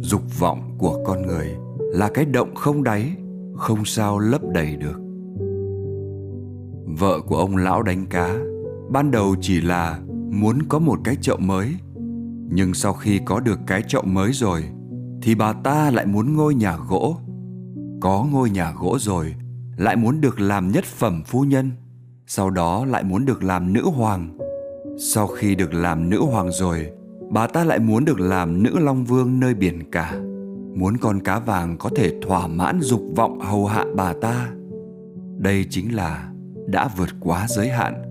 Dục 0.00 0.22
vọng 0.38 0.74
của 0.78 1.02
con 1.06 1.26
người 1.26 1.56
là 1.92 2.08
cái 2.14 2.24
động 2.24 2.54
không 2.54 2.84
đáy, 2.84 3.12
không 3.56 3.84
sao 3.84 4.18
lấp 4.18 4.40
đầy 4.54 4.76
được. 4.76 5.00
Vợ 6.98 7.20
của 7.26 7.36
ông 7.36 7.56
lão 7.56 7.82
đánh 7.82 8.06
cá, 8.06 8.36
ban 8.90 9.10
đầu 9.10 9.34
chỉ 9.40 9.60
là 9.60 10.00
muốn 10.30 10.58
có 10.68 10.78
một 10.78 10.98
cái 11.04 11.16
chậu 11.20 11.36
mới, 11.36 11.74
nhưng 12.50 12.74
sau 12.74 12.92
khi 12.92 13.20
có 13.24 13.40
được 13.40 13.58
cái 13.66 13.82
chậu 13.88 14.02
mới 14.02 14.32
rồi, 14.32 14.64
thì 15.22 15.34
bà 15.34 15.52
ta 15.52 15.90
lại 15.90 16.06
muốn 16.06 16.36
ngôi 16.36 16.54
nhà 16.54 16.76
gỗ. 16.88 17.16
Có 18.00 18.26
ngôi 18.32 18.50
nhà 18.50 18.72
gỗ 18.80 18.96
rồi, 19.00 19.34
lại 19.76 19.96
muốn 19.96 20.20
được 20.20 20.40
làm 20.40 20.68
nhất 20.68 20.84
phẩm 20.84 21.22
phu 21.26 21.44
nhân, 21.44 21.70
sau 22.26 22.50
đó 22.50 22.84
lại 22.84 23.04
muốn 23.04 23.24
được 23.24 23.44
làm 23.44 23.72
nữ 23.72 23.82
hoàng. 23.84 24.38
Sau 24.98 25.26
khi 25.26 25.54
được 25.54 25.74
làm 25.74 26.10
nữ 26.10 26.22
hoàng 26.22 26.50
rồi, 26.52 26.90
bà 27.30 27.46
ta 27.46 27.64
lại 27.64 27.78
muốn 27.78 28.04
được 28.04 28.20
làm 28.20 28.62
nữ 28.62 28.78
long 28.78 29.04
vương 29.04 29.40
nơi 29.40 29.54
biển 29.54 29.90
cả 29.90 30.20
muốn 30.74 30.96
con 30.96 31.20
cá 31.20 31.38
vàng 31.38 31.76
có 31.78 31.90
thể 31.96 32.12
thỏa 32.22 32.46
mãn 32.46 32.80
dục 32.80 33.02
vọng 33.16 33.40
hầu 33.40 33.66
hạ 33.66 33.84
bà 33.96 34.12
ta. 34.12 34.48
Đây 35.38 35.66
chính 35.70 35.94
là 35.94 36.32
đã 36.66 36.88
vượt 36.96 37.08
quá 37.20 37.46
giới 37.48 37.68
hạn, 37.68 38.02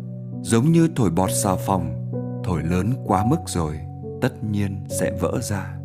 giống 0.42 0.72
như 0.72 0.88
thổi 0.96 1.10
bọt 1.10 1.30
xà 1.44 1.56
phòng, 1.56 2.12
thổi 2.44 2.64
lớn 2.64 2.94
quá 3.06 3.26
mức 3.26 3.40
rồi, 3.46 3.76
tất 4.22 4.44
nhiên 4.44 4.86
sẽ 5.00 5.18
vỡ 5.22 5.40
ra. 5.42 5.76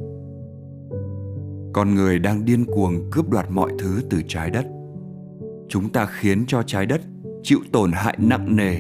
Con 1.72 1.95
người 1.95 2.18
đang 2.18 2.45
điên 2.45 2.64
cuồng 2.64 3.11
cướp 3.11 3.31
đoạt 3.31 3.51
mọi 3.51 3.72
thứ 3.79 4.01
từ 4.11 4.22
trái 4.29 4.51
đất. 4.51 4.66
Chúng 5.68 5.89
ta 5.89 6.07
khiến 6.07 6.45
cho 6.47 6.62
trái 6.62 6.87
đất 6.87 7.01
chịu 7.43 7.59
tổn 7.72 7.93
hại 7.93 8.18
nặng 8.20 8.57
nề. 8.57 8.77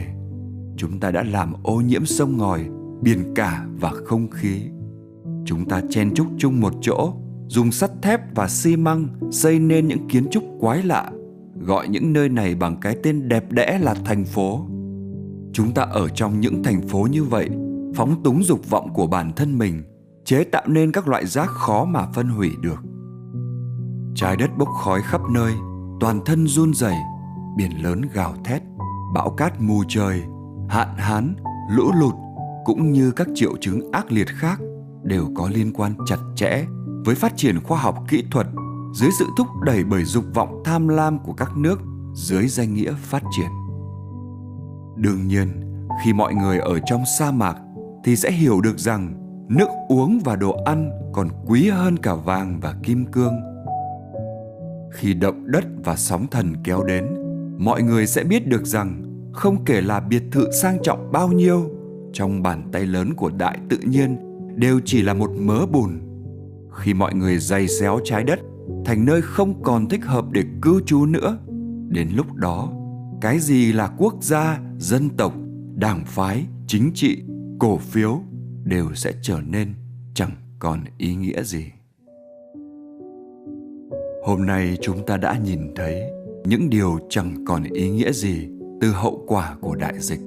Chúng 0.76 1.00
ta 1.00 1.10
đã 1.10 1.22
làm 1.22 1.52
ô 1.62 1.76
nhiễm 1.76 2.06
sông 2.06 2.36
ngòi, 2.36 2.64
biển 3.02 3.34
cả 3.34 3.66
và 3.80 3.90
không 4.04 4.30
khí. 4.30 4.60
Chúng 5.44 5.68
ta 5.68 5.82
chen 5.90 6.14
chúc 6.14 6.26
chung 6.38 6.60
một 6.60 6.72
chỗ 6.80 7.12
dùng 7.48 7.72
sắt 7.72 7.90
thép 8.02 8.34
và 8.34 8.48
xi 8.48 8.76
măng 8.76 9.08
xây 9.30 9.58
nên 9.58 9.88
những 9.88 10.08
kiến 10.08 10.26
trúc 10.30 10.44
quái 10.60 10.82
lạ, 10.82 11.10
gọi 11.60 11.88
những 11.88 12.12
nơi 12.12 12.28
này 12.28 12.54
bằng 12.54 12.80
cái 12.80 12.96
tên 13.02 13.28
đẹp 13.28 13.52
đẽ 13.52 13.78
là 13.82 13.94
thành 14.04 14.24
phố. 14.24 14.66
Chúng 15.52 15.72
ta 15.74 15.82
ở 15.82 16.08
trong 16.08 16.40
những 16.40 16.62
thành 16.62 16.88
phố 16.88 17.06
như 17.10 17.24
vậy, 17.24 17.50
phóng 17.94 18.22
túng 18.22 18.44
dục 18.44 18.70
vọng 18.70 18.92
của 18.94 19.06
bản 19.06 19.32
thân 19.36 19.58
mình, 19.58 19.82
chế 20.24 20.44
tạo 20.44 20.62
nên 20.66 20.92
các 20.92 21.08
loại 21.08 21.26
rác 21.26 21.48
khó 21.48 21.84
mà 21.84 22.06
phân 22.14 22.28
hủy 22.28 22.50
được. 22.60 22.80
Trái 24.14 24.36
đất 24.36 24.50
bốc 24.58 24.68
khói 24.68 25.02
khắp 25.02 25.20
nơi, 25.34 25.52
toàn 26.00 26.20
thân 26.24 26.46
run 26.46 26.74
rẩy, 26.74 26.96
biển 27.56 27.70
lớn 27.82 28.02
gào 28.12 28.34
thét, 28.44 28.62
bão 29.14 29.30
cát 29.30 29.60
mù 29.60 29.82
trời, 29.88 30.22
hạn 30.68 30.88
hán, 30.96 31.34
lũ 31.70 31.92
lụt, 32.00 32.14
cũng 32.64 32.92
như 32.92 33.10
các 33.10 33.28
triệu 33.34 33.56
chứng 33.60 33.92
ác 33.92 34.12
liệt 34.12 34.28
khác 34.28 34.60
đều 35.02 35.26
có 35.34 35.50
liên 35.54 35.72
quan 35.72 35.94
chặt 36.06 36.18
chẽ 36.36 36.64
với 37.04 37.14
phát 37.14 37.36
triển 37.36 37.60
khoa 37.60 37.78
học 37.78 38.04
kỹ 38.08 38.24
thuật 38.30 38.46
dưới 38.94 39.10
sự 39.18 39.26
thúc 39.36 39.46
đẩy 39.62 39.84
bởi 39.84 40.04
dục 40.04 40.24
vọng 40.34 40.62
tham 40.64 40.88
lam 40.88 41.18
của 41.18 41.32
các 41.32 41.56
nước 41.56 41.80
dưới 42.14 42.48
danh 42.48 42.74
nghĩa 42.74 42.92
phát 43.02 43.22
triển. 43.36 43.48
Đương 44.96 45.28
nhiên, 45.28 45.48
khi 46.04 46.12
mọi 46.12 46.34
người 46.34 46.58
ở 46.58 46.78
trong 46.86 47.02
sa 47.18 47.30
mạc 47.30 47.56
thì 48.04 48.16
sẽ 48.16 48.30
hiểu 48.30 48.60
được 48.60 48.78
rằng 48.78 49.14
nước 49.48 49.68
uống 49.88 50.20
và 50.24 50.36
đồ 50.36 50.56
ăn 50.64 50.90
còn 51.12 51.28
quý 51.46 51.68
hơn 51.68 51.96
cả 51.96 52.14
vàng 52.14 52.60
và 52.60 52.74
kim 52.82 53.06
cương. 53.06 53.34
Khi 54.92 55.14
động 55.14 55.42
đất 55.46 55.64
và 55.84 55.96
sóng 55.96 56.26
thần 56.30 56.54
kéo 56.64 56.84
đến, 56.84 57.06
mọi 57.58 57.82
người 57.82 58.06
sẽ 58.06 58.24
biết 58.24 58.46
được 58.46 58.66
rằng 58.66 59.02
không 59.32 59.64
kể 59.64 59.80
là 59.80 60.00
biệt 60.00 60.22
thự 60.32 60.50
sang 60.62 60.82
trọng 60.82 61.12
bao 61.12 61.28
nhiêu, 61.28 61.70
trong 62.12 62.42
bàn 62.42 62.68
tay 62.72 62.86
lớn 62.86 63.14
của 63.14 63.30
đại 63.30 63.58
tự 63.68 63.78
nhiên 63.78 64.16
đều 64.56 64.80
chỉ 64.84 65.02
là 65.02 65.14
một 65.14 65.30
mớ 65.30 65.66
bùn 65.66 66.00
khi 66.76 66.94
mọi 66.94 67.14
người 67.14 67.38
dày 67.38 67.68
xéo 67.68 67.98
trái 68.04 68.24
đất 68.24 68.40
thành 68.84 69.04
nơi 69.04 69.22
không 69.22 69.62
còn 69.62 69.88
thích 69.88 70.04
hợp 70.04 70.24
để 70.32 70.42
cư 70.62 70.80
trú 70.86 71.06
nữa. 71.06 71.38
Đến 71.88 72.08
lúc 72.16 72.34
đó, 72.34 72.72
cái 73.20 73.38
gì 73.38 73.72
là 73.72 73.90
quốc 73.98 74.14
gia, 74.20 74.60
dân 74.78 75.08
tộc, 75.16 75.34
đảng 75.74 76.04
phái, 76.06 76.44
chính 76.66 76.90
trị, 76.94 77.22
cổ 77.58 77.78
phiếu 77.78 78.20
đều 78.64 78.94
sẽ 78.94 79.12
trở 79.22 79.40
nên 79.46 79.74
chẳng 80.14 80.30
còn 80.58 80.80
ý 80.98 81.14
nghĩa 81.14 81.42
gì. 81.42 81.64
Hôm 84.24 84.46
nay 84.46 84.78
chúng 84.82 85.06
ta 85.06 85.16
đã 85.16 85.38
nhìn 85.44 85.74
thấy 85.76 86.02
những 86.44 86.70
điều 86.70 86.98
chẳng 87.08 87.44
còn 87.46 87.62
ý 87.62 87.90
nghĩa 87.90 88.12
gì 88.12 88.48
từ 88.80 88.90
hậu 88.90 89.24
quả 89.26 89.56
của 89.60 89.74
đại 89.74 89.94
dịch. 90.00 90.20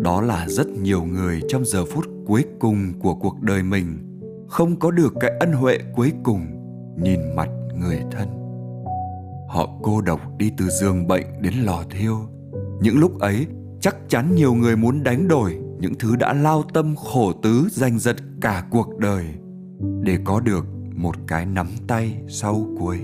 Đó 0.00 0.20
là 0.20 0.48
rất 0.48 0.68
nhiều 0.68 1.04
người 1.04 1.40
trong 1.48 1.64
giờ 1.64 1.84
phút 1.84 2.06
cuối 2.26 2.44
cùng 2.58 2.92
của 2.98 3.14
cuộc 3.14 3.40
đời 3.40 3.62
mình 3.62 4.07
không 4.48 4.78
có 4.78 4.90
được 4.90 5.14
cái 5.20 5.30
ân 5.40 5.52
huệ 5.52 5.78
cuối 5.94 6.12
cùng 6.22 6.46
nhìn 7.02 7.20
mặt 7.36 7.48
người 7.74 8.00
thân. 8.10 8.28
Họ 9.48 9.68
cô 9.82 10.00
độc 10.00 10.20
đi 10.38 10.52
từ 10.56 10.68
giường 10.68 11.06
bệnh 11.06 11.26
đến 11.40 11.54
lò 11.54 11.82
thiêu. 11.90 12.16
Những 12.80 12.98
lúc 12.98 13.18
ấy, 13.18 13.46
chắc 13.80 13.96
chắn 14.08 14.34
nhiều 14.34 14.54
người 14.54 14.76
muốn 14.76 15.02
đánh 15.02 15.28
đổi 15.28 15.58
những 15.78 15.94
thứ 15.98 16.16
đã 16.16 16.32
lao 16.32 16.62
tâm 16.62 16.96
khổ 16.96 17.32
tứ 17.32 17.68
giành 17.70 17.98
giật 17.98 18.16
cả 18.40 18.64
cuộc 18.70 18.98
đời 18.98 19.24
để 20.02 20.18
có 20.24 20.40
được 20.40 20.66
một 20.94 21.14
cái 21.26 21.46
nắm 21.46 21.66
tay 21.86 22.22
sau 22.28 22.66
cuối. 22.78 22.98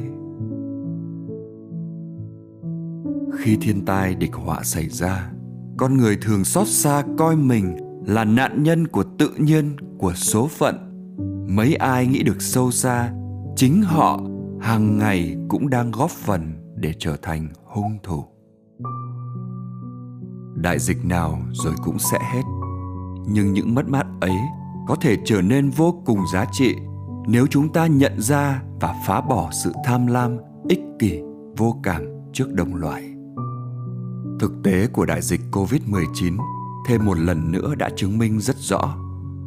Khi 3.38 3.56
thiên 3.60 3.84
tai 3.84 4.14
địch 4.14 4.34
họa 4.34 4.62
xảy 4.62 4.88
ra, 4.88 5.32
con 5.76 5.96
người 5.96 6.16
thường 6.16 6.44
xót 6.44 6.68
xa 6.68 7.02
coi 7.18 7.36
mình 7.36 7.76
là 8.06 8.24
nạn 8.24 8.62
nhân 8.62 8.86
của 8.86 9.04
tự 9.18 9.30
nhiên, 9.38 9.76
của 9.98 10.12
số 10.14 10.48
phận 10.48 10.93
mấy 11.48 11.74
ai 11.74 12.06
nghĩ 12.06 12.22
được 12.22 12.42
sâu 12.42 12.70
xa, 12.70 13.12
chính 13.56 13.82
họ 13.82 14.20
hàng 14.60 14.98
ngày 14.98 15.36
cũng 15.48 15.70
đang 15.70 15.90
góp 15.90 16.10
phần 16.10 16.52
để 16.76 16.92
trở 16.98 17.16
thành 17.22 17.48
hung 17.64 17.98
thủ. 18.02 18.24
Đại 20.54 20.78
dịch 20.78 21.04
nào 21.04 21.38
rồi 21.52 21.74
cũng 21.84 21.98
sẽ 21.98 22.18
hết, 22.32 22.42
nhưng 23.26 23.52
những 23.52 23.74
mất 23.74 23.88
mát 23.88 24.06
ấy 24.20 24.36
có 24.88 24.96
thể 25.00 25.16
trở 25.24 25.42
nên 25.42 25.70
vô 25.70 26.02
cùng 26.06 26.18
giá 26.32 26.46
trị 26.52 26.74
nếu 27.26 27.46
chúng 27.46 27.72
ta 27.72 27.86
nhận 27.86 28.20
ra 28.20 28.62
và 28.80 28.94
phá 29.06 29.20
bỏ 29.20 29.50
sự 29.64 29.72
tham 29.84 30.06
lam, 30.06 30.36
ích 30.68 30.80
kỷ, 30.98 31.20
vô 31.56 31.76
cảm 31.82 32.02
trước 32.32 32.52
đồng 32.52 32.74
loại. 32.74 33.10
Thực 34.40 34.52
tế 34.64 34.86
của 34.86 35.06
đại 35.06 35.22
dịch 35.22 35.40
covid-19 35.52 36.38
thêm 36.86 37.04
một 37.04 37.18
lần 37.18 37.52
nữa 37.52 37.74
đã 37.74 37.90
chứng 37.96 38.18
minh 38.18 38.40
rất 38.40 38.56
rõ 38.56 38.96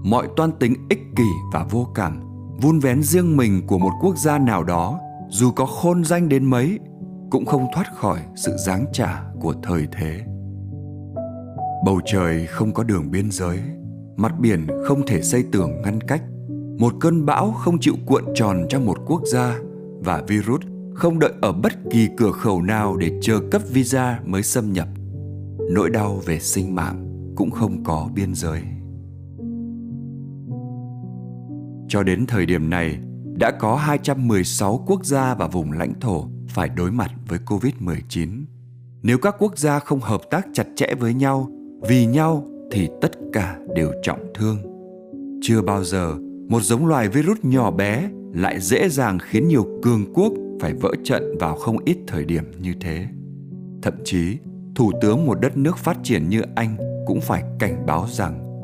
mọi 0.04 0.28
toan 0.36 0.52
tính 0.52 0.74
ích 0.90 1.00
kỷ 1.16 1.28
và 1.54 1.66
vô 1.70 1.88
cảm, 1.96 2.20
vun 2.62 2.80
vén 2.80 3.04
riêng 3.04 3.38
mình 3.38 3.68
của 3.68 3.78
một 3.78 3.92
quốc 4.02 4.18
gia 4.18 4.38
nào 4.38 4.64
đó, 4.64 5.00
dù 5.30 5.52
có 5.52 5.66
khôn 5.66 6.04
danh 6.06 6.30
đến 6.30 6.46
mấy, 6.46 6.80
cũng 7.32 7.46
không 7.46 7.66
thoát 7.74 7.96
khỏi 7.96 8.20
sự 8.36 8.56
giáng 8.66 8.86
trả 8.94 9.24
của 9.42 9.54
thời 9.64 9.88
thế. 9.92 10.22
Bầu 11.86 12.00
trời 12.06 12.46
không 12.48 12.74
có 12.74 12.84
đường 12.84 13.12
biên 13.12 13.32
giới, 13.32 13.60
mặt 14.18 14.40
biển 14.40 14.68
không 14.86 15.06
thể 15.08 15.22
xây 15.22 15.44
tường 15.52 15.82
ngăn 15.82 16.02
cách, 16.02 16.24
một 16.80 16.94
cơn 17.00 17.26
bão 17.26 17.52
không 17.52 17.78
chịu 17.80 17.96
cuộn 18.06 18.24
tròn 18.36 18.66
trong 18.70 18.86
một 18.86 18.98
quốc 19.06 19.22
gia 19.26 19.60
và 20.00 20.24
virus 20.28 20.62
không 20.94 21.20
đợi 21.20 21.34
ở 21.42 21.52
bất 21.52 21.74
kỳ 21.92 22.08
cửa 22.18 22.32
khẩu 22.32 22.62
nào 22.62 22.98
để 22.98 23.12
chờ 23.22 23.40
cấp 23.52 23.62
visa 23.70 24.20
mới 24.26 24.44
xâm 24.44 24.74
nhập. 24.74 24.88
Nỗi 25.72 25.90
đau 25.90 26.22
về 26.26 26.40
sinh 26.40 26.76
mạng 26.76 27.32
cũng 27.36 27.52
không 27.52 27.84
có 27.84 28.10
biên 28.16 28.36
giới. 28.36 28.62
Cho 31.88 32.04
đến 32.04 32.26
thời 32.26 32.46
điểm 32.46 32.70
này 32.70 32.98
đã 33.40 33.52
có 33.52 33.76
216 33.76 34.84
quốc 34.88 35.06
gia 35.06 35.36
và 35.36 35.48
vùng 35.48 35.72
lãnh 35.72 36.00
thổ 36.00 36.28
phải 36.50 36.70
đối 36.70 36.92
mặt 36.92 37.12
với 37.28 37.40
Covid-19. 37.46 38.44
Nếu 39.04 39.18
các 39.18 39.36
quốc 39.40 39.58
gia 39.58 39.80
không 39.80 40.00
hợp 40.00 40.22
tác 40.32 40.48
chặt 40.54 40.68
chẽ 40.76 40.88
với 41.00 41.14
nhau, 41.14 41.50
vì 41.82 42.06
nhau 42.06 42.46
thì 42.72 42.90
tất 43.02 43.12
cả 43.34 43.58
đều 43.76 43.92
trọng 44.04 44.34
thương. 44.36 44.58
Chưa 45.42 45.62
bao 45.62 45.84
giờ 45.84 46.16
một 46.50 46.62
giống 46.62 46.86
loài 46.86 47.10
virus 47.10 47.38
nhỏ 47.44 47.72
bé 47.72 48.10
lại 48.34 48.60
dễ 48.60 48.90
dàng 48.90 49.20
khiến 49.20 49.48
nhiều 49.48 49.80
cường 49.84 50.14
quốc 50.14 50.34
phải 50.62 50.74
vỡ 50.74 50.92
trận 51.04 51.38
vào 51.40 51.56
không 51.56 51.78
ít 51.86 51.98
thời 52.08 52.26
điểm 52.26 52.44
như 52.62 52.74
thế. 52.80 53.08
Thậm 53.82 53.94
chí, 54.06 54.38
thủ 54.76 54.92
tướng 55.02 55.26
một 55.26 55.40
đất 55.42 55.58
nước 55.58 55.78
phát 55.78 55.98
triển 56.04 56.30
như 56.30 56.42
Anh 56.56 56.78
cũng 57.06 57.22
phải 57.22 57.44
cảnh 57.60 57.86
báo 57.86 58.08
rằng 58.12 58.62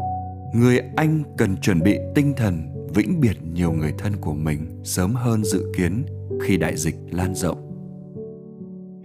người 0.56 0.80
Anh 0.96 1.24
cần 1.38 1.58
chuẩn 1.58 1.84
bị 1.84 1.98
tinh 2.16 2.34
thần 2.38 2.73
vĩnh 2.96 3.20
biệt 3.20 3.38
nhiều 3.54 3.72
người 3.72 3.94
thân 3.98 4.14
của 4.22 4.34
mình 4.34 4.82
sớm 4.84 5.16
hơn 5.16 5.44
dự 5.44 5.72
kiến 5.78 6.06
khi 6.42 6.58
đại 6.58 6.78
dịch 6.78 6.96
lan 7.12 7.36
rộng. 7.36 7.70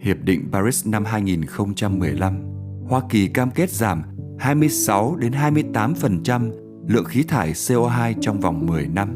Hiệp 0.01 0.17
định 0.23 0.49
Paris 0.53 0.87
năm 0.87 1.05
2015, 1.05 2.43
Hoa 2.89 3.03
Kỳ 3.11 3.29
cam 3.29 3.51
kết 3.51 3.71
giảm 3.71 4.03
26 4.39 5.17
đến 5.17 5.33
28% 5.33 6.51
lượng 6.89 7.05
khí 7.05 7.23
thải 7.23 7.53
CO2 7.53 8.15
trong 8.21 8.41
vòng 8.41 8.67
10 8.67 8.87
năm. 8.87 9.09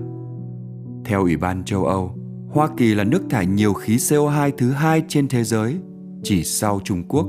Theo 1.05 1.20
Ủy 1.20 1.37
ban 1.37 1.64
châu 1.64 1.85
Âu, 1.85 2.16
Hoa 2.51 2.68
Kỳ 2.77 2.95
là 2.95 3.05
nước 3.05 3.23
thải 3.31 3.47
nhiều 3.47 3.73
khí 3.73 3.97
CO2 3.97 4.51
thứ 4.59 4.70
hai 4.70 5.03
trên 5.09 5.29
thế 5.29 5.45
giới, 5.45 5.77
chỉ 6.23 6.45
sau 6.45 6.81
Trung 6.85 7.03
Quốc. 7.09 7.27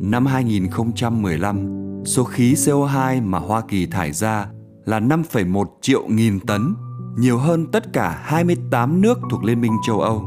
Năm 0.00 0.26
2015, 0.26 2.02
số 2.04 2.24
khí 2.24 2.54
CO2 2.54 3.22
mà 3.22 3.38
Hoa 3.38 3.62
Kỳ 3.68 3.86
thải 3.86 4.12
ra 4.12 4.46
là 4.84 5.00
5,1 5.00 5.64
triệu 5.80 6.06
nghìn 6.08 6.40
tấn, 6.40 6.74
nhiều 7.16 7.38
hơn 7.38 7.66
tất 7.72 7.92
cả 7.92 8.20
28 8.22 9.00
nước 9.00 9.18
thuộc 9.30 9.44
Liên 9.44 9.60
minh 9.60 9.72
châu 9.86 10.00
Âu. 10.00 10.24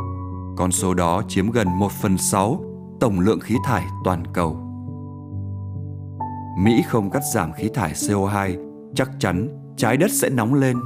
Con 0.57 0.71
số 0.71 0.93
đó 0.93 1.21
chiếm 1.27 1.51
gần 1.51 1.67
1 1.79 1.91
phần 1.91 2.17
6 2.17 2.63
tổng 2.99 3.19
lượng 3.19 3.39
khí 3.39 3.55
thải 3.65 3.85
toàn 4.03 4.23
cầu. 4.33 4.59
Mỹ 6.59 6.83
không 6.87 7.09
cắt 7.09 7.21
giảm 7.33 7.53
khí 7.53 7.69
thải 7.73 7.93
CO2, 7.93 8.57
chắc 8.95 9.09
chắn 9.19 9.47
trái 9.77 9.97
đất 9.97 10.11
sẽ 10.11 10.29
nóng 10.29 10.53
lên, 10.53 10.77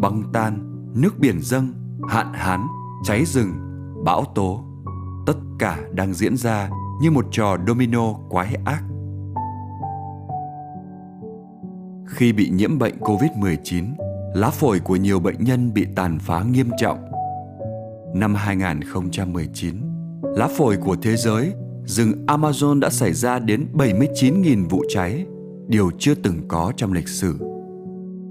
băng 0.00 0.22
tan, 0.32 0.58
nước 0.94 1.18
biển 1.18 1.38
dâng, 1.42 1.68
hạn 2.08 2.32
hán, 2.34 2.66
cháy 3.04 3.24
rừng, 3.24 3.52
bão 4.04 4.24
tố. 4.34 4.64
Tất 5.26 5.36
cả 5.58 5.78
đang 5.92 6.14
diễn 6.14 6.36
ra 6.36 6.70
như 7.00 7.10
một 7.10 7.26
trò 7.30 7.56
domino 7.66 8.12
quái 8.28 8.54
ác. 8.64 8.82
Khi 12.06 12.32
bị 12.32 12.50
nhiễm 12.50 12.78
bệnh 12.78 12.94
COVID-19, 13.00 13.84
lá 14.34 14.50
phổi 14.50 14.80
của 14.80 14.96
nhiều 14.96 15.20
bệnh 15.20 15.44
nhân 15.44 15.74
bị 15.74 15.86
tàn 15.94 16.18
phá 16.18 16.44
nghiêm 16.52 16.70
trọng. 16.78 16.98
Năm 18.14 18.34
2019, 18.34 19.74
lá 20.22 20.48
phổi 20.58 20.76
của 20.76 20.96
thế 21.02 21.16
giới, 21.16 21.52
rừng 21.86 22.26
Amazon 22.26 22.80
đã 22.80 22.90
xảy 22.90 23.12
ra 23.12 23.38
đến 23.38 23.66
79.000 23.72 24.68
vụ 24.68 24.84
cháy, 24.88 25.26
điều 25.68 25.90
chưa 25.98 26.14
từng 26.14 26.48
có 26.48 26.72
trong 26.76 26.92
lịch 26.92 27.08
sử. 27.08 27.38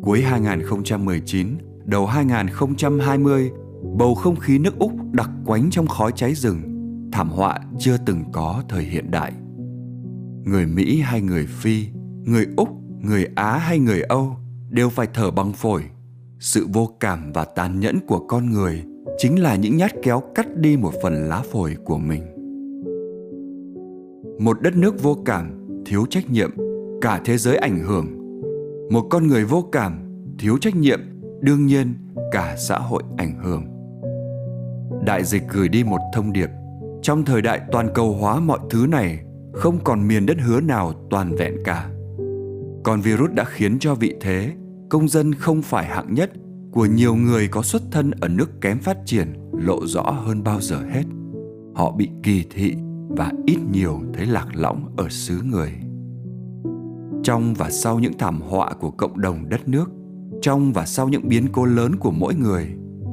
Cuối 0.01 0.21
2019, 0.21 1.47
đầu 1.85 2.05
2020, 2.05 3.51
bầu 3.97 4.15
không 4.15 4.35
khí 4.35 4.59
nước 4.59 4.79
Úc 4.79 4.91
đặc 5.11 5.29
quánh 5.45 5.69
trong 5.69 5.87
khói 5.87 6.11
cháy 6.15 6.33
rừng, 6.33 6.61
thảm 7.11 7.29
họa 7.29 7.59
chưa 7.79 7.97
từng 8.05 8.23
có 8.31 8.63
thời 8.69 8.83
hiện 8.83 9.11
đại. 9.11 9.33
Người 10.45 10.65
Mỹ 10.65 11.01
hay 11.01 11.21
người 11.21 11.45
Phi, 11.45 11.87
người 12.25 12.47
Úc 12.57 12.69
người 13.03 13.27
Á 13.35 13.57
hay 13.57 13.79
người 13.79 14.01
Âu 14.01 14.35
đều 14.69 14.89
phải 14.89 15.07
thở 15.13 15.31
bằng 15.31 15.53
phổi. 15.53 15.83
Sự 16.39 16.67
vô 16.73 16.89
cảm 16.99 17.31
và 17.33 17.45
tàn 17.45 17.79
nhẫn 17.79 17.99
của 18.07 18.19
con 18.19 18.51
người 18.51 18.83
chính 19.17 19.41
là 19.41 19.55
những 19.55 19.77
nhát 19.77 19.91
kéo 20.03 20.21
cắt 20.35 20.57
đi 20.57 20.77
một 20.77 20.93
phần 21.03 21.13
lá 21.13 21.43
phổi 21.51 21.75
của 21.85 21.97
mình. 21.97 22.23
Một 24.39 24.61
đất 24.61 24.75
nước 24.75 25.03
vô 25.03 25.17
cảm, 25.25 25.67
thiếu 25.85 26.05
trách 26.09 26.29
nhiệm, 26.29 26.51
cả 27.01 27.21
thế 27.25 27.37
giới 27.37 27.57
ảnh 27.57 27.79
hưởng. 27.79 28.05
Một 28.91 29.07
con 29.09 29.27
người 29.27 29.45
vô 29.45 29.69
cảm, 29.71 29.99
thiếu 30.39 30.57
trách 30.57 30.75
nhiệm, 30.75 30.99
đương 31.41 31.65
nhiên 31.65 31.95
cả 32.31 32.55
xã 32.57 32.77
hội 32.77 33.03
ảnh 33.17 33.43
hưởng. 33.43 33.63
Đại 35.05 35.23
dịch 35.23 35.43
gửi 35.49 35.69
đi 35.69 35.83
một 35.83 35.99
thông 36.13 36.33
điệp, 36.33 36.49
trong 37.01 37.25
thời 37.25 37.41
đại 37.41 37.61
toàn 37.71 37.89
cầu 37.93 38.13
hóa 38.13 38.39
mọi 38.39 38.59
thứ 38.69 38.85
này 38.89 39.19
không 39.53 39.79
còn 39.83 40.07
miền 40.07 40.25
đất 40.25 40.37
hứa 40.41 40.61
nào 40.61 40.93
toàn 41.09 41.35
vẹn 41.35 41.53
cả 41.65 41.92
còn 42.83 43.01
virus 43.01 43.31
đã 43.31 43.45
khiến 43.45 43.79
cho 43.79 43.95
vị 43.95 44.15
thế, 44.21 44.53
công 44.89 45.07
dân 45.07 45.33
không 45.33 45.61
phải 45.61 45.85
hạng 45.85 46.13
nhất 46.13 46.31
của 46.71 46.85
nhiều 46.85 47.15
người 47.15 47.47
có 47.47 47.61
xuất 47.61 47.81
thân 47.91 48.11
ở 48.11 48.27
nước 48.27 48.61
kém 48.61 48.79
phát 48.79 48.97
triển 49.05 49.33
lộ 49.53 49.85
rõ 49.85 50.01
hơn 50.01 50.43
bao 50.43 50.61
giờ 50.61 50.77
hết. 50.93 51.03
Họ 51.75 51.91
bị 51.91 52.09
kỳ 52.23 52.45
thị 52.49 52.75
và 53.09 53.31
ít 53.45 53.57
nhiều 53.71 54.01
thấy 54.13 54.25
lạc 54.25 54.47
lõng 54.53 54.93
ở 54.97 55.09
xứ 55.09 55.41
người. 55.43 55.73
Trong 57.23 57.53
và 57.53 57.69
sau 57.69 57.99
những 57.99 58.17
thảm 58.17 58.41
họa 58.41 58.73
của 58.79 58.91
cộng 58.91 59.21
đồng 59.21 59.49
đất 59.49 59.67
nước, 59.67 59.91
trong 60.41 60.73
và 60.73 60.85
sau 60.85 61.09
những 61.09 61.27
biến 61.29 61.47
cố 61.51 61.65
lớn 61.65 61.95
của 61.95 62.11
mỗi 62.11 62.35
người, 62.35 62.67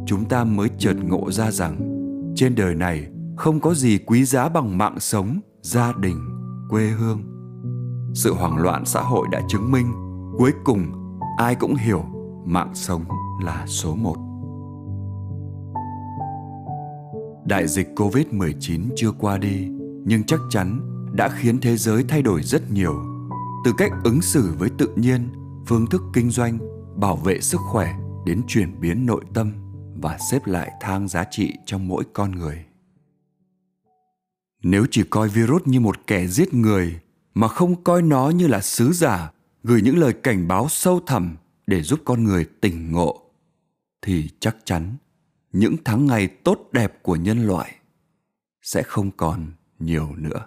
chúng 0.07 0.25
ta 0.25 0.45
mới 0.45 0.69
chợt 0.79 0.95
ngộ 1.09 1.31
ra 1.31 1.51
rằng 1.51 1.77
trên 2.35 2.55
đời 2.55 2.75
này 2.75 3.07
không 3.37 3.61
có 3.61 3.75
gì 3.75 3.99
quý 3.99 4.25
giá 4.25 4.49
bằng 4.49 4.79
mạng 4.79 5.01
sống, 5.01 5.41
gia 5.63 5.93
đình, 5.93 6.17
quê 6.71 6.87
hương 6.87 7.40
sự 8.15 8.35
hoảng 8.35 8.57
loạn 8.57 8.85
xã 8.85 9.01
hội 9.01 9.27
đã 9.33 9.41
chứng 9.49 9.73
minh 9.73 9.93
cuối 10.39 10.53
cùng 10.65 10.93
ai 11.37 11.55
cũng 11.55 11.75
hiểu 11.75 12.05
mạng 12.47 12.71
sống 12.75 13.05
là 13.43 13.67
số 13.67 13.95
một. 13.95 14.17
Đại 17.47 17.69
dịch 17.69 17.89
Covid-19 17.97 18.89
chưa 18.97 19.13
qua 19.13 19.39
đi, 19.39 19.69
nhưng 20.05 20.25
chắc 20.25 20.41
chắn 20.51 20.81
đã 21.17 21.29
khiến 21.29 21.61
thế 21.61 21.77
giới 21.77 22.05
thay 22.09 22.23
đổi 22.23 22.43
rất 22.43 22.71
nhiều. 22.71 22.95
Từ 23.65 23.73
cách 23.79 23.93
ứng 24.05 24.23
xử 24.23 24.55
với 24.59 24.71
tự 24.79 24.95
nhiên, 24.97 25.29
phương 25.67 25.87
thức 25.87 26.03
kinh 26.13 26.31
doanh, 26.31 26.59
bảo 26.97 27.17
vệ 27.17 27.41
sức 27.41 27.61
khỏe 27.61 27.95
đến 28.27 28.43
chuyển 28.47 28.81
biến 28.81 29.07
nội 29.07 29.25
tâm 29.35 29.53
và 30.03 30.19
xếp 30.31 30.47
lại 30.47 30.71
thang 30.81 31.09
giá 31.09 31.25
trị 31.31 31.53
trong 31.67 31.89
mỗi 31.89 32.05
con 32.13 32.33
người. 32.33 32.65
Nếu 34.63 34.87
chỉ 34.91 35.03
coi 35.11 35.29
virus 35.29 35.63
như 35.65 35.81
một 35.81 35.97
kẻ 36.07 36.27
giết 36.27 36.55
người 36.55 37.01
mà 37.35 37.49
không 37.49 37.85
coi 37.85 38.03
nó 38.03 38.31
như 38.31 38.47
là 38.47 38.61
sứ 38.61 38.93
giả, 38.93 39.33
gửi 39.63 39.83
những 39.83 39.99
lời 39.99 40.13
cảnh 40.13 40.49
báo 40.49 40.69
sâu 40.69 41.01
thẳm 41.07 41.37
để 41.67 41.83
giúp 41.83 42.01
con 42.05 42.25
người 42.25 42.45
tỉnh 42.61 42.93
ngộ, 42.93 43.31
thì 44.03 44.29
chắc 44.41 44.57
chắn 44.65 44.97
những 45.53 45.77
tháng 45.85 46.07
ngày 46.07 46.29
tốt 46.29 46.69
đẹp 46.73 47.03
của 47.03 47.17
nhân 47.17 47.47
loại 47.47 47.77
sẽ 48.63 48.83
không 48.83 49.11
còn 49.11 49.53
nhiều 49.79 50.09
nữa 50.17 50.47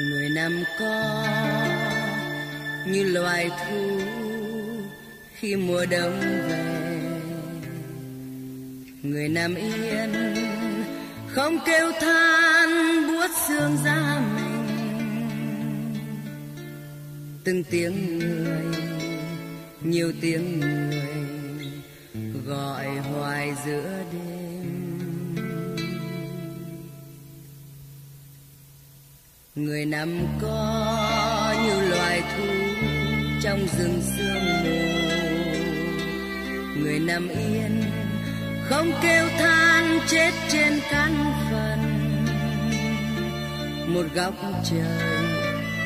người 0.00 0.28
nằm 0.28 0.64
con 0.78 1.29
như 2.86 3.04
loài 3.04 3.50
thú 3.50 4.00
khi 5.34 5.56
mùa 5.56 5.86
đông 5.86 6.20
về. 6.20 6.80
Người 9.02 9.28
nằm 9.28 9.54
yên 9.54 10.34
không 11.28 11.58
kêu 11.66 11.92
than 12.00 12.68
buốt 13.08 13.30
xương 13.48 13.76
da 13.84 14.20
mình. 14.34 14.66
Từng 17.44 17.64
tiếng 17.64 18.18
người, 18.18 18.74
nhiều 19.82 20.12
tiếng 20.20 20.60
người 20.60 21.20
gọi 22.46 22.86
hoài 22.86 23.54
giữa 23.66 24.02
đêm. 24.12 24.96
Người 29.54 29.86
nằm 29.86 30.26
co 30.40 31.39
như 31.64 31.88
loài 31.88 32.22
thú 32.36 32.46
trong 33.42 33.66
rừng 33.78 34.02
sương 34.16 34.62
mù. 34.64 34.80
Người 36.80 36.98
nằm 36.98 37.28
yên, 37.28 37.82
không 38.64 38.92
kêu 39.02 39.28
than, 39.38 40.00
chết 40.06 40.30
trên 40.48 40.72
căn 40.90 41.32
phần. 41.50 41.78
Một 43.94 44.04
góc 44.14 44.34
trời, 44.70 45.24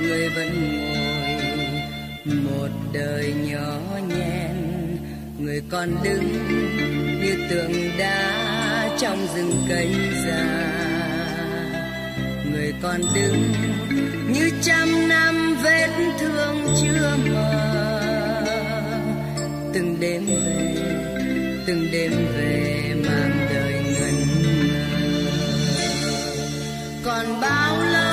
người 0.01 0.29
vẫn 0.29 0.79
ngồi, 0.79 1.43
một 2.25 2.69
đời 2.93 3.35
nhỏ 3.51 3.79
nhen. 4.09 4.57
Người 5.39 5.63
còn 5.71 5.89
đứng 6.05 6.33
như 7.23 7.37
tượng 7.51 7.99
đá 7.99 8.91
trong 8.99 9.27
rừng 9.35 9.65
cây 9.69 9.89
già. 10.27 10.71
Người 12.53 12.75
còn 12.83 13.01
đứng 13.15 13.53
như 14.35 14.51
trăm 14.63 15.09
năm 15.09 15.57
vết 15.63 15.89
thương 16.19 16.67
chưa 16.83 17.17
mờ. 17.33 18.01
Từng 19.75 20.01
đêm 20.01 20.27
về, 20.27 20.75
từng 21.67 21.89
đêm 21.93 22.13
về 22.37 22.95
mang 23.09 23.47
đời 23.55 23.73
ngần 23.73 24.15
ngơ. 24.69 24.85
Còn 27.05 27.41
bao 27.41 27.83
lâu 27.83 28.04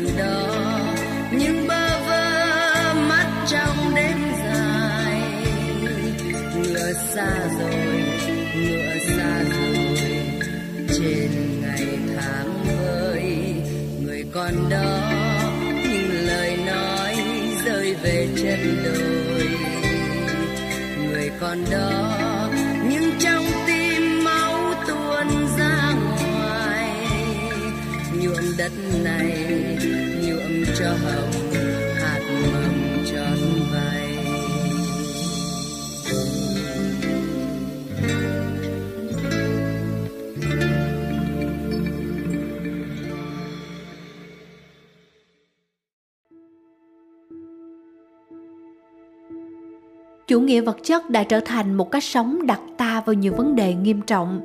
còn 0.00 0.16
đó 0.18 0.46
những 1.32 1.66
bơ 1.68 2.00
vơ 2.06 2.94
mắt 2.94 3.26
trong 3.48 3.94
đêm 3.94 4.16
dài. 4.44 5.22
Ngựa 6.56 6.92
xa 6.92 7.48
rồi, 7.58 8.02
ngựa 8.56 8.94
xa 9.16 9.42
rồi, 9.42 9.96
trên 10.88 11.60
ngày 11.62 11.98
tháng 12.16 12.64
vơi 12.64 13.54
người 14.02 14.24
còn 14.32 14.68
đó 14.70 14.99
chủ 50.30 50.40
nghĩa 50.40 50.60
vật 50.60 50.76
chất 50.84 51.10
đã 51.10 51.24
trở 51.24 51.40
thành 51.40 51.74
một 51.74 51.90
cách 51.90 52.04
sống 52.04 52.46
đặt 52.46 52.60
ta 52.76 53.02
vào 53.06 53.14
nhiều 53.14 53.32
vấn 53.36 53.56
đề 53.56 53.74
nghiêm 53.74 54.00
trọng. 54.00 54.40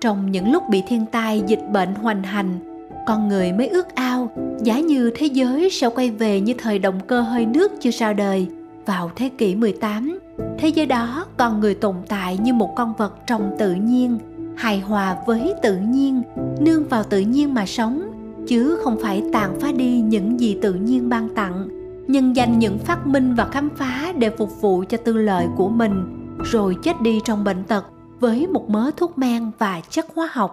Trong 0.00 0.30
những 0.30 0.52
lúc 0.52 0.62
bị 0.70 0.82
thiên 0.88 1.06
tai 1.06 1.42
dịch 1.46 1.60
bệnh 1.72 1.94
hoành 1.94 2.22
hành 2.22 2.58
con 3.06 3.28
người 3.28 3.52
mới 3.52 3.68
ước 3.68 3.94
ao. 3.94 4.30
Giá 4.62 4.80
như 4.80 5.10
thế 5.14 5.26
giới 5.26 5.70
sẽ 5.70 5.88
quay 5.88 6.10
về 6.10 6.40
như 6.40 6.54
thời 6.58 6.78
động 6.78 7.00
cơ 7.06 7.20
hơi 7.20 7.46
nước 7.46 7.72
chưa 7.80 7.90
sao 7.90 8.14
đời. 8.14 8.46
Vào 8.86 9.10
thế 9.16 9.28
kỷ 9.38 9.54
18. 9.54 10.18
Thế 10.58 10.68
giới 10.68 10.86
đó 10.86 11.26
con 11.36 11.60
người 11.60 11.74
tồn 11.74 11.94
tại 12.08 12.38
như 12.42 12.52
một 12.54 12.74
con 12.76 12.94
vật 12.98 13.26
trong 13.26 13.56
tự 13.58 13.72
nhiên, 13.74 14.18
hài 14.56 14.80
hòa 14.80 15.16
với 15.26 15.54
tự 15.62 15.76
nhiên, 15.76 16.22
nương 16.60 16.88
vào 16.88 17.04
tự 17.04 17.20
nhiên 17.20 17.54
mà 17.54 17.66
sống, 17.66 18.02
chứ 18.48 18.78
không 18.84 18.98
phải 19.02 19.22
tàn 19.32 19.60
phá 19.60 19.72
đi 19.72 20.00
những 20.00 20.40
gì 20.40 20.58
tự 20.62 20.74
nhiên 20.74 21.08
ban 21.08 21.28
tặng, 21.34 21.77
nhân 22.08 22.36
danh 22.36 22.58
những 22.58 22.78
phát 22.78 23.06
minh 23.06 23.34
và 23.34 23.48
khám 23.52 23.70
phá 23.76 24.12
để 24.18 24.30
phục 24.30 24.60
vụ 24.60 24.84
cho 24.88 24.98
tư 24.98 25.12
lợi 25.12 25.46
của 25.56 25.68
mình, 25.68 26.04
rồi 26.44 26.76
chết 26.82 27.00
đi 27.02 27.20
trong 27.24 27.44
bệnh 27.44 27.64
tật 27.64 27.84
với 28.20 28.46
một 28.46 28.68
mớ 28.68 28.90
thuốc 28.96 29.18
men 29.18 29.50
và 29.58 29.80
chất 29.90 30.06
hóa 30.14 30.28
học. 30.32 30.52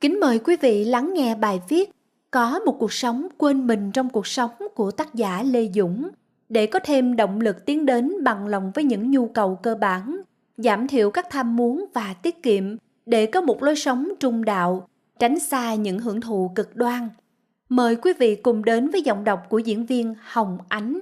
Kính 0.00 0.20
mời 0.20 0.38
quý 0.38 0.56
vị 0.60 0.84
lắng 0.84 1.14
nghe 1.14 1.34
bài 1.34 1.60
viết 1.68 1.90
Có 2.30 2.58
một 2.58 2.76
cuộc 2.78 2.92
sống 2.92 3.26
quên 3.38 3.66
mình 3.66 3.92
trong 3.92 4.10
cuộc 4.10 4.26
sống 4.26 4.50
của 4.74 4.90
tác 4.90 5.14
giả 5.14 5.42
Lê 5.42 5.68
Dũng 5.74 6.08
để 6.48 6.66
có 6.66 6.78
thêm 6.84 7.16
động 7.16 7.40
lực 7.40 7.66
tiến 7.66 7.86
đến 7.86 8.24
bằng 8.24 8.46
lòng 8.46 8.72
với 8.74 8.84
những 8.84 9.10
nhu 9.10 9.28
cầu 9.28 9.58
cơ 9.62 9.74
bản, 9.74 10.20
giảm 10.56 10.88
thiểu 10.88 11.10
các 11.10 11.26
tham 11.30 11.56
muốn 11.56 11.84
và 11.94 12.14
tiết 12.22 12.42
kiệm 12.42 12.76
để 13.06 13.26
có 13.26 13.40
một 13.40 13.62
lối 13.62 13.76
sống 13.76 14.08
trung 14.20 14.44
đạo, 14.44 14.88
tránh 15.18 15.38
xa 15.38 15.74
những 15.74 15.98
hưởng 15.98 16.20
thụ 16.20 16.50
cực 16.54 16.76
đoan. 16.76 17.08
Mời 17.68 17.96
quý 17.96 18.12
vị 18.18 18.36
cùng 18.36 18.64
đến 18.64 18.90
với 18.90 19.02
giọng 19.02 19.24
đọc 19.24 19.40
của 19.48 19.58
diễn 19.58 19.86
viên 19.86 20.14
Hồng 20.22 20.58
Ánh. 20.68 21.00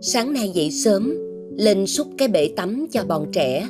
Sáng 0.00 0.32
nay 0.32 0.48
dậy 0.48 0.70
sớm, 0.70 1.14
lên 1.58 1.86
xúc 1.86 2.06
cái 2.18 2.28
bể 2.28 2.50
tắm 2.56 2.86
cho 2.92 3.04
bọn 3.04 3.26
trẻ. 3.32 3.68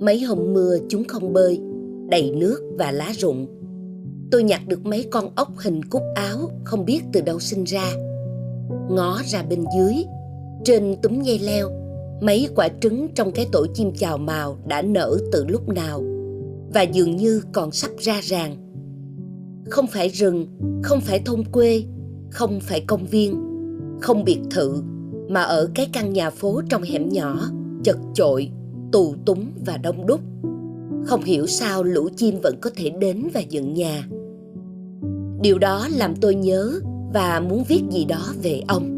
Mấy 0.00 0.20
hôm 0.20 0.52
mưa 0.52 0.78
chúng 0.88 1.04
không 1.04 1.32
bơi, 1.32 1.60
đầy 2.08 2.30
nước 2.30 2.74
và 2.78 2.92
lá 2.92 3.12
rụng. 3.18 3.46
Tôi 4.30 4.42
nhặt 4.42 4.60
được 4.66 4.86
mấy 4.86 5.06
con 5.10 5.30
ốc 5.36 5.48
hình 5.58 5.84
cúc 5.84 6.02
áo 6.14 6.50
không 6.64 6.84
biết 6.84 7.00
từ 7.12 7.20
đâu 7.20 7.40
sinh 7.40 7.64
ra. 7.64 7.92
Ngó 8.90 9.20
ra 9.24 9.42
bên 9.42 9.64
dưới, 9.76 9.94
trên 10.64 10.96
túm 11.02 11.22
dây 11.22 11.38
leo, 11.38 11.83
mấy 12.24 12.48
quả 12.54 12.68
trứng 12.80 13.08
trong 13.14 13.32
cái 13.32 13.48
tổ 13.52 13.66
chim 13.74 13.90
chào 13.98 14.18
màu 14.18 14.58
đã 14.66 14.82
nở 14.82 15.18
từ 15.32 15.44
lúc 15.48 15.68
nào 15.68 16.02
và 16.74 16.82
dường 16.82 17.16
như 17.16 17.42
còn 17.52 17.72
sắp 17.72 17.90
ra 17.98 18.20
ràng. 18.22 18.56
Không 19.70 19.86
phải 19.86 20.08
rừng, 20.08 20.46
không 20.82 21.00
phải 21.00 21.22
thôn 21.26 21.44
quê, 21.52 21.84
không 22.30 22.60
phải 22.60 22.80
công 22.80 23.06
viên, 23.06 23.36
không 24.00 24.24
biệt 24.24 24.40
thự, 24.50 24.82
mà 25.28 25.42
ở 25.42 25.70
cái 25.74 25.88
căn 25.92 26.12
nhà 26.12 26.30
phố 26.30 26.62
trong 26.68 26.82
hẻm 26.82 27.08
nhỏ, 27.08 27.48
chật 27.84 27.96
chội, 28.14 28.50
tù 28.92 29.14
túng 29.26 29.52
và 29.66 29.76
đông 29.76 30.06
đúc. 30.06 30.20
Không 31.06 31.24
hiểu 31.24 31.46
sao 31.46 31.82
lũ 31.82 32.08
chim 32.16 32.40
vẫn 32.42 32.54
có 32.60 32.70
thể 32.76 32.90
đến 32.90 33.28
và 33.34 33.40
dựng 33.40 33.74
nhà. 33.74 34.08
Điều 35.40 35.58
đó 35.58 35.88
làm 35.96 36.14
tôi 36.16 36.34
nhớ 36.34 36.72
và 37.14 37.40
muốn 37.48 37.64
viết 37.68 37.82
gì 37.90 38.04
đó 38.04 38.34
về 38.42 38.62
ông. 38.68 38.90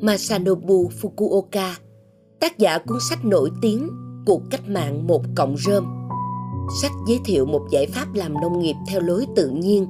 Masanobu 0.00 0.90
Fukuoka, 1.02 1.72
tác 2.40 2.58
giả 2.58 2.78
cuốn 2.78 2.98
sách 3.10 3.24
nổi 3.24 3.50
tiếng 3.62 3.88
Cuộc 4.26 4.42
cách 4.50 4.68
mạng 4.68 5.06
một 5.06 5.22
cộng 5.36 5.56
rơm. 5.56 5.84
Sách 6.82 6.92
giới 7.08 7.20
thiệu 7.24 7.46
một 7.46 7.66
giải 7.70 7.86
pháp 7.86 8.06
làm 8.14 8.34
nông 8.40 8.58
nghiệp 8.58 8.74
theo 8.88 9.00
lối 9.00 9.26
tự 9.36 9.48
nhiên, 9.48 9.86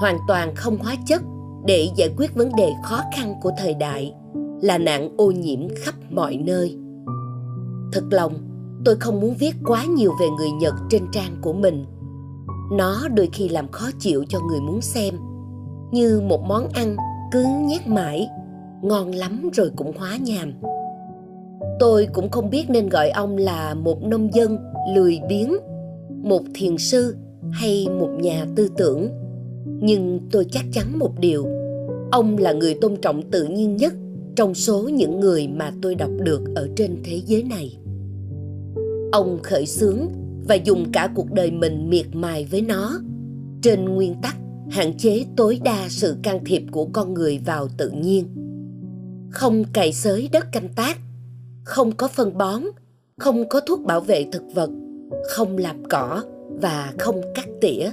hoàn 0.00 0.18
toàn 0.28 0.54
không 0.54 0.78
hóa 0.78 0.96
chất 1.06 1.22
để 1.66 1.88
giải 1.96 2.14
quyết 2.16 2.34
vấn 2.34 2.56
đề 2.56 2.72
khó 2.84 3.00
khăn 3.16 3.34
của 3.42 3.50
thời 3.58 3.74
đại 3.74 4.14
là 4.62 4.78
nạn 4.78 5.14
ô 5.16 5.30
nhiễm 5.30 5.60
khắp 5.76 5.94
mọi 6.10 6.36
nơi. 6.36 6.76
Thật 7.92 8.04
lòng, 8.10 8.34
tôi 8.84 8.96
không 8.96 9.20
muốn 9.20 9.34
viết 9.38 9.54
quá 9.66 9.84
nhiều 9.84 10.12
về 10.20 10.28
người 10.28 10.50
Nhật 10.50 10.74
trên 10.90 11.02
trang 11.12 11.36
của 11.42 11.52
mình. 11.52 11.84
Nó 12.72 13.08
đôi 13.14 13.28
khi 13.32 13.48
làm 13.48 13.68
khó 13.68 13.86
chịu 13.98 14.24
cho 14.28 14.40
người 14.40 14.60
muốn 14.60 14.80
xem, 14.80 15.14
như 15.92 16.20
một 16.20 16.42
món 16.42 16.68
ăn 16.68 16.96
cứ 17.32 17.44
nhét 17.60 17.86
mãi, 17.86 18.28
ngon 18.82 19.10
lắm 19.10 19.50
rồi 19.52 19.70
cũng 19.76 19.92
hóa 19.98 20.16
nhàm. 20.16 20.52
Tôi 21.80 22.06
cũng 22.12 22.30
không 22.30 22.50
biết 22.50 22.70
nên 22.70 22.88
gọi 22.88 23.10
ông 23.10 23.36
là 23.36 23.74
một 23.74 24.02
nông 24.02 24.34
dân 24.34 24.58
lười 24.94 25.20
biếng, 25.28 25.56
một 26.22 26.42
thiền 26.54 26.78
sư 26.78 27.16
hay 27.50 27.86
một 28.00 28.10
nhà 28.20 28.46
tư 28.56 28.68
tưởng. 28.76 29.08
Nhưng 29.64 30.20
tôi 30.32 30.46
chắc 30.50 30.64
chắn 30.72 30.98
một 30.98 31.12
điều, 31.20 31.46
ông 32.10 32.38
là 32.38 32.52
người 32.52 32.74
tôn 32.80 32.96
trọng 32.96 33.30
tự 33.30 33.44
nhiên 33.44 33.76
nhất 33.76 33.94
trong 34.36 34.54
số 34.54 34.88
những 34.88 35.20
người 35.20 35.48
mà 35.48 35.72
tôi 35.82 35.94
đọc 35.94 36.10
được 36.22 36.40
ở 36.54 36.68
trên 36.76 36.96
thế 37.04 37.20
giới 37.26 37.42
này. 37.42 37.78
Ông 39.12 39.38
khởi 39.42 39.66
xướng 39.66 39.98
và 40.48 40.54
dùng 40.54 40.92
cả 40.92 41.12
cuộc 41.14 41.32
đời 41.32 41.50
mình 41.50 41.90
miệt 41.90 42.06
mài 42.12 42.44
với 42.50 42.60
nó. 42.60 43.00
Trên 43.62 43.84
nguyên 43.84 44.14
tắc 44.22 44.36
hạn 44.70 44.98
chế 44.98 45.24
tối 45.36 45.60
đa 45.64 45.86
sự 45.88 46.16
can 46.22 46.44
thiệp 46.44 46.62
của 46.70 46.88
con 46.92 47.14
người 47.14 47.40
vào 47.46 47.68
tự 47.76 47.90
nhiên. 47.90 48.24
Không 49.30 49.64
cày 49.72 49.92
xới 49.92 50.28
đất 50.32 50.52
canh 50.52 50.68
tác 50.68 50.98
không 51.70 51.92
có 51.92 52.08
phân 52.08 52.38
bón 52.38 52.62
không 53.18 53.48
có 53.48 53.60
thuốc 53.60 53.80
bảo 53.80 54.00
vệ 54.00 54.26
thực 54.32 54.42
vật 54.54 54.70
không 55.22 55.58
làm 55.58 55.84
cỏ 55.90 56.22
và 56.62 56.92
không 56.98 57.20
cắt 57.34 57.46
tỉa 57.60 57.90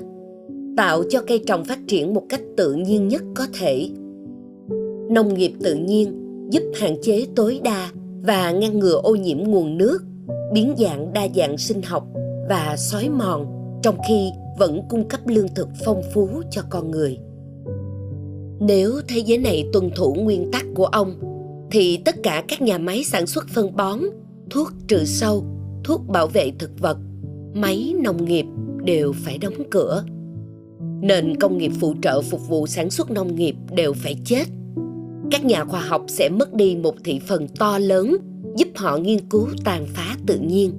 tạo 0.78 1.03
cho 1.09 1.21
cây 1.28 1.43
trồng 1.47 1.65
phát 1.65 1.80
triển 1.88 2.13
một 2.13 2.23
cách 2.30 2.41
tự 2.57 2.73
nhiên 2.73 3.07
nhất 3.07 3.21
có 3.36 3.47
thể 3.59 3.89
nông 5.09 5.34
nghiệp 5.34 5.53
tự 5.63 5.75
nhiên 5.75 6.13
giúp 6.51 6.63
hạn 6.75 6.95
chế 7.01 7.25
tối 7.36 7.59
đa 7.63 7.91
và 8.23 8.51
ngăn 8.51 8.80
ngừa 8.80 8.99
ô 9.03 9.15
nhiễm 9.15 9.38
nguồn 9.38 9.78
nước, 9.78 9.99
biến 10.53 10.75
dạng 10.78 11.13
đa 11.13 11.28
dạng 11.36 11.57
sinh 11.57 11.82
học 11.82 12.07
và 12.49 12.75
xói 12.78 13.09
mòn 13.09 13.45
trong 13.84 13.97
khi 14.07 14.32
vẫn 14.59 14.82
cung 14.89 15.07
cấp 15.07 15.19
lương 15.25 15.47
thực 15.55 15.67
phong 15.86 16.01
phú 16.13 16.30
cho 16.51 16.61
con 16.69 16.91
người. 16.91 17.17
Nếu 18.59 18.91
thế 19.07 19.19
giới 19.19 19.38
này 19.38 19.69
tuân 19.73 19.89
thủ 19.95 20.13
nguyên 20.13 20.51
tắc 20.51 20.65
của 20.75 20.86
ông 20.86 21.36
thì 21.72 21.97
tất 22.05 22.15
cả 22.24 22.43
các 22.47 22.61
nhà 22.61 22.78
máy 22.78 23.03
sản 23.03 23.28
xuất 23.28 23.47
phân 23.49 23.76
bón, 23.76 23.99
thuốc 24.49 24.72
trừ 24.88 25.03
sâu, 25.05 25.45
thuốc 25.84 26.07
bảo 26.07 26.28
vệ 26.28 26.51
thực 26.59 26.80
vật, 26.80 26.97
máy 27.53 27.93
nông 28.03 28.26
nghiệp 28.26 28.45
đều 28.84 29.13
phải 29.13 29.38
đóng 29.38 29.70
cửa. 29.72 30.03
Nền 31.01 31.36
công 31.39 31.57
nghiệp 31.57 31.72
phụ 31.80 31.95
trợ 32.01 32.22
phục 32.22 32.49
vụ 32.49 32.68
sản 32.68 32.89
xuất 32.89 33.11
nông 33.11 33.36
nghiệp 33.36 33.55
đều 33.72 33.93
phải 33.93 34.15
chết 34.26 34.43
các 35.32 35.45
nhà 35.45 35.65
khoa 35.65 35.82
học 35.82 36.05
sẽ 36.07 36.30
mất 36.30 36.53
đi 36.53 36.76
một 36.76 36.95
thị 37.03 37.20
phần 37.28 37.47
to 37.47 37.80
lớn 37.80 38.18
giúp 38.57 38.68
họ 38.76 38.97
nghiên 38.97 39.20
cứu 39.30 39.47
tàn 39.63 39.86
phá 39.93 40.18
tự 40.28 40.39
nhiên 40.39 40.72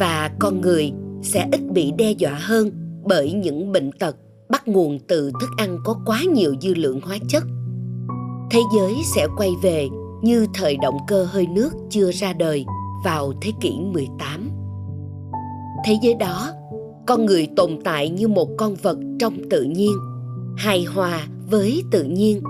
và 0.00 0.30
con 0.38 0.60
người 0.60 0.92
sẽ 1.22 1.48
ít 1.52 1.60
bị 1.72 1.92
đe 1.98 2.10
dọa 2.10 2.34
hơn 2.34 2.70
bởi 3.04 3.32
những 3.32 3.72
bệnh 3.72 3.92
tật 3.92 4.16
bắt 4.48 4.68
nguồn 4.68 4.98
từ 4.98 5.30
thức 5.40 5.50
ăn 5.56 5.78
có 5.84 6.00
quá 6.06 6.22
nhiều 6.34 6.54
dư 6.60 6.74
lượng 6.74 7.00
hóa 7.00 7.18
chất. 7.28 7.42
Thế 8.50 8.60
giới 8.76 9.02
sẽ 9.04 9.26
quay 9.36 9.50
về 9.62 9.88
như 10.22 10.46
thời 10.54 10.76
động 10.76 10.98
cơ 11.06 11.24
hơi 11.24 11.46
nước 11.46 11.70
chưa 11.90 12.12
ra 12.12 12.32
đời 12.32 12.64
vào 13.04 13.32
thế 13.42 13.52
kỷ 13.60 13.78
18. 13.92 14.50
Thế 15.84 15.98
giới 16.02 16.14
đó, 16.14 16.50
con 17.06 17.26
người 17.26 17.48
tồn 17.56 17.78
tại 17.84 18.08
như 18.08 18.28
một 18.28 18.48
con 18.58 18.74
vật 18.74 18.98
trong 19.18 19.34
tự 19.50 19.62
nhiên, 19.62 19.92
hài 20.56 20.84
hòa 20.84 21.26
với 21.50 21.82
tự 21.90 22.04
nhiên 22.04 22.42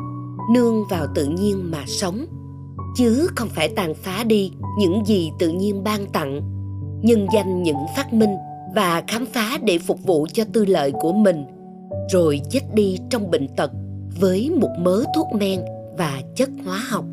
nương 0.54 0.84
vào 0.90 1.06
tự 1.14 1.26
nhiên 1.26 1.70
mà 1.70 1.84
sống 1.86 2.26
chứ 2.96 3.28
không 3.36 3.48
phải 3.48 3.68
tàn 3.68 3.94
phá 3.94 4.24
đi 4.24 4.52
những 4.78 5.06
gì 5.06 5.30
tự 5.38 5.48
nhiên 5.48 5.84
ban 5.84 6.06
tặng 6.06 6.40
nhân 7.02 7.26
danh 7.34 7.62
những 7.62 7.86
phát 7.96 8.12
minh 8.12 8.36
và 8.74 9.02
khám 9.08 9.26
phá 9.26 9.58
để 9.62 9.78
phục 9.78 10.02
vụ 10.02 10.26
cho 10.32 10.44
tư 10.52 10.64
lợi 10.64 10.92
của 11.00 11.12
mình 11.12 11.44
rồi 12.12 12.40
chết 12.50 12.60
đi 12.74 12.98
trong 13.10 13.30
bệnh 13.30 13.48
tật 13.56 13.70
với 14.20 14.50
một 14.60 14.70
mớ 14.78 15.04
thuốc 15.14 15.26
men 15.34 15.60
và 16.00 16.22
chất 16.34 16.50
hóa 16.64 16.78
học. 16.88 17.04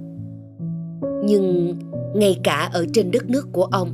Nhưng 1.25 1.77
ngay 2.15 2.39
cả 2.43 2.69
ở 2.73 2.85
trên 2.93 3.11
đất 3.11 3.29
nước 3.29 3.47
của 3.51 3.63
ông, 3.63 3.89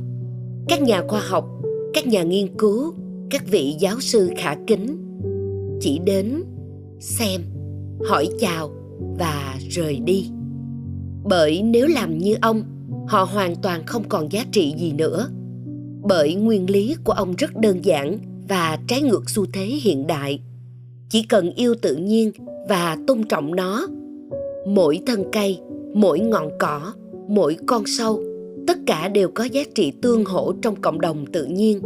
các 0.68 0.82
nhà 0.82 1.02
khoa 1.08 1.20
học, 1.20 1.48
các 1.94 2.06
nhà 2.06 2.22
nghiên 2.22 2.58
cứu, 2.58 2.94
các 3.30 3.44
vị 3.46 3.74
giáo 3.80 4.00
sư 4.00 4.30
khả 4.36 4.56
kính 4.66 4.96
chỉ 5.80 6.00
đến 6.04 6.42
xem, 7.00 7.40
hỏi 8.08 8.28
chào 8.40 8.70
và 9.18 9.56
rời 9.70 10.00
đi. 10.04 10.30
Bởi 11.24 11.62
nếu 11.62 11.86
làm 11.86 12.18
như 12.18 12.36
ông, 12.42 12.62
họ 13.08 13.24
hoàn 13.24 13.56
toàn 13.56 13.86
không 13.86 14.02
còn 14.08 14.32
giá 14.32 14.44
trị 14.52 14.74
gì 14.78 14.92
nữa. 14.92 15.28
Bởi 16.02 16.34
nguyên 16.34 16.70
lý 16.70 16.96
của 17.04 17.12
ông 17.12 17.34
rất 17.36 17.56
đơn 17.56 17.84
giản 17.84 18.18
và 18.48 18.78
trái 18.88 19.02
ngược 19.02 19.30
xu 19.30 19.46
thế 19.52 19.64
hiện 19.64 20.06
đại. 20.06 20.40
Chỉ 21.08 21.22
cần 21.22 21.50
yêu 21.50 21.74
tự 21.82 21.96
nhiên 21.96 22.32
và 22.68 22.96
tôn 23.06 23.22
trọng 23.28 23.54
nó 23.54 23.86
mỗi 24.66 25.00
thân 25.06 25.24
cây, 25.32 25.60
mỗi 25.94 26.20
ngọn 26.20 26.48
cỏ, 26.58 26.92
mỗi 27.28 27.56
con 27.66 27.82
sâu, 27.86 28.20
tất 28.66 28.78
cả 28.86 29.08
đều 29.08 29.30
có 29.34 29.44
giá 29.44 29.62
trị 29.74 29.92
tương 30.02 30.24
hỗ 30.24 30.52
trong 30.62 30.76
cộng 30.76 31.00
đồng 31.00 31.26
tự 31.26 31.44
nhiên. 31.44 31.80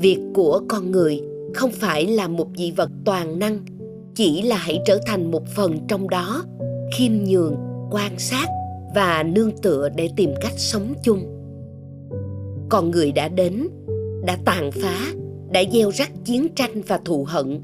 Việc 0.00 0.18
của 0.34 0.60
con 0.68 0.90
người 0.90 1.20
không 1.54 1.70
phải 1.70 2.06
là 2.06 2.28
một 2.28 2.48
dị 2.56 2.70
vật 2.70 2.90
toàn 3.04 3.38
năng, 3.38 3.60
chỉ 4.14 4.42
là 4.42 4.56
hãy 4.56 4.82
trở 4.86 4.98
thành 5.06 5.30
một 5.30 5.42
phần 5.56 5.78
trong 5.88 6.10
đó, 6.10 6.44
khiêm 6.98 7.12
nhường, 7.12 7.54
quan 7.90 8.18
sát 8.18 8.46
và 8.94 9.22
nương 9.22 9.50
tựa 9.62 9.88
để 9.96 10.08
tìm 10.16 10.30
cách 10.40 10.54
sống 10.56 10.94
chung. 11.02 11.20
Con 12.68 12.90
người 12.90 13.12
đã 13.12 13.28
đến, 13.28 13.68
đã 14.26 14.38
tàn 14.44 14.70
phá, 14.72 15.12
đã 15.52 15.62
gieo 15.72 15.90
rắc 15.90 16.10
chiến 16.24 16.46
tranh 16.54 16.82
và 16.86 17.00
thù 17.04 17.24
hận, 17.28 17.60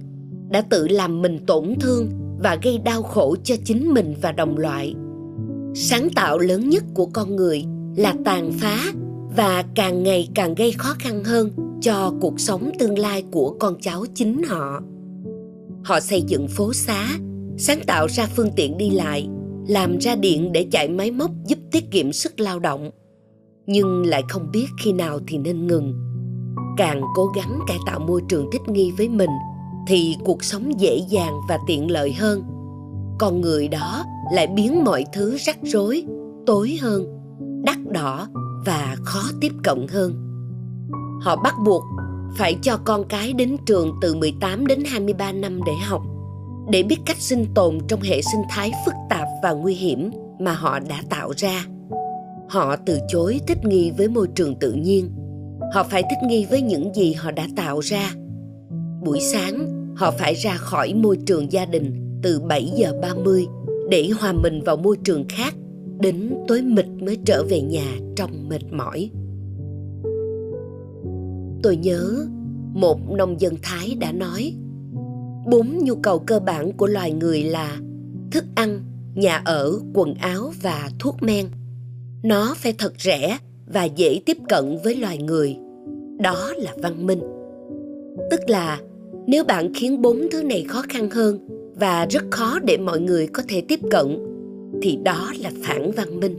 đã 0.51 0.63
tự 0.71 0.89
làm 0.89 1.23
mình 1.23 1.39
tổn 1.47 1.75
thương 1.81 2.09
và 2.43 2.59
gây 2.63 2.79
đau 2.79 3.03
khổ 3.03 3.37
cho 3.45 3.55
chính 3.65 3.95
mình 3.95 4.15
và 4.23 4.33
đồng 4.33 4.59
loại. 4.59 4.95
Sáng 5.75 6.09
tạo 6.15 6.39
lớn 6.39 6.69
nhất 6.69 6.85
của 6.95 7.07
con 7.13 7.37
người 7.37 7.65
là 7.97 8.15
tàn 8.25 8.53
phá 8.53 8.79
và 9.37 9.65
càng 9.75 10.03
ngày 10.03 10.29
càng 10.35 10.55
gây 10.55 10.73
khó 10.73 10.95
khăn 10.99 11.25
hơn 11.25 11.51
cho 11.81 12.13
cuộc 12.21 12.41
sống 12.41 12.71
tương 12.79 12.99
lai 12.99 13.25
của 13.33 13.57
con 13.61 13.81
cháu 13.81 14.05
chính 14.15 14.43
họ. 14.43 14.81
Họ 15.85 16.01
xây 16.01 16.23
dựng 16.23 16.49
phố 16.49 16.73
xá, 16.73 17.09
sáng 17.59 17.81
tạo 17.87 18.07
ra 18.07 18.27
phương 18.37 18.51
tiện 18.57 18.79
đi 18.79 18.91
lại, 18.91 19.29
làm 19.69 19.99
ra 19.99 20.15
điện 20.15 20.53
để 20.53 20.67
chạy 20.71 20.89
máy 20.89 21.11
móc 21.11 21.31
giúp 21.47 21.59
tiết 21.71 21.91
kiệm 21.91 22.13
sức 22.13 22.41
lao 22.41 22.59
động. 22.59 22.91
Nhưng 23.67 24.07
lại 24.07 24.23
không 24.29 24.51
biết 24.53 24.67
khi 24.85 24.93
nào 24.93 25.19
thì 25.27 25.39
nên 25.39 25.67
ngừng. 25.67 25.95
Càng 26.77 27.03
cố 27.15 27.27
gắng 27.27 27.59
cải 27.67 27.79
tạo 27.87 28.01
môi 28.01 28.21
trường 28.29 28.51
thích 28.53 28.63
nghi 28.69 28.93
với 28.99 29.09
mình 29.09 29.31
thì 29.87 30.17
cuộc 30.25 30.45
sống 30.45 30.81
dễ 30.81 31.01
dàng 31.09 31.41
và 31.49 31.59
tiện 31.67 31.91
lợi 31.91 32.13
hơn 32.13 32.43
con 33.19 33.41
người 33.41 33.69
đó 33.69 34.05
lại 34.33 34.47
biến 34.47 34.85
mọi 34.85 35.05
thứ 35.13 35.37
rắc 35.39 35.59
rối 35.63 36.05
tối 36.47 36.79
hơn 36.81 37.05
đắt 37.65 37.77
đỏ 37.93 38.29
và 38.67 38.97
khó 39.05 39.23
tiếp 39.41 39.53
cận 39.65 39.87
hơn 39.89 40.29
họ 41.23 41.37
bắt 41.37 41.55
buộc 41.65 41.85
phải 42.37 42.57
cho 42.63 42.77
con 42.85 43.05
cái 43.09 43.33
đến 43.33 43.57
trường 43.67 43.99
từ 44.01 44.15
18 44.15 44.67
đến 44.67 44.83
23 44.87 45.33
năm 45.33 45.61
để 45.67 45.73
học, 45.73 46.03
để 46.71 46.83
biết 46.83 46.97
cách 47.07 47.17
sinh 47.21 47.47
tồn 47.55 47.79
trong 47.89 48.01
hệ 48.01 48.23
sinh 48.23 48.43
thái 48.51 48.73
phức 48.85 48.95
tạp 49.11 49.29
và 49.43 49.53
nguy 49.53 49.75
hiểm 49.75 50.11
mà 50.39 50.53
họ 50.53 50.79
đã 50.79 51.03
tạo 51.11 51.33
ra. 51.37 51.65
Họ 52.49 52.77
từ 52.87 52.99
chối 53.09 53.41
thích 53.47 53.65
nghi 53.65 53.91
với 53.91 54.09
môi 54.09 54.29
trường 54.35 54.55
tự 54.59 54.73
nhiên. 54.73 55.11
Họ 55.75 55.83
phải 55.83 56.03
thích 56.03 56.29
nghi 56.29 56.47
với 56.51 56.63
những 56.63 56.95
gì 56.95 57.13
họ 57.13 57.31
đã 57.31 57.47
tạo 57.57 57.81
ra. 57.81 58.11
Buổi 59.05 59.21
sáng, 59.33 59.72
họ 59.95 60.11
phải 60.11 60.35
ra 60.35 60.57
khỏi 60.57 60.95
môi 60.95 61.19
trường 61.27 61.53
gia 61.53 61.65
đình 61.65 62.19
từ 62.23 62.41
7 62.41 62.73
giờ 62.77 62.93
30 63.03 63.47
để 63.91 64.11
hòa 64.21 64.33
mình 64.33 64.61
vào 64.65 64.77
môi 64.77 64.97
trường 65.05 65.25
khác, 65.29 65.55
đến 66.01 66.35
tối 66.49 66.63
mịt 66.63 66.87
mới 67.01 67.19
trở 67.25 67.45
về 67.45 67.61
nhà 67.61 67.97
trong 68.17 68.49
mệt 68.49 68.73
mỏi. 68.73 69.11
Tôi 71.63 71.77
nhớ 71.77 72.27
một 72.75 73.11
nông 73.11 73.41
dân 73.41 73.55
thái 73.63 73.97
đã 74.01 74.13
nói 74.13 74.55
bốn 75.47 75.79
nhu 75.85 75.95
cầu 75.95 76.19
cơ 76.19 76.41
bản 76.41 76.73
của 76.73 76.87
loài 76.87 77.13
người 77.13 77.43
là 77.43 77.79
thức 78.31 78.45
ăn 78.55 78.81
nhà 79.15 79.43
ở 79.45 79.81
quần 79.95 80.15
áo 80.15 80.53
và 80.63 80.91
thuốc 80.99 81.17
men. 81.23 81.47
Nó 82.23 82.55
phải 82.57 82.75
thật 82.79 82.93
rẻ 82.99 83.39
và 83.67 83.85
dễ 83.85 84.21
tiếp 84.27 84.37
cận 84.49 84.79
với 84.85 84.95
loài 84.95 85.19
người. 85.19 85.57
Đó 86.19 86.53
là 86.57 86.73
văn 86.83 87.07
minh. 87.07 87.21
Tức 88.31 88.41
là 88.47 88.81
nếu 89.27 89.45
bạn 89.45 89.75
khiến 89.75 90.03
bốn 90.03 90.27
thứ 90.31 90.43
này 90.43 90.65
khó 90.69 90.83
khăn 90.89 91.11
hơn 91.11 91.49
và 91.75 92.07
rất 92.11 92.23
khó 92.31 92.59
để 92.59 92.77
mọi 92.77 93.01
người 93.01 93.27
có 93.27 93.43
thể 93.49 93.63
tiếp 93.69 93.81
cận, 93.91 94.19
thì 94.83 94.99
đó 95.05 95.33
là 95.41 95.51
phản 95.63 95.91
văn 95.91 96.21
minh. 96.21 96.37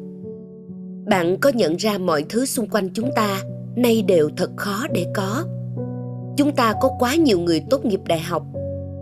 Bạn 1.10 1.38
có 1.42 1.50
nhận 1.50 1.76
ra 1.76 1.98
mọi 1.98 2.26
thứ 2.30 2.46
xung 2.46 2.70
quanh 2.70 2.90
chúng 2.94 3.10
ta 3.16 3.42
nay 3.76 4.02
đều 4.08 4.30
thật 4.38 4.52
khó 4.58 4.88
để 4.94 5.06
có. 5.16 5.44
Chúng 6.38 6.56
ta 6.56 6.74
có 6.82 6.90
quá 7.00 7.16
nhiều 7.16 7.40
người 7.40 7.64
tốt 7.70 7.86
nghiệp 7.86 8.00
đại 8.08 8.20
học, 8.20 8.44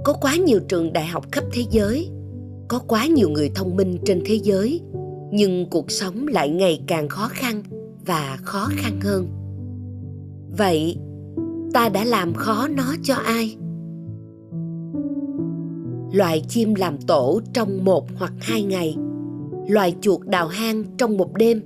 có 0.03 0.13
quá 0.13 0.35
nhiều 0.35 0.59
trường 0.59 0.93
đại 0.93 1.05
học 1.05 1.25
khắp 1.31 1.43
thế 1.53 1.63
giới, 1.71 2.09
có 2.67 2.79
quá 2.79 3.05
nhiều 3.05 3.29
người 3.29 3.51
thông 3.55 3.75
minh 3.75 3.97
trên 4.05 4.21
thế 4.25 4.39
giới, 4.43 4.81
nhưng 5.31 5.69
cuộc 5.69 5.91
sống 5.91 6.27
lại 6.27 6.49
ngày 6.49 6.81
càng 6.87 7.09
khó 7.09 7.27
khăn 7.31 7.63
và 8.05 8.37
khó 8.43 8.67
khăn 8.75 8.99
hơn. 9.01 9.27
Vậy, 10.57 10.97
ta 11.73 11.89
đã 11.89 12.03
làm 12.03 12.33
khó 12.33 12.67
nó 12.67 12.95
cho 13.03 13.15
ai? 13.15 13.55
Loài 16.11 16.43
chim 16.47 16.75
làm 16.75 16.97
tổ 16.97 17.41
trong 17.53 17.85
một 17.85 18.05
hoặc 18.15 18.33
hai 18.39 18.63
ngày. 18.63 18.97
Loài 19.67 19.95
chuột 20.01 20.21
đào 20.25 20.47
hang 20.47 20.83
trong 20.97 21.17
một 21.17 21.33
đêm. 21.33 21.61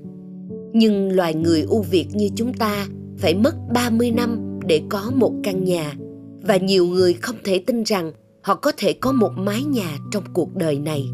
Nhưng 0.73 1.11
loài 1.11 1.33
người 1.33 1.61
ưu 1.61 1.81
việt 1.81 2.07
như 2.13 2.29
chúng 2.35 2.53
ta 2.53 2.87
phải 3.17 3.35
mất 3.35 3.55
30 3.73 4.11
năm 4.11 4.59
để 4.65 4.81
có 4.89 5.11
một 5.15 5.31
căn 5.43 5.63
nhà. 5.63 5.93
Và 6.41 6.57
nhiều 6.57 6.85
người 6.85 7.13
không 7.13 7.35
thể 7.43 7.63
tin 7.67 7.83
rằng 7.83 8.11
họ 8.41 8.55
có 8.55 8.71
thể 8.77 8.93
có 8.93 9.11
một 9.11 9.31
mái 9.35 9.63
nhà 9.63 9.97
trong 10.11 10.23
cuộc 10.33 10.55
đời 10.55 10.79
này. 10.79 11.05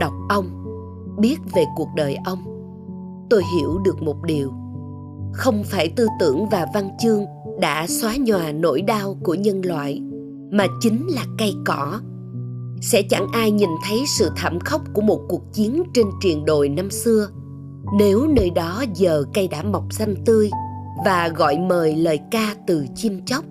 Đọc 0.00 0.12
ông, 0.28 0.46
biết 1.20 1.36
về 1.54 1.64
cuộc 1.76 1.88
đời 1.96 2.16
ông, 2.24 2.38
tôi 3.30 3.42
hiểu 3.54 3.78
được 3.84 4.02
một 4.02 4.22
điều. 4.22 4.52
Không 5.32 5.62
phải 5.64 5.92
tư 5.96 6.06
tưởng 6.20 6.48
và 6.48 6.66
văn 6.74 6.88
chương 6.98 7.24
đã 7.60 7.86
xóa 7.86 8.16
nhòa 8.20 8.52
nỗi 8.52 8.82
đau 8.82 9.16
của 9.22 9.34
nhân 9.34 9.60
loại, 9.64 10.02
mà 10.50 10.66
chính 10.80 11.06
là 11.06 11.24
cây 11.38 11.54
cỏ. 11.64 12.00
Sẽ 12.80 13.02
chẳng 13.02 13.26
ai 13.32 13.50
nhìn 13.50 13.70
thấy 13.88 13.98
sự 14.18 14.30
thảm 14.36 14.60
khốc 14.60 14.82
của 14.92 15.02
một 15.02 15.20
cuộc 15.28 15.52
chiến 15.52 15.82
trên 15.94 16.06
triền 16.20 16.44
đồi 16.44 16.68
năm 16.68 16.90
xưa– 16.90 17.28
nếu 17.92 18.26
nơi 18.26 18.50
đó 18.50 18.84
giờ 18.94 19.24
cây 19.34 19.48
đã 19.48 19.62
mọc 19.62 19.92
xanh 19.92 20.14
tươi 20.24 20.50
và 21.04 21.28
gọi 21.28 21.58
mời 21.58 21.96
lời 21.96 22.20
ca 22.30 22.54
từ 22.66 22.86
chim 22.94 23.20
chóc. 23.26 23.44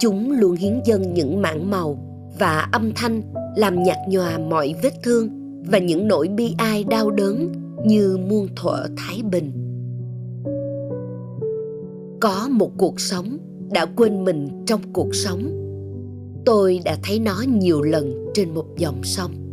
Chúng 0.00 0.30
luôn 0.30 0.56
hiến 0.56 0.80
dâng 0.84 1.14
những 1.14 1.42
mảng 1.42 1.70
màu 1.70 1.98
và 2.38 2.68
âm 2.72 2.92
thanh 2.96 3.22
làm 3.56 3.82
nhạt 3.82 3.96
nhòa 4.08 4.38
mọi 4.38 4.74
vết 4.82 4.92
thương 5.02 5.28
và 5.70 5.78
những 5.78 6.08
nỗi 6.08 6.28
bi 6.28 6.54
ai 6.58 6.84
đau 6.84 7.10
đớn 7.10 7.52
như 7.84 8.18
muôn 8.28 8.48
thuở 8.56 8.86
thái 8.96 9.22
bình. 9.22 9.52
Có 12.20 12.48
một 12.50 12.70
cuộc 12.78 13.00
sống 13.00 13.38
đã 13.70 13.86
quên 13.86 14.24
mình 14.24 14.64
trong 14.66 14.80
cuộc 14.92 15.14
sống 15.14 15.63
tôi 16.46 16.80
đã 16.84 16.98
thấy 17.02 17.18
nó 17.18 17.44
nhiều 17.48 17.82
lần 17.82 18.30
trên 18.34 18.54
một 18.54 18.66
dòng 18.78 19.04
sông 19.04 19.44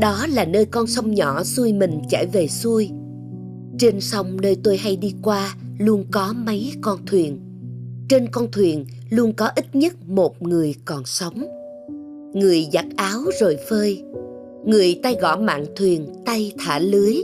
đó 0.00 0.26
là 0.34 0.44
nơi 0.44 0.64
con 0.64 0.86
sông 0.86 1.14
nhỏ 1.14 1.44
xuôi 1.44 1.72
mình 1.72 2.00
chảy 2.10 2.26
về 2.26 2.48
xuôi. 2.48 2.90
Trên 3.78 4.00
sông 4.00 4.40
nơi 4.42 4.56
tôi 4.62 4.76
hay 4.76 4.96
đi 4.96 5.14
qua 5.22 5.56
luôn 5.78 6.04
có 6.10 6.34
mấy 6.46 6.72
con 6.80 6.98
thuyền. 7.06 7.38
Trên 8.08 8.28
con 8.32 8.50
thuyền 8.52 8.86
luôn 9.10 9.32
có 9.32 9.50
ít 9.56 9.74
nhất 9.74 10.08
một 10.08 10.42
người 10.42 10.74
còn 10.84 11.02
sống. 11.04 11.44
Người 12.34 12.66
giặt 12.72 12.84
áo 12.96 13.20
rồi 13.40 13.56
phơi, 13.68 14.02
người 14.64 15.00
tay 15.02 15.16
gõ 15.20 15.36
mạng 15.36 15.64
thuyền 15.76 16.06
tay 16.26 16.52
thả 16.58 16.78
lưới, 16.78 17.14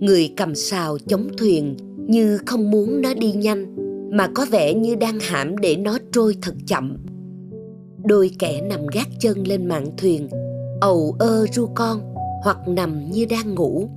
người 0.00 0.32
cầm 0.36 0.54
sào 0.54 0.98
chống 1.06 1.28
thuyền 1.38 1.76
như 2.06 2.38
không 2.46 2.70
muốn 2.70 3.02
nó 3.02 3.14
đi 3.14 3.32
nhanh 3.32 3.76
mà 4.16 4.28
có 4.34 4.46
vẻ 4.50 4.74
như 4.74 4.94
đang 4.94 5.18
hãm 5.20 5.56
để 5.56 5.76
nó 5.76 5.98
trôi 6.12 6.36
thật 6.42 6.54
chậm. 6.66 6.96
Đôi 8.04 8.30
kẻ 8.38 8.60
nằm 8.60 8.86
gác 8.92 9.08
chân 9.18 9.46
lên 9.46 9.66
mạng 9.66 9.86
thuyền, 9.96 10.28
ầu 10.80 11.16
ơ 11.18 11.46
ru 11.52 11.66
con, 11.74 12.14
hoặc 12.42 12.68
nằm 12.68 13.10
như 13.10 13.26
đang 13.30 13.54
ngủ. 13.54 13.88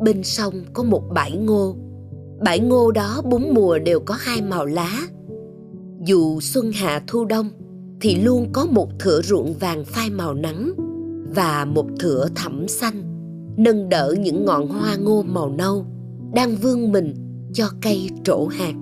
Bên 0.00 0.22
sông 0.22 0.54
có 0.72 0.82
một 0.82 1.02
bãi 1.14 1.32
ngô. 1.32 1.76
Bãi 2.44 2.60
ngô 2.60 2.90
đó 2.90 3.22
bốn 3.24 3.54
mùa 3.54 3.78
đều 3.78 4.00
có 4.00 4.14
hai 4.18 4.42
màu 4.42 4.66
lá. 4.66 5.00
Dù 6.06 6.40
xuân 6.40 6.72
hạ 6.72 7.02
thu 7.06 7.24
đông, 7.24 7.48
thì 8.00 8.16
luôn 8.16 8.48
có 8.52 8.66
một 8.70 8.88
thửa 8.98 9.22
ruộng 9.22 9.54
vàng 9.54 9.84
phai 9.84 10.10
màu 10.10 10.34
nắng 10.34 10.72
và 11.34 11.64
một 11.64 11.86
thửa 12.00 12.28
thẳm 12.34 12.68
xanh, 12.68 13.02
nâng 13.56 13.88
đỡ 13.88 14.14
những 14.20 14.44
ngọn 14.44 14.68
hoa 14.68 14.96
ngô 14.96 15.22
màu 15.22 15.50
nâu 15.50 15.84
đang 16.34 16.56
vươn 16.56 16.92
mình 16.92 17.14
cho 17.52 17.64
cây 17.82 18.08
trổ 18.24 18.46
hạt 18.46 18.74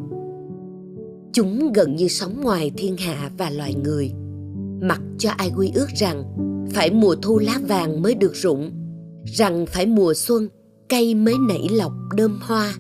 chúng 1.33 1.73
gần 1.73 1.97
như 1.97 2.09
sống 2.09 2.41
ngoài 2.41 2.71
thiên 2.77 2.97
hạ 2.97 3.31
và 3.39 3.51
loài 3.51 3.75
người. 3.75 4.13
Mặc 4.81 5.01
cho 5.19 5.31
ai 5.31 5.53
quy 5.57 5.71
ước 5.75 5.89
rằng 5.97 6.25
phải 6.73 6.91
mùa 6.91 7.17
thu 7.23 7.39
lá 7.39 7.61
vàng 7.69 8.03
mới 8.03 8.15
được 8.15 8.33
rụng, 8.35 8.71
rằng 9.25 9.67
phải 9.67 9.87
mùa 9.87 10.15
xuân 10.15 10.49
cây 10.89 11.15
mới 11.15 11.35
nảy 11.49 11.69
lọc 11.71 11.93
đơm 12.17 12.39
hoa. 12.43 12.75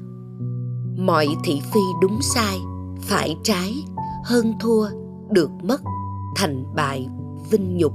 Mọi 0.96 1.28
thị 1.44 1.61
phi 1.72 1.80
đúng 2.03 2.18
sai, 2.22 2.59
phải 3.01 3.36
trái, 3.44 3.74
hơn 4.24 4.53
thua, 4.61 4.88
được 5.30 5.51
mất, 5.62 5.80
thành 6.36 6.64
bại, 6.76 7.07
vinh 7.51 7.76
nhục, 7.76 7.92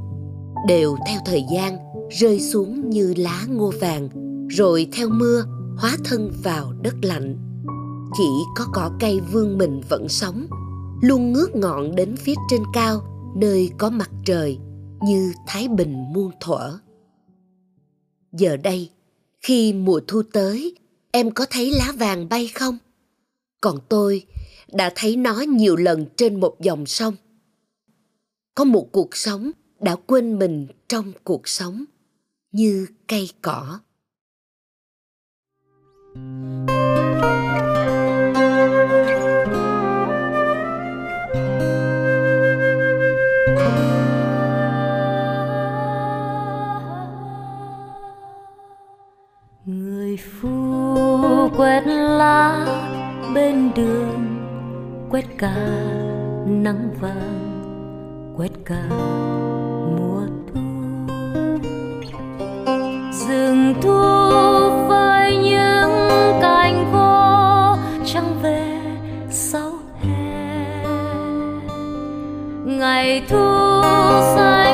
đều 0.67 0.95
theo 1.07 1.21
thời 1.25 1.43
gian 1.53 1.77
rơi 2.19 2.39
xuống 2.39 2.89
như 2.89 3.13
lá 3.17 3.45
ngô 3.49 3.71
vàng, 3.81 4.09
rồi 4.49 4.87
theo 4.93 5.09
mưa 5.09 5.43
hóa 5.77 5.97
thân 6.05 6.31
vào 6.43 6.73
đất 6.81 6.95
lạnh 7.01 7.37
chỉ 8.17 8.45
có 8.55 8.67
cỏ 8.73 8.91
cây 8.99 9.19
vương 9.19 9.57
mình 9.57 9.81
vẫn 9.89 10.09
sống, 10.09 10.47
luôn 11.01 11.33
ngước 11.33 11.55
ngọn 11.55 11.95
đến 11.95 12.15
phía 12.17 12.33
trên 12.49 12.63
cao, 12.73 13.01
nơi 13.35 13.69
có 13.77 13.89
mặt 13.89 14.09
trời, 14.25 14.57
như 15.01 15.33
thái 15.47 15.67
bình 15.67 16.13
muôn 16.13 16.31
thuở. 16.39 16.79
Giờ 18.31 18.57
đây, 18.57 18.89
khi 19.41 19.73
mùa 19.73 20.01
thu 20.07 20.21
tới, 20.33 20.75
em 21.11 21.31
có 21.31 21.45
thấy 21.49 21.71
lá 21.71 21.93
vàng 21.97 22.29
bay 22.29 22.47
không? 22.47 22.77
Còn 23.61 23.77
tôi 23.89 24.25
đã 24.71 24.91
thấy 24.95 25.15
nó 25.15 25.41
nhiều 25.41 25.75
lần 25.75 26.05
trên 26.15 26.39
một 26.39 26.55
dòng 26.59 26.85
sông. 26.85 27.15
Có 28.55 28.63
một 28.63 28.89
cuộc 28.91 29.15
sống 29.15 29.51
đã 29.79 29.95
quên 29.95 30.39
mình 30.39 30.67
trong 30.87 31.11
cuộc 31.23 31.47
sống, 31.47 31.85
như 32.51 32.87
cây 33.07 33.29
cỏ. 33.41 33.79
Quét 51.57 51.83
lá 51.87 52.65
bên 53.35 53.71
đường, 53.75 54.37
quét 55.09 55.25
cả 55.37 55.55
nắng 56.45 56.89
vàng, 57.01 58.33
quét 58.37 58.51
cả 58.65 58.83
mùa 59.97 60.21
thu. 60.53 60.61
Rừng 63.11 63.73
thu 63.81 63.99
với 64.87 65.37
những 65.37 65.91
cành 66.41 66.85
khô, 66.93 67.75
trăng 68.05 68.39
về 68.41 68.79
sau 69.29 69.71
hè. 70.01 70.83
Ngày 72.65 73.23
thu 73.29 73.81
xanh 74.35 74.72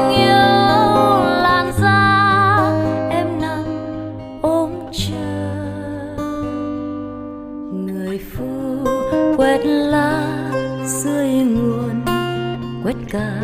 ca 13.11 13.41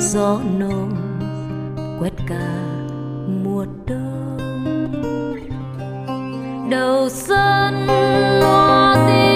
gió 0.00 0.40
nồm 0.58 0.94
quét 2.00 2.12
cả 2.28 2.64
mùa 3.44 3.66
đông. 3.86 4.38
Đầu 6.70 7.08
xuân 7.08 7.86
hoa 8.40 8.94
tím 9.08 9.27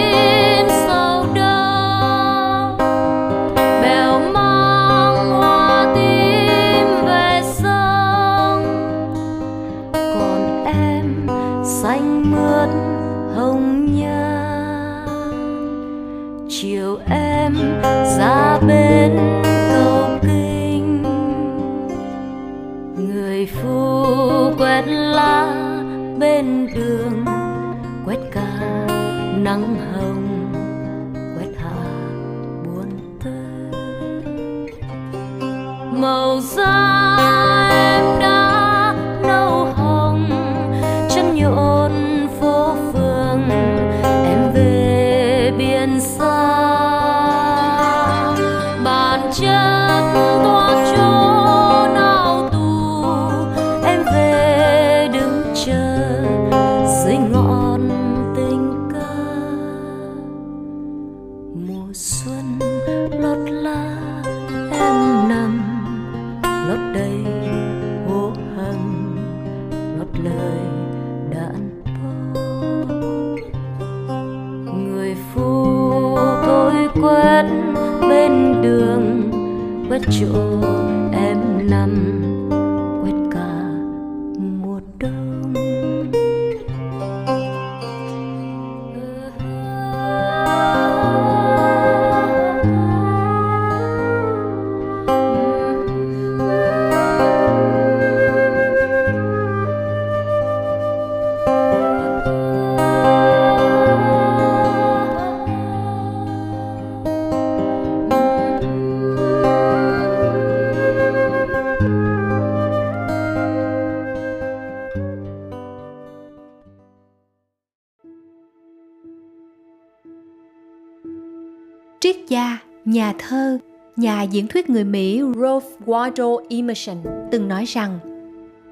Waldo 125.87 126.41
Emerson 126.49 126.97
từng 127.30 127.49
nói 127.49 127.64
rằng 127.64 127.99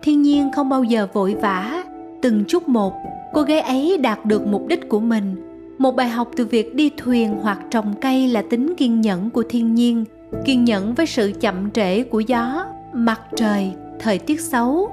thiên 0.03 0.23
nhiên 0.23 0.51
không 0.53 0.69
bao 0.69 0.85
giờ 0.85 1.07
vội 1.13 1.35
vã, 1.35 1.85
từng 2.23 2.45
chút 2.49 2.69
một, 2.69 2.93
cô 3.33 3.43
gái 3.43 3.61
ấy 3.61 3.99
đạt 3.99 4.25
được 4.27 4.47
mục 4.47 4.67
đích 4.67 4.89
của 4.89 5.01
mình. 5.01 5.37
Một 5.79 5.97
bài 5.97 6.09
học 6.09 6.31
từ 6.37 6.47
việc 6.47 6.75
đi 6.75 6.91
thuyền 6.97 7.39
hoặc 7.43 7.59
trồng 7.71 7.95
cây 8.01 8.29
là 8.29 8.43
tính 8.51 8.75
kiên 8.77 9.01
nhẫn 9.01 9.31
của 9.31 9.45
thiên 9.49 9.75
nhiên, 9.75 10.05
kiên 10.45 10.65
nhẫn 10.65 10.95
với 10.95 11.07
sự 11.07 11.33
chậm 11.41 11.71
trễ 11.71 12.03
của 12.03 12.21
gió, 12.21 12.67
mặt 12.93 13.21
trời, 13.37 13.73
thời 13.99 14.19
tiết 14.19 14.41
xấu. 14.41 14.91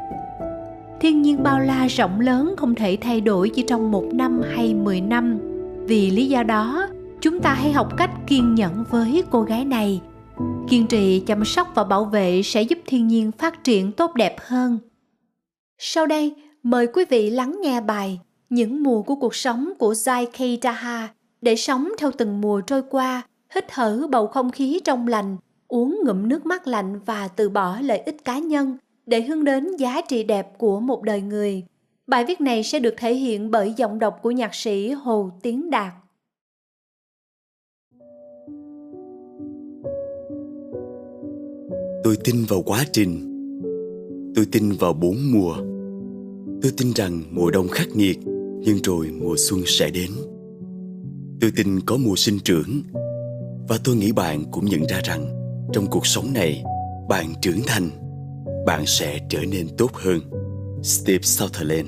Thiên 1.00 1.22
nhiên 1.22 1.44
bao 1.44 1.60
la 1.60 1.88
rộng 1.88 2.20
lớn 2.20 2.56
không 2.58 2.76
thể 2.76 2.98
thay 3.02 3.22
đổi 3.22 3.50
chỉ 3.50 3.64
trong 3.68 3.92
một 3.92 4.06
năm 4.14 4.42
hay 4.56 4.74
mười 4.74 5.02
năm. 5.02 5.40
Vì 5.86 6.12
lý 6.12 6.28
do 6.28 6.44
đó, 6.44 6.88
chúng 7.22 7.40
ta 7.40 7.54
hãy 7.54 7.72
học 7.72 7.98
cách 7.98 8.12
kiên 8.28 8.56
nhẫn 8.56 8.84
với 8.90 9.24
cô 9.30 9.42
gái 9.42 9.66
này 9.66 10.02
kiên 10.70 10.88
trì 10.88 11.20
chăm 11.20 11.46
sóc 11.46 11.72
và 11.76 11.84
bảo 11.84 12.06
vệ 12.06 12.42
sẽ 12.44 12.62
giúp 12.62 12.80
thiên 12.86 13.08
nhiên 13.08 13.32
phát 13.32 13.64
triển 13.64 13.92
tốt 13.92 14.16
đẹp 14.16 14.36
hơn 14.40 14.80
sau 15.78 16.06
đây, 16.06 16.36
mời 16.64 16.88
quý 16.88 17.06
vị 17.10 17.30
lắng 17.30 17.60
nghe 17.62 17.82
bài 17.82 18.20
những 18.50 18.84
mùa 18.84 19.02
của 19.02 19.16
cuộc 19.16 19.36
sống 19.36 19.74
của 19.80 19.94
Zai 19.94 20.26
K. 20.26 20.64
Daha 20.64 21.10
để 21.42 21.56
sống 21.56 21.90
theo 21.98 22.12
từng 22.12 22.42
mùa 22.42 22.62
trôi 22.62 22.82
qua, 22.90 23.22
hít 23.56 23.66
thở 23.68 24.08
bầu 24.10 24.28
không 24.28 24.52
khí 24.52 24.80
trong 24.84 25.08
lành, 25.08 25.38
uống 25.68 26.00
ngụm 26.06 26.30
nước 26.30 26.46
mắt 26.46 26.68
lạnh 26.68 27.00
và 27.06 27.28
từ 27.28 27.50
bỏ 27.50 27.78
lợi 27.82 28.00
ích 28.00 28.26
cá 28.26 28.38
nhân 28.38 28.78
để 29.06 29.22
hướng 29.22 29.44
đến 29.44 29.76
giá 29.76 30.02
trị 30.02 30.24
đẹp 30.24 30.58
của 30.58 30.80
một 30.80 31.04
đời 31.04 31.22
người 31.22 31.64
bài 32.08 32.26
viết 32.26 32.42
này 32.42 32.64
sẽ 32.64 32.80
được 32.80 32.94
thể 32.98 33.14
hiện 33.14 33.52
bởi 33.52 33.74
giọng 33.78 34.00
đọc 34.00 34.20
của 34.22 34.32
nhạc 34.32 34.56
sĩ 34.56 34.92
Hồ 34.92 35.30
Tiến 35.42 35.70
Đạt 35.70 35.94
tôi 42.08 42.18
tin 42.24 42.44
vào 42.48 42.62
quá 42.62 42.86
trình. 42.94 43.20
Tôi 44.36 44.46
tin 44.52 44.72
vào 44.72 44.94
bốn 44.94 45.16
mùa. 45.32 45.56
Tôi 46.62 46.72
tin 46.78 46.92
rằng 46.96 47.24
mùa 47.32 47.52
đông 47.52 47.68
khắc 47.68 47.88
nghiệt, 47.96 48.20
nhưng 48.62 48.78
rồi 48.84 49.08
mùa 49.20 49.36
xuân 49.38 49.62
sẽ 49.66 49.90
đến. 49.90 50.12
Tôi 51.42 51.52
tin 51.56 51.80
có 51.80 51.98
mùa 51.98 52.16
sinh 52.16 52.40
trưởng. 52.40 52.82
Và 53.68 53.80
tôi 53.84 53.96
nghĩ 53.96 54.12
bạn 54.12 54.44
cũng 54.52 54.66
nhận 54.66 54.82
ra 54.90 55.02
rằng, 55.04 55.28
trong 55.74 55.88
cuộc 55.88 56.08
sống 56.08 56.34
này, 56.34 56.64
bạn 57.10 57.34
trưởng 57.42 57.60
thành, 57.66 57.90
bạn 58.66 58.84
sẽ 58.86 59.20
trở 59.30 59.40
nên 59.52 59.68
tốt 59.78 59.92
hơn. 59.94 60.20
Steve 60.84 61.22
sutherland. 61.22 61.88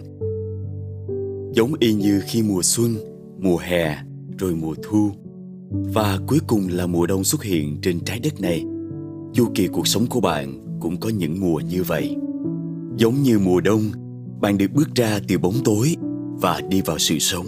Giống 1.54 1.74
y 1.80 1.94
như 1.94 2.22
khi 2.28 2.44
mùa 2.44 2.62
xuân, 2.62 2.96
mùa 3.38 3.58
hè, 3.58 3.98
rồi 4.38 4.56
mùa 4.56 4.76
thu. 4.84 5.12
Và 5.72 6.20
cuối 6.28 6.40
cùng 6.48 6.68
là 6.72 6.88
mùa 6.88 7.06
đông 7.06 7.24
xuất 7.24 7.44
hiện 7.44 7.78
trên 7.82 8.00
trái 8.00 8.20
đất 8.20 8.42
này 8.42 8.66
chu 9.34 9.52
kỳ 9.56 9.68
cuộc 9.68 9.88
sống 9.88 10.08
của 10.08 10.22
bạn 10.22 10.78
cũng 10.80 10.98
có 10.98 11.10
những 11.10 11.40
mùa 11.40 11.60
như 11.60 11.84
vậy. 11.84 12.16
Giống 12.98 13.24
như 13.24 13.40
mùa 13.40 13.62
đông, 13.62 13.82
bạn 14.42 14.58
được 14.58 14.72
bước 14.74 14.90
ra 14.96 15.20
từ 15.28 15.38
bóng 15.38 15.56
tối 15.64 15.96
và 16.42 16.62
đi 16.70 16.82
vào 16.82 16.98
sự 16.98 17.20
sống. 17.20 17.46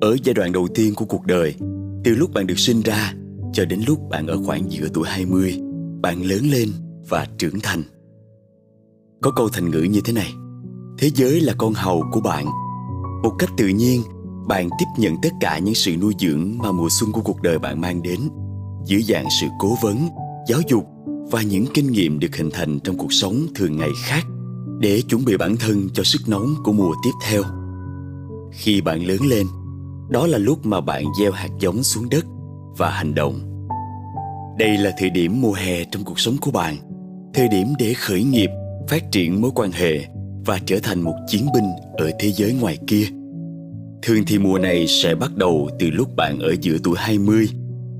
Ở 0.00 0.16
giai 0.24 0.34
đoạn 0.34 0.52
đầu 0.52 0.68
tiên 0.74 0.94
của 0.94 1.04
cuộc 1.04 1.26
đời, 1.26 1.54
từ 2.04 2.14
lúc 2.14 2.32
bạn 2.34 2.46
được 2.46 2.58
sinh 2.58 2.82
ra 2.82 3.14
cho 3.52 3.64
đến 3.64 3.80
lúc 3.86 4.08
bạn 4.10 4.26
ở 4.26 4.36
khoảng 4.44 4.72
giữa 4.72 4.88
tuổi 4.94 5.08
20 5.08 5.60
bạn 6.02 6.22
lớn 6.22 6.42
lên 6.50 6.68
và 7.08 7.26
trưởng 7.38 7.60
thành. 7.62 7.82
Có 9.22 9.30
câu 9.30 9.48
thành 9.48 9.70
ngữ 9.70 9.82
như 9.82 10.00
thế 10.04 10.12
này, 10.12 10.32
thế 10.98 11.10
giới 11.14 11.40
là 11.40 11.54
con 11.58 11.72
hầu 11.72 12.04
của 12.12 12.20
bạn. 12.20 12.46
Một 13.22 13.32
cách 13.38 13.50
tự 13.56 13.68
nhiên, 13.68 14.02
bạn 14.48 14.68
tiếp 14.78 14.86
nhận 14.98 15.14
tất 15.22 15.32
cả 15.40 15.58
những 15.58 15.74
sự 15.74 15.96
nuôi 15.96 16.14
dưỡng 16.18 16.58
mà 16.58 16.72
mùa 16.72 16.88
xuân 16.90 17.12
của 17.12 17.20
cuộc 17.20 17.42
đời 17.42 17.58
bạn 17.58 17.80
mang 17.80 18.02
đến, 18.02 18.20
dưới 18.84 19.02
dạng 19.02 19.26
sự 19.40 19.46
cố 19.58 19.76
vấn 19.82 20.08
giáo 20.48 20.60
dục 20.68 20.84
và 21.30 21.42
những 21.42 21.64
kinh 21.74 21.92
nghiệm 21.92 22.18
được 22.18 22.36
hình 22.36 22.50
thành 22.52 22.80
trong 22.80 22.98
cuộc 22.98 23.12
sống 23.12 23.46
thường 23.54 23.76
ngày 23.76 23.90
khác 24.04 24.26
để 24.78 25.02
chuẩn 25.08 25.24
bị 25.24 25.36
bản 25.36 25.56
thân 25.56 25.88
cho 25.94 26.02
sức 26.02 26.20
nóng 26.26 26.54
của 26.64 26.72
mùa 26.72 26.94
tiếp 27.04 27.10
theo. 27.28 27.42
Khi 28.52 28.80
bạn 28.80 29.06
lớn 29.06 29.20
lên 29.26 29.46
đó 30.10 30.26
là 30.26 30.38
lúc 30.38 30.66
mà 30.66 30.80
bạn 30.80 31.04
gieo 31.20 31.32
hạt 31.32 31.48
giống 31.60 31.82
xuống 31.82 32.08
đất 32.10 32.24
và 32.78 32.90
hành 32.90 33.14
động. 33.14 33.40
Đây 34.58 34.78
là 34.78 34.92
thời 34.98 35.10
điểm 35.10 35.40
mùa 35.40 35.52
hè 35.52 35.84
trong 35.84 36.04
cuộc 36.04 36.20
sống 36.20 36.36
của 36.40 36.50
bạn 36.50 36.76
thời 37.34 37.48
điểm 37.48 37.66
để 37.78 37.94
khởi 37.94 38.22
nghiệp 38.22 38.50
phát 38.88 39.12
triển 39.12 39.42
mối 39.42 39.50
quan 39.54 39.70
hệ 39.70 40.06
và 40.46 40.58
trở 40.66 40.78
thành 40.82 41.00
một 41.00 41.14
chiến 41.28 41.46
binh 41.54 41.70
ở 41.92 42.10
thế 42.18 42.32
giới 42.32 42.54
ngoài 42.60 42.78
kia. 42.86 43.04
Thường 44.02 44.22
thì 44.26 44.38
mùa 44.38 44.58
này 44.58 44.86
sẽ 44.86 45.14
bắt 45.14 45.36
đầu 45.36 45.68
từ 45.78 45.90
lúc 45.90 46.16
bạn 46.16 46.38
ở 46.38 46.54
giữa 46.60 46.76
tuổi 46.84 46.94
20 46.98 47.48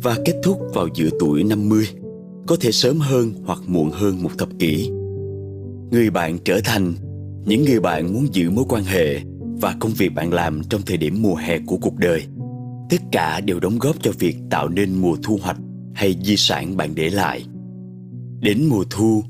và 0.02 0.16
kết 0.24 0.40
thúc 0.42 0.58
vào 0.74 0.88
giữa 0.94 1.08
tuổi 1.20 1.44
50, 1.44 1.86
có 2.46 2.56
thể 2.60 2.72
sớm 2.72 2.98
hơn 2.98 3.32
hoặc 3.44 3.58
muộn 3.66 3.90
hơn 3.90 4.22
một 4.22 4.38
thập 4.38 4.48
kỷ. 4.58 4.90
Người 5.90 6.10
bạn 6.10 6.38
trở 6.44 6.60
thành 6.64 6.94
những 7.46 7.64
người 7.64 7.80
bạn 7.80 8.14
muốn 8.14 8.34
giữ 8.34 8.50
mối 8.50 8.64
quan 8.68 8.84
hệ 8.84 9.20
và 9.60 9.76
công 9.80 9.92
việc 9.92 10.14
bạn 10.14 10.32
làm 10.32 10.62
trong 10.68 10.82
thời 10.82 10.96
điểm 10.96 11.22
mùa 11.22 11.34
hè 11.34 11.58
của 11.58 11.76
cuộc 11.76 11.96
đời. 11.96 12.22
Tất 12.90 12.96
cả 13.12 13.40
đều 13.40 13.60
đóng 13.60 13.78
góp 13.78 14.02
cho 14.02 14.12
việc 14.18 14.36
tạo 14.50 14.68
nên 14.68 14.94
mùa 14.94 15.16
thu 15.22 15.38
hoạch 15.42 15.56
hay 15.94 16.16
di 16.24 16.36
sản 16.36 16.76
bạn 16.76 16.94
để 16.94 17.10
lại. 17.10 17.44
Đến 18.40 18.64
mùa 18.68 18.84
thu, 18.90 19.22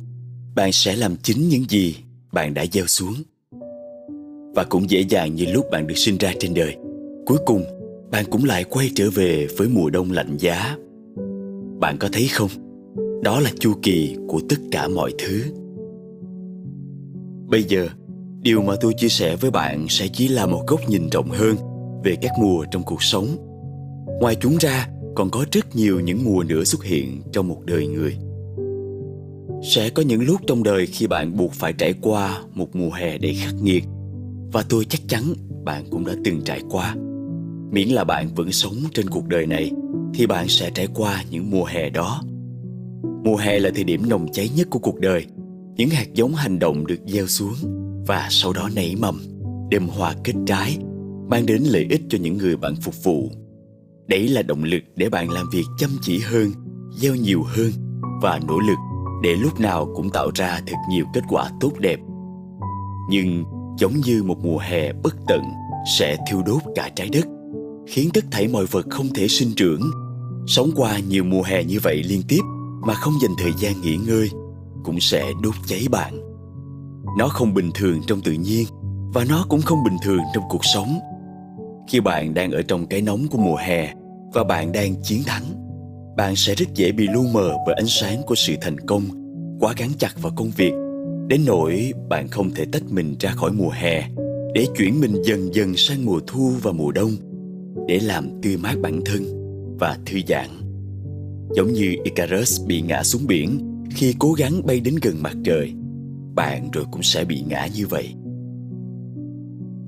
bạn 0.54 0.72
sẽ 0.72 0.96
làm 0.96 1.16
chính 1.16 1.48
những 1.48 1.64
gì 1.68 1.96
bạn 2.32 2.54
đã 2.54 2.64
gieo 2.72 2.86
xuống. 2.86 3.14
Và 4.54 4.64
cũng 4.64 4.90
dễ 4.90 5.00
dàng 5.00 5.34
như 5.34 5.44
lúc 5.46 5.66
bạn 5.70 5.86
được 5.86 5.96
sinh 5.96 6.18
ra 6.18 6.32
trên 6.40 6.54
đời, 6.54 6.76
cuối 7.26 7.38
cùng 7.46 7.64
bạn 8.10 8.24
cũng 8.30 8.44
lại 8.44 8.64
quay 8.64 8.90
trở 8.94 9.10
về 9.10 9.46
với 9.58 9.68
mùa 9.68 9.90
đông 9.90 10.12
lạnh 10.12 10.36
giá. 10.36 10.76
Bạn 11.80 11.96
có 11.98 12.08
thấy 12.12 12.28
không? 12.28 12.65
Đó 13.22 13.40
là 13.40 13.50
chu 13.60 13.74
kỳ 13.82 14.16
của 14.28 14.40
tất 14.48 14.56
cả 14.70 14.88
mọi 14.88 15.12
thứ. 15.18 15.42
Bây 17.46 17.62
giờ, 17.62 17.88
điều 18.42 18.62
mà 18.62 18.74
tôi 18.80 18.94
chia 18.96 19.08
sẻ 19.08 19.36
với 19.36 19.50
bạn 19.50 19.86
sẽ 19.88 20.08
chỉ 20.08 20.28
là 20.28 20.46
một 20.46 20.62
góc 20.66 20.80
nhìn 20.88 21.10
rộng 21.10 21.30
hơn 21.30 21.56
về 22.04 22.16
các 22.22 22.32
mùa 22.40 22.64
trong 22.70 22.82
cuộc 22.82 23.02
sống. 23.02 23.26
Ngoài 24.20 24.36
chúng 24.40 24.56
ra, 24.60 24.88
còn 25.14 25.30
có 25.30 25.44
rất 25.52 25.76
nhiều 25.76 26.00
những 26.00 26.24
mùa 26.24 26.42
nữa 26.42 26.64
xuất 26.64 26.84
hiện 26.84 27.22
trong 27.32 27.48
một 27.48 27.62
đời 27.64 27.86
người. 27.86 28.16
sẽ 29.62 29.90
có 29.90 30.02
những 30.02 30.22
lúc 30.22 30.40
trong 30.46 30.62
đời 30.62 30.86
khi 30.86 31.06
bạn 31.06 31.36
buộc 31.36 31.52
phải 31.52 31.72
trải 31.72 31.94
qua 32.00 32.42
một 32.54 32.76
mùa 32.76 32.90
hè 32.90 33.18
đầy 33.18 33.34
khắc 33.34 33.54
nghiệt 33.62 33.84
và 34.52 34.64
tôi 34.68 34.84
chắc 34.84 35.00
chắn 35.08 35.22
bạn 35.64 35.84
cũng 35.90 36.06
đã 36.06 36.12
từng 36.24 36.42
trải 36.44 36.60
qua 36.70 36.94
miễn 37.72 37.88
là 37.88 38.04
bạn 38.04 38.34
vẫn 38.34 38.52
sống 38.52 38.74
trên 38.94 39.10
cuộc 39.10 39.28
đời 39.28 39.46
này 39.46 39.70
thì 40.14 40.26
bạn 40.26 40.48
sẽ 40.48 40.70
trải 40.70 40.88
qua 40.94 41.24
những 41.30 41.50
mùa 41.50 41.64
hè 41.64 41.90
đó 41.90 42.22
mùa 43.26 43.36
hè 43.36 43.58
là 43.58 43.70
thời 43.74 43.84
điểm 43.84 44.08
nồng 44.08 44.26
cháy 44.32 44.50
nhất 44.56 44.68
của 44.70 44.78
cuộc 44.78 45.00
đời. 45.00 45.26
Những 45.76 45.90
hạt 45.90 46.06
giống 46.14 46.34
hành 46.34 46.58
động 46.58 46.86
được 46.86 46.98
gieo 47.06 47.26
xuống 47.26 47.54
và 48.06 48.26
sau 48.30 48.52
đó 48.52 48.68
nảy 48.74 48.96
mầm 49.00 49.20
đơm 49.70 49.88
hoa 49.88 50.14
kết 50.24 50.32
trái, 50.46 50.78
mang 51.28 51.46
đến 51.46 51.62
lợi 51.62 51.86
ích 51.90 52.00
cho 52.08 52.18
những 52.18 52.38
người 52.38 52.56
bạn 52.56 52.76
phục 52.76 53.04
vụ. 53.04 53.30
Đấy 54.08 54.28
là 54.28 54.42
động 54.42 54.64
lực 54.64 54.82
để 54.96 55.08
bạn 55.08 55.30
làm 55.30 55.46
việc 55.52 55.64
chăm 55.78 55.90
chỉ 56.02 56.18
hơn, 56.18 56.50
gieo 56.96 57.14
nhiều 57.14 57.42
hơn 57.42 57.70
và 58.22 58.40
nỗ 58.48 58.58
lực 58.58 58.78
để 59.22 59.34
lúc 59.34 59.60
nào 59.60 59.92
cũng 59.94 60.10
tạo 60.10 60.30
ra 60.34 60.60
thật 60.66 60.76
nhiều 60.90 61.04
kết 61.14 61.22
quả 61.28 61.50
tốt 61.60 61.72
đẹp. 61.78 62.00
Nhưng 63.10 63.44
giống 63.78 63.92
như 64.06 64.22
một 64.22 64.38
mùa 64.44 64.58
hè 64.58 64.92
bất 64.92 65.16
tận 65.28 65.42
sẽ 65.98 66.16
thiêu 66.30 66.42
đốt 66.46 66.62
cả 66.74 66.90
trái 66.96 67.08
đất, 67.12 67.26
khiến 67.86 68.10
tất 68.14 68.24
thảy 68.30 68.48
mọi 68.48 68.66
vật 68.66 68.86
không 68.90 69.06
thể 69.14 69.28
sinh 69.28 69.52
trưởng. 69.56 69.80
Sống 70.46 70.70
qua 70.76 70.98
nhiều 70.98 71.24
mùa 71.24 71.42
hè 71.42 71.64
như 71.64 71.78
vậy 71.82 72.02
liên 72.02 72.22
tiếp 72.28 72.40
mà 72.86 72.94
không 72.94 73.12
dành 73.22 73.30
thời 73.38 73.52
gian 73.58 73.80
nghỉ 73.80 73.96
ngơi 73.96 74.30
cũng 74.84 75.00
sẽ 75.00 75.32
đốt 75.42 75.54
cháy 75.66 75.86
bạn. 75.90 76.14
Nó 77.18 77.28
không 77.28 77.54
bình 77.54 77.70
thường 77.74 78.00
trong 78.06 78.20
tự 78.20 78.32
nhiên 78.32 78.66
và 79.14 79.24
nó 79.28 79.46
cũng 79.48 79.62
không 79.62 79.84
bình 79.84 79.96
thường 80.04 80.20
trong 80.34 80.44
cuộc 80.48 80.64
sống. 80.74 80.98
Khi 81.88 82.00
bạn 82.00 82.34
đang 82.34 82.50
ở 82.50 82.62
trong 82.62 82.86
cái 82.86 83.02
nóng 83.02 83.26
của 83.30 83.38
mùa 83.38 83.56
hè 83.56 83.94
và 84.34 84.44
bạn 84.44 84.72
đang 84.72 85.02
chiến 85.02 85.22
thắng, 85.26 85.42
bạn 86.16 86.36
sẽ 86.36 86.54
rất 86.54 86.74
dễ 86.74 86.92
bị 86.92 87.06
lu 87.08 87.22
mờ 87.32 87.54
bởi 87.66 87.74
ánh 87.74 87.86
sáng 87.86 88.22
của 88.26 88.34
sự 88.34 88.54
thành 88.60 88.80
công, 88.80 89.02
quá 89.60 89.74
gắn 89.76 89.88
chặt 89.98 90.22
vào 90.22 90.32
công 90.36 90.50
việc. 90.56 90.72
Đến 91.28 91.40
nỗi 91.46 91.92
bạn 92.08 92.28
không 92.28 92.50
thể 92.50 92.64
tách 92.72 92.82
mình 92.90 93.14
ra 93.20 93.30
khỏi 93.30 93.52
mùa 93.52 93.70
hè 93.70 94.08
để 94.54 94.66
chuyển 94.78 95.00
mình 95.00 95.22
dần 95.24 95.54
dần 95.54 95.76
sang 95.76 96.04
mùa 96.04 96.20
thu 96.26 96.52
và 96.62 96.72
mùa 96.72 96.92
đông, 96.92 97.10
để 97.88 97.98
làm 97.98 98.40
tươi 98.42 98.56
mát 98.56 98.74
bản 98.82 99.00
thân 99.04 99.22
và 99.78 99.98
thư 100.06 100.18
giãn 100.28 100.65
giống 101.54 101.72
như 101.72 101.94
Icarus 102.04 102.60
bị 102.66 102.80
ngã 102.80 103.02
xuống 103.02 103.26
biển, 103.26 103.58
khi 103.90 104.14
cố 104.18 104.32
gắng 104.32 104.66
bay 104.66 104.80
đến 104.80 104.94
gần 105.02 105.22
mặt 105.22 105.36
trời, 105.44 105.72
bạn 106.34 106.70
rồi 106.72 106.84
cũng 106.92 107.02
sẽ 107.02 107.24
bị 107.24 107.42
ngã 107.48 107.68
như 107.76 107.86
vậy. 107.86 108.14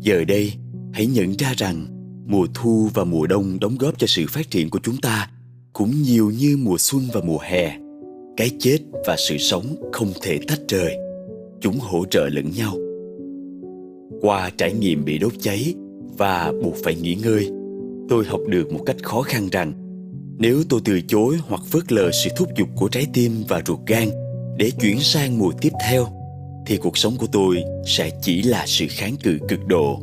Giờ 0.00 0.24
đây, 0.24 0.52
hãy 0.92 1.06
nhận 1.06 1.32
ra 1.32 1.54
rằng 1.56 1.86
mùa 2.26 2.46
thu 2.54 2.88
và 2.94 3.04
mùa 3.04 3.26
đông 3.26 3.60
đóng 3.60 3.76
góp 3.78 3.98
cho 3.98 4.06
sự 4.06 4.24
phát 4.28 4.50
triển 4.50 4.70
của 4.70 4.78
chúng 4.82 4.96
ta, 4.96 5.30
cũng 5.72 6.02
nhiều 6.02 6.30
như 6.38 6.56
mùa 6.60 6.76
xuân 6.78 7.02
và 7.12 7.20
mùa 7.20 7.38
hè. 7.42 7.78
Cái 8.36 8.50
chết 8.58 8.78
và 9.06 9.16
sự 9.28 9.38
sống 9.38 9.90
không 9.92 10.12
thể 10.22 10.38
tách 10.48 10.60
rời, 10.68 10.96
chúng 11.60 11.78
hỗ 11.78 12.04
trợ 12.10 12.28
lẫn 12.28 12.50
nhau. 12.56 12.76
Qua 14.20 14.50
trải 14.58 14.72
nghiệm 14.72 15.04
bị 15.04 15.18
đốt 15.18 15.32
cháy 15.40 15.74
và 16.18 16.52
buộc 16.62 16.74
phải 16.84 16.94
nghỉ 16.94 17.14
ngơi, 17.14 17.50
tôi 18.08 18.24
học 18.24 18.40
được 18.48 18.72
một 18.72 18.80
cách 18.86 18.96
khó 19.02 19.22
khăn 19.22 19.48
rằng 19.52 19.72
nếu 20.38 20.62
tôi 20.68 20.80
từ 20.84 21.00
chối 21.08 21.36
hoặc 21.48 21.62
phớt 21.64 21.92
lờ 21.92 22.10
sự 22.12 22.30
thúc 22.36 22.48
giục 22.58 22.68
của 22.76 22.88
trái 22.88 23.06
tim 23.12 23.44
và 23.48 23.62
ruột 23.66 23.78
gan 23.86 24.08
để 24.58 24.70
chuyển 24.80 25.00
sang 25.00 25.38
mùa 25.38 25.52
tiếp 25.60 25.72
theo, 25.88 26.06
thì 26.66 26.76
cuộc 26.76 26.98
sống 26.98 27.16
của 27.18 27.26
tôi 27.32 27.62
sẽ 27.86 28.10
chỉ 28.22 28.42
là 28.42 28.64
sự 28.66 28.86
kháng 28.88 29.16
cự 29.22 29.38
cực 29.48 29.66
độ. 29.66 30.00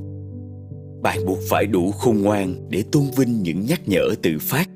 Bạn 1.01 1.25
buộc 1.25 1.39
phải 1.49 1.65
đủ 1.65 1.91
khôn 1.91 2.21
ngoan 2.21 2.69
để 2.69 2.83
tôn 2.91 3.03
vinh 3.17 3.43
những 3.43 3.65
nhắc 3.65 3.81
nhở 3.87 4.15
tự 4.21 4.39
phát, 4.41 4.69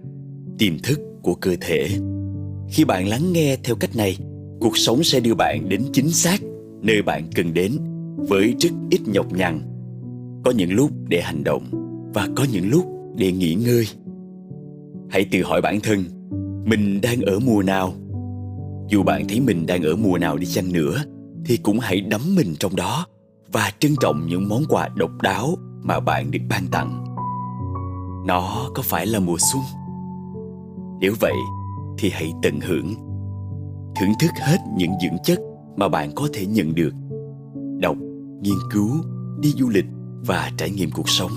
tiềm 0.58 0.80
thức 0.80 1.00
của 1.22 1.36
cơ 1.36 1.56
thể. 1.62 1.88
Khi 2.70 2.84
bạn 2.84 3.08
lắng 3.08 3.34
nghe 3.34 3.58
theo 3.64 3.76
cách 3.76 3.96
này, 3.96 4.18
cuộc 4.60 4.78
sống 4.78 5.04
sẽ 5.04 5.20
đưa 5.20 5.34
bạn 5.34 5.70
đến 5.70 5.86
chính 5.94 6.12
xác 6.12 6.42
nơi 6.82 7.02
bạn 7.02 7.30
cần 7.36 7.54
đến 7.54 7.78
với 8.16 8.54
rất 8.60 8.70
ít 8.90 9.02
nhọc 9.06 9.34
nhằn. 9.34 9.62
Có 10.46 10.52
những 10.52 10.72
lúc 10.72 10.92
để 11.08 11.22
hành 11.22 11.44
động 11.44 11.64
và 12.14 12.28
có 12.36 12.46
những 12.52 12.70
lúc 12.70 12.86
để 13.16 13.32
nghỉ 13.32 13.56
ngơi 13.56 13.86
hãy 15.10 15.26
tự 15.32 15.44
hỏi 15.44 15.62
bản 15.62 15.80
thân, 15.84 16.04
mình 16.66 17.02
đang 17.02 17.22
ở 17.22 17.40
mùa 17.40 17.64
nào? 17.64 17.94
Dù 18.90 19.04
bạn 19.04 19.28
thấy 19.28 19.40
mình 19.40 19.66
đang 19.66 19.84
ở 19.84 19.96
mùa 19.96 20.18
nào 20.18 20.38
đi 20.38 20.46
chăng 20.46 20.72
nữa, 20.72 21.04
thì 21.46 21.58
cũng 21.58 21.80
hãy 21.80 22.02
đắm 22.02 22.22
mình 22.36 22.56
trong 22.60 22.76
đó 22.76 23.06
và 23.52 23.72
trân 23.80 23.96
trọng 24.02 24.28
những 24.28 24.50
món 24.50 24.64
quà 24.70 24.90
độc 24.96 25.12
đáo 25.22 25.56
mà 25.84 26.00
bạn 26.00 26.32
được 26.32 26.40
ban 26.50 26.68
tặng. 26.68 27.16
Nó 28.28 28.70
có 28.76 28.84
phải 28.86 29.06
là 29.06 29.20
mùa 29.20 29.38
xuân? 29.52 29.64
Nếu 31.02 31.14
vậy, 31.20 31.36
thì 31.98 32.10
hãy 32.10 32.34
tận 32.42 32.60
hưởng, 32.60 32.94
thưởng 33.96 34.12
thức 34.20 34.32
hết 34.42 34.58
những 34.78 34.92
dưỡng 35.02 35.18
chất 35.24 35.40
mà 35.78 35.90
bạn 35.90 36.12
có 36.16 36.28
thể 36.34 36.46
nhận 36.46 36.76
được. 36.76 36.94
Đọc, 37.80 37.96
nghiên 38.42 38.58
cứu, 38.72 38.90
đi 39.40 39.54
du 39.58 39.70
lịch 39.70 39.86
và 40.26 40.52
trải 40.58 40.70
nghiệm 40.70 40.92
cuộc 40.92 41.10
sống. 41.10 41.32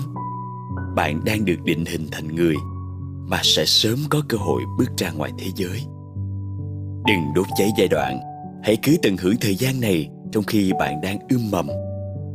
Bạn 0.95 1.19
đang 1.25 1.45
được 1.45 1.63
định 1.65 1.85
hình 1.85 2.07
thành 2.11 2.35
người 2.35 2.55
mà 3.27 3.39
sẽ 3.43 3.65
sớm 3.65 3.97
có 4.09 4.21
cơ 4.29 4.37
hội 4.37 4.61
bước 4.77 4.89
ra 4.97 5.11
ngoài 5.11 5.31
thế 5.39 5.47
giới. 5.55 5.79
Đừng 7.07 7.33
đốt 7.35 7.45
cháy 7.57 7.69
giai 7.77 7.87
đoạn. 7.87 8.19
Hãy 8.63 8.77
cứ 8.83 8.95
tận 9.01 9.17
hưởng 9.17 9.35
thời 9.41 9.55
gian 9.55 9.81
này 9.81 10.09
trong 10.31 10.43
khi 10.43 10.71
bạn 10.79 11.01
đang 11.01 11.19
ươm 11.29 11.51
mầm. 11.51 11.67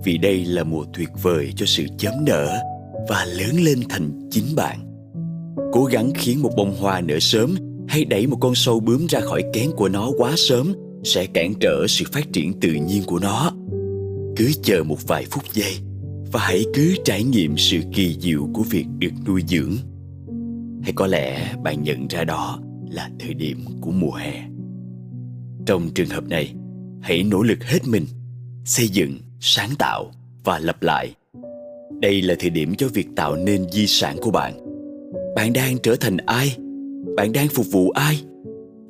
Vì 0.05 0.19
đây 0.19 0.45
là 0.45 0.65
mùa 0.65 0.85
tuyệt 0.95 1.09
vời 1.23 1.53
cho 1.57 1.67
sự 1.67 1.87
chớm 1.99 2.13
nở 2.27 2.59
và 3.09 3.25
lớn 3.25 3.57
lên 3.63 3.83
thành 3.89 4.29
chính 4.31 4.57
bạn. 4.57 4.85
Cố 5.73 5.85
gắng 5.85 6.13
khiến 6.15 6.43
một 6.43 6.51
bông 6.57 6.77
hoa 6.81 7.01
nở 7.01 7.19
sớm 7.21 7.55
hay 7.89 8.05
đẩy 8.05 8.27
một 8.27 8.37
con 8.41 8.55
sâu 8.55 8.81
bướm 8.81 9.07
ra 9.07 9.21
khỏi 9.21 9.43
kén 9.53 9.71
của 9.77 9.89
nó 9.89 10.11
quá 10.19 10.35
sớm 10.37 10.75
sẽ 11.05 11.27
cản 11.27 11.55
trở 11.61 11.87
sự 11.89 12.05
phát 12.13 12.33
triển 12.33 12.61
tự 12.61 12.73
nhiên 12.73 13.03
của 13.07 13.19
nó. 13.19 13.53
Cứ 14.37 14.51
chờ 14.63 14.83
một 14.85 14.99
vài 15.07 15.25
phút 15.31 15.45
giây 15.53 15.73
và 16.33 16.41
hãy 16.41 16.65
cứ 16.75 16.95
trải 17.05 17.25
nghiệm 17.25 17.57
sự 17.57 17.79
kỳ 17.95 18.17
diệu 18.21 18.49
của 18.55 18.63
việc 18.63 18.87
được 18.99 19.13
nuôi 19.27 19.43
dưỡng 19.49 19.77
hay 20.83 20.93
có 20.97 21.07
lẽ 21.07 21.55
bạn 21.63 21.83
nhận 21.83 22.09
ra 22.09 22.25
đó 22.25 22.61
là 22.91 23.11
thời 23.19 23.35
điểm 23.35 23.65
của 23.81 23.91
mùa 23.91 24.13
hè. 24.13 24.43
Trong 25.67 25.89
trường 25.95 26.09
hợp 26.09 26.29
này, 26.29 26.55
hãy 27.01 27.23
nỗ 27.23 27.43
lực 27.43 27.65
hết 27.65 27.79
mình, 27.87 28.05
xây 28.65 28.89
dựng, 28.89 29.19
sáng 29.41 29.71
tạo 29.79 30.11
và 30.45 30.59
lập 30.59 30.83
lại. 30.83 31.15
Đây 32.01 32.23
là 32.23 32.35
thời 32.39 32.51
điểm 32.51 32.75
cho 32.75 32.89
việc 32.95 33.09
tạo 33.17 33.37
nên 33.37 33.71
di 33.71 33.87
sản 33.87 34.17
của 34.23 34.31
bạn. 34.31 34.53
Bạn 35.37 35.53
đang 35.53 35.79
trở 35.83 35.97
thành 35.97 36.17
ai? 36.17 36.57
Bạn 37.17 37.33
đang 37.33 37.49
phục 37.49 37.67
vụ 37.71 37.91
ai? 37.91 38.21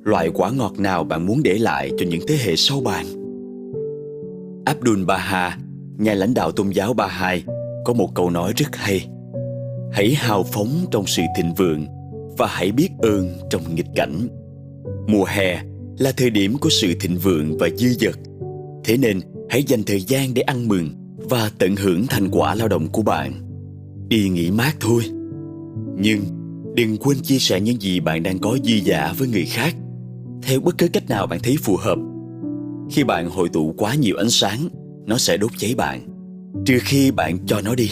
Loại 0.03 0.31
quả 0.35 0.51
ngọt 0.51 0.79
nào 0.79 1.05
bạn 1.05 1.27
muốn 1.27 1.43
để 1.43 1.59
lại 1.59 1.91
cho 1.99 2.07
những 2.07 2.21
thế 2.29 2.37
hệ 2.45 2.57
sau 2.57 2.81
bạn? 2.81 3.07
Abdul 4.65 5.05
baha, 5.05 5.59
nhà 5.99 6.15
lãnh 6.15 6.35
đạo 6.35 6.53
tôn 6.53 6.71
giáo 6.71 6.95
Baha'i, 6.95 7.41
có 7.85 7.93
một 7.93 8.15
câu 8.15 8.31
nói 8.31 8.53
rất 8.57 8.77
hay 8.77 9.09
hãy 9.93 10.15
hào 10.15 10.43
phóng 10.43 10.87
trong 10.91 11.07
sự 11.07 11.23
thịnh 11.37 11.55
vượng 11.55 11.87
và 12.39 12.47
hãy 12.47 12.73
biết 12.73 12.89
ơn 12.99 13.29
trong 13.51 13.75
nghịch 13.75 13.87
cảnh. 13.95 14.29
Mùa 15.09 15.25
hè 15.25 15.63
là 15.99 16.13
thời 16.17 16.31
điểm 16.31 16.59
của 16.59 16.69
sự 16.71 16.95
thịnh 17.01 17.19
vượng 17.19 17.59
và 17.59 17.69
dư 17.77 17.89
dật. 17.89 18.15
Thế 18.85 18.97
nên, 18.97 19.21
hãy 19.51 19.63
dành 19.63 19.83
thời 19.83 20.01
gian 20.01 20.35
để 20.35 20.43
ăn 20.43 20.69
mừng 20.69 20.91
và 21.31 21.51
tận 21.59 21.77
hưởng 21.77 22.07
thành 22.07 22.29
quả 22.31 22.55
lao 22.55 22.69
động 22.69 22.89
của 22.93 23.03
bạn. 23.03 23.33
Đi 24.09 24.29
nghỉ 24.29 24.51
mát 24.51 24.77
thôi. 24.81 25.03
Nhưng, 25.99 26.21
đừng 26.75 26.97
quên 26.97 27.19
chia 27.23 27.39
sẻ 27.39 27.61
những 27.61 27.81
gì 27.81 28.01
bạn 28.01 28.23
đang 28.23 28.39
có 28.39 28.59
dư 28.65 28.75
giả 28.85 29.15
với 29.19 29.29
người 29.29 29.45
khác. 29.45 29.75
Theo 30.43 30.61
bất 30.61 30.79
cứ 30.79 30.89
cách 30.89 31.09
nào 31.09 31.27
bạn 31.27 31.41
thấy 31.43 31.57
phù 31.63 31.77
hợp. 31.77 31.99
Khi 32.91 33.05
bạn 33.05 33.31
hội 33.31 33.49
tụ 33.49 33.75
quá 33.79 33.95
nhiều 33.95 34.17
ánh 34.17 34.31
sáng, 34.31 34.69
nó 35.07 35.19
sẽ 35.19 35.37
đốt 35.37 35.51
cháy 35.59 35.75
bạn. 35.75 36.01
Trừ 36.67 36.79
khi 36.81 37.11
bạn 37.11 37.39
cho 37.47 37.61
nó 37.61 37.75
đi 37.75 37.91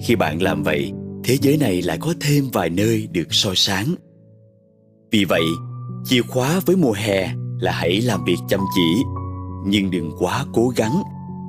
khi 0.00 0.16
bạn 0.16 0.42
làm 0.42 0.62
vậy, 0.62 0.92
thế 1.24 1.36
giới 1.40 1.56
này 1.56 1.82
lại 1.82 1.98
có 2.00 2.14
thêm 2.20 2.44
vài 2.52 2.70
nơi 2.70 3.08
được 3.12 3.34
soi 3.34 3.56
sáng. 3.56 3.94
Vì 5.10 5.24
vậy, 5.24 5.42
chìa 6.04 6.22
khóa 6.22 6.60
với 6.66 6.76
mùa 6.76 6.92
hè 6.92 7.34
là 7.60 7.72
hãy 7.72 8.00
làm 8.00 8.24
việc 8.24 8.36
chăm 8.48 8.60
chỉ, 8.74 9.02
nhưng 9.66 9.90
đừng 9.90 10.12
quá 10.18 10.44
cố 10.52 10.68
gắng. 10.76 11.02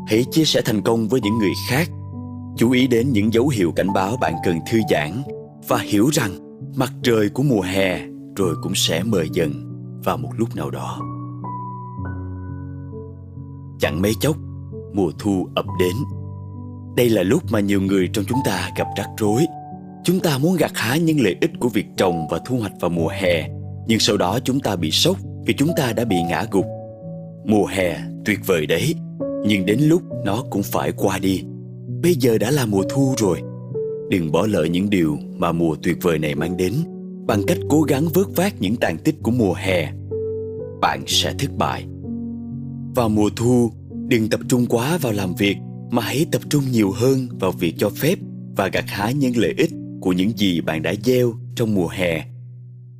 Hãy 0.08 0.26
chia 0.32 0.46
sẻ 0.46 0.62
thành 0.66 0.82
công 0.82 1.08
với 1.08 1.22
những 1.22 1.38
người 1.38 1.54
khác. 1.70 1.90
Chú 2.58 2.72
ý 2.72 2.88
đến 2.88 3.12
những 3.12 3.34
dấu 3.34 3.48
hiệu 3.48 3.72
cảnh 3.76 3.94
báo 3.94 4.18
bạn 4.18 4.34
cần 4.46 4.60
thư 4.72 4.80
giãn 4.90 5.24
và 5.68 5.78
hiểu 5.78 6.10
rằng 6.14 6.60
mặt 6.76 6.94
trời 7.04 7.30
của 7.30 7.44
mùa 7.44 7.62
hè 7.62 8.06
rồi 8.36 8.56
cũng 8.64 8.76
sẽ 8.76 9.04
mờ 9.04 9.24
dần 9.34 9.52
vào 10.04 10.18
một 10.18 10.30
lúc 10.38 10.56
nào 10.56 10.70
đó. 10.70 11.00
Chẳng 13.80 14.02
mấy 14.02 14.14
chốc, 14.20 14.36
mùa 14.94 15.12
thu 15.20 15.48
ập 15.56 15.66
đến 15.80 15.96
đây 16.98 17.10
là 17.10 17.24
lúc 17.24 17.44
mà 17.50 17.60
nhiều 17.60 17.82
người 17.82 18.10
trong 18.14 18.26
chúng 18.26 18.40
ta 18.46 18.72
gặp 18.78 18.88
rắc 18.98 19.08
rối. 19.18 19.46
Chúng 20.04 20.20
ta 20.20 20.38
muốn 20.38 20.56
gặt 20.56 20.72
hái 20.76 21.00
những 21.00 21.22
lợi 21.22 21.36
ích 21.42 21.52
của 21.60 21.70
việc 21.70 21.86
trồng 21.98 22.28
và 22.30 22.40
thu 22.46 22.58
hoạch 22.58 22.74
vào 22.80 22.90
mùa 22.90 23.08
hè, 23.08 23.50
nhưng 23.88 24.00
sau 24.00 24.18
đó 24.18 24.40
chúng 24.44 24.60
ta 24.60 24.76
bị 24.76 24.92
sốc 24.92 25.18
vì 25.46 25.54
chúng 25.54 25.70
ta 25.78 25.94
đã 25.94 26.06
bị 26.06 26.16
ngã 26.30 26.46
gục. 26.52 26.66
Mùa 27.46 27.66
hè 27.66 27.98
tuyệt 28.26 28.40
vời 28.46 28.66
đấy, 28.66 28.96
nhưng 29.46 29.66
đến 29.66 29.80
lúc 29.80 30.02
nó 30.26 30.44
cũng 30.50 30.64
phải 30.64 30.92
qua 30.92 31.20
đi. 31.20 31.44
Bây 32.04 32.16
giờ 32.16 32.38
đã 32.38 32.52
là 32.52 32.66
mùa 32.66 32.84
thu 32.90 33.14
rồi. 33.18 33.42
Đừng 34.10 34.32
bỏ 34.32 34.48
lỡ 34.48 34.64
những 34.64 34.90
điều 34.90 35.18
mà 35.36 35.52
mùa 35.52 35.76
tuyệt 35.84 35.98
vời 36.02 36.20
này 36.20 36.36
mang 36.36 36.58
đến 36.58 36.74
bằng 37.28 37.44
cách 37.48 37.58
cố 37.70 37.82
gắng 37.82 38.06
vớt 38.14 38.26
vát 38.36 38.62
những 38.62 38.76
tàn 38.76 38.98
tích 38.98 39.16
của 39.24 39.32
mùa 39.32 39.54
hè. 39.54 39.92
Bạn 40.82 41.04
sẽ 41.08 41.34
thất 41.40 41.50
bại. 41.58 41.86
Vào 42.96 43.10
mùa 43.10 43.30
thu, 43.36 43.72
đừng 44.08 44.30
tập 44.30 44.40
trung 44.50 44.66
quá 44.70 44.98
vào 45.02 45.14
làm 45.14 45.36
việc 45.36 45.58
mà 45.92 46.02
hãy 46.02 46.26
tập 46.32 46.42
trung 46.50 46.64
nhiều 46.72 46.92
hơn 46.92 47.28
vào 47.40 47.52
việc 47.52 47.74
cho 47.78 47.90
phép 47.90 48.20
và 48.56 48.68
gặt 48.68 48.86
hái 48.88 49.14
những 49.14 49.38
lợi 49.38 49.54
ích 49.58 49.72
của 50.02 50.14
những 50.14 50.32
gì 50.38 50.62
bạn 50.62 50.82
đã 50.82 50.94
gieo 51.04 51.34
trong 51.56 51.76
mùa 51.76 51.88
hè. 51.88 52.26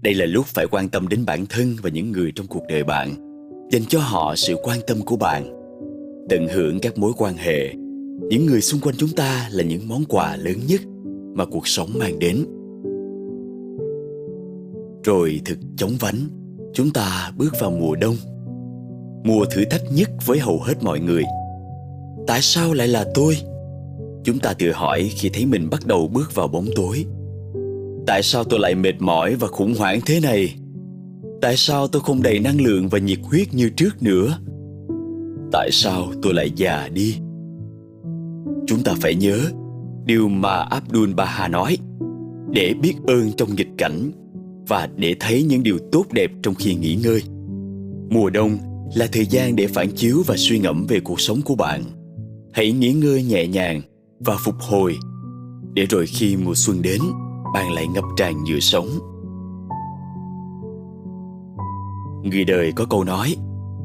Đây 0.02 0.14
là 0.14 0.26
lúc 0.26 0.46
phải 0.46 0.68
quan 0.72 0.90
tâm 0.90 1.08
đến 1.08 1.26
bản 1.26 1.46
thân 1.50 1.76
và 1.82 1.90
những 1.90 2.12
người 2.12 2.32
trong 2.36 2.48
cuộc 2.48 2.64
đời 2.70 2.84
bạn, 2.84 3.14
dành 3.72 3.86
cho 3.86 4.00
họ 4.00 4.36
sự 4.36 4.56
quan 4.64 4.80
tâm 4.88 5.02
của 5.02 5.18
bạn. 5.18 5.54
Tận 6.30 6.48
hưởng 6.48 6.80
các 6.80 6.98
mối 6.98 7.12
quan 7.18 7.38
hệ. 7.38 7.74
Những 8.30 8.46
người 8.46 8.62
xung 8.62 8.82
quanh 8.82 8.96
chúng 8.98 9.10
ta 9.10 9.50
là 9.52 9.64
những 9.64 9.88
món 9.88 10.04
quà 10.06 10.36
lớn 10.36 10.56
nhất 10.68 10.82
mà 11.36 11.46
cuộc 11.46 11.68
sống 11.68 11.90
mang 12.00 12.20
đến. 12.20 12.46
Rồi 15.04 15.42
thực 15.46 15.58
chóng 15.78 15.92
vánh, 16.00 16.28
chúng 16.74 16.90
ta 16.94 17.32
bước 17.38 17.54
vào 17.60 17.72
mùa 17.72 17.96
đông. 17.96 18.16
Mùa 19.24 19.46
thử 19.46 19.66
thách 19.66 19.84
nhất 19.92 20.10
với 20.26 20.40
hầu 20.40 20.62
hết 20.62 20.84
mọi 20.84 21.00
người 21.00 21.24
tại 22.28 22.42
sao 22.42 22.74
lại 22.74 22.88
là 22.88 23.06
tôi? 23.14 23.38
Chúng 24.24 24.40
ta 24.40 24.54
tự 24.54 24.72
hỏi 24.72 25.12
khi 25.16 25.30
thấy 25.30 25.46
mình 25.46 25.70
bắt 25.70 25.86
đầu 25.86 26.08
bước 26.08 26.36
vào 26.36 26.48
bóng 26.48 26.66
tối. 26.76 27.06
Tại 28.08 28.24
sao 28.24 28.44
tôi 28.44 28.60
lại 28.60 28.76
mệt 28.76 28.94
mỏi 29.00 29.36
và 29.36 29.48
khủng 29.48 29.76
hoảng 29.78 30.00
thế 30.06 30.20
này? 30.20 30.56
Tại 31.42 31.58
sao 31.58 31.88
tôi 31.88 32.02
không 32.02 32.22
đầy 32.22 32.40
năng 32.40 32.62
lượng 32.62 32.90
và 32.90 33.00
nhiệt 33.00 33.20
huyết 33.24 33.54
như 33.54 33.70
trước 33.70 34.04
nữa? 34.04 34.40
Tại 35.52 35.70
sao 35.72 36.12
tôi 36.22 36.34
lại 36.34 36.52
già 36.56 36.90
đi? 36.94 37.16
Chúng 38.68 38.84
ta 38.84 38.94
phải 39.02 39.16
nhớ, 39.16 39.40
điều 40.06 40.28
mà 40.28 40.56
abdul 40.56 41.14
baha 41.14 41.48
nói, 41.48 41.78
để 42.52 42.74
biết 42.82 42.94
ơn 43.08 43.32
trong 43.38 43.56
nghịch 43.56 43.72
cảnh 43.78 44.12
và 44.68 44.90
để 44.96 45.16
thấy 45.20 45.44
những 45.44 45.64
điều 45.64 45.78
tốt 45.92 46.06
đẹp 46.12 46.32
trong 46.44 46.56
khi 46.56 46.76
nghỉ 46.76 46.96
ngơi. 46.96 47.22
Mùa 48.10 48.30
đông 48.30 48.58
là 48.96 49.08
thời 49.12 49.26
gian 49.26 49.56
để 49.56 49.68
phản 49.68 49.92
chiếu 49.96 50.24
và 50.26 50.36
suy 50.38 50.60
ngẫm 50.60 50.86
về 50.90 51.00
cuộc 51.00 51.22
sống 51.22 51.42
của 51.42 51.56
bạn 51.56 51.84
hãy 52.58 52.72
nghỉ 52.72 52.94
ngơi 52.94 53.24
nhẹ 53.24 53.48
nhàng 53.48 53.82
và 54.20 54.38
phục 54.40 54.56
hồi, 54.60 54.98
để 55.74 55.86
rồi 55.86 56.06
khi 56.08 56.38
mùa 56.38 56.54
xuân 56.56 56.82
đến, 56.82 57.02
bạn 57.54 57.72
lại 57.72 57.88
ngập 57.88 58.04
tràn 58.18 58.44
nhựa 58.44 58.60
sống. 58.60 58.88
Người 62.24 62.44
đời 62.44 62.72
có 62.76 62.86
câu 62.90 63.04
nói, 63.04 63.36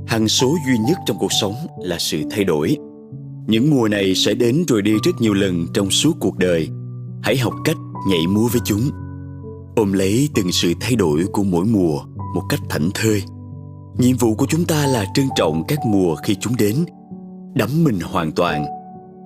hằng 0.07 0.29
số 0.29 0.57
duy 0.67 0.79
nhất 0.79 0.99
trong 1.07 1.19
cuộc 1.19 1.33
sống 1.41 1.55
là 1.79 1.99
sự 1.99 2.23
thay 2.31 2.45
đổi. 2.45 2.77
Những 3.47 3.71
mùa 3.71 3.89
này 3.89 4.15
sẽ 4.15 4.35
đến 4.35 4.65
rồi 4.69 4.83
đi 4.83 4.93
rất 5.05 5.13
nhiều 5.21 5.35
lần 5.35 5.67
trong 5.75 5.91
suốt 5.91 6.13
cuộc 6.21 6.39
đời. 6.39 6.69
Hãy 7.23 7.37
học 7.37 7.55
cách 7.65 7.77
nhảy 8.09 8.27
múa 8.27 8.49
với 8.53 8.61
chúng. 8.65 8.91
Ôm 9.77 9.93
lấy 9.93 10.29
từng 10.35 10.53
sự 10.53 10.73
thay 10.81 10.97
đổi 10.97 11.25
của 11.33 11.45
mỗi 11.45 11.65
mùa 11.65 11.99
một 12.35 12.43
cách 12.49 12.61
thảnh 12.69 12.91
thơi. 12.95 13.23
Nhiệm 13.99 14.17
vụ 14.17 14.35
của 14.35 14.47
chúng 14.49 14.65
ta 14.65 14.87
là 14.87 15.07
trân 15.15 15.27
trọng 15.37 15.63
các 15.69 15.79
mùa 15.87 16.15
khi 16.15 16.37
chúng 16.41 16.57
đến 16.57 16.85
đắm 17.55 17.85
mình 17.85 18.01
hoàn 18.01 18.33
toàn 18.33 18.65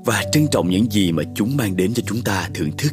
và 0.04 0.24
trân 0.32 0.46
trọng 0.50 0.70
những 0.70 0.90
gì 0.90 1.12
mà 1.12 1.22
chúng 1.34 1.56
mang 1.56 1.76
đến 1.76 1.94
cho 1.94 2.02
chúng 2.06 2.22
ta 2.24 2.50
thưởng 2.54 2.70
thức. 2.78 2.92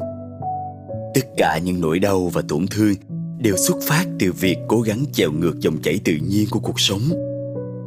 Tất 1.13 1.21
cả 1.37 1.57
những 1.57 1.81
nỗi 1.81 1.99
đau 1.99 2.27
và 2.27 2.41
tổn 2.47 2.65
thương 2.67 2.93
đều 3.37 3.57
xuất 3.57 3.77
phát 3.83 4.05
từ 4.19 4.31
việc 4.31 4.57
cố 4.67 4.81
gắng 4.81 5.05
chèo 5.13 5.31
ngược 5.31 5.59
dòng 5.59 5.81
chảy 5.81 5.99
tự 6.03 6.13
nhiên 6.29 6.47
của 6.51 6.59
cuộc 6.59 6.79
sống. 6.79 7.01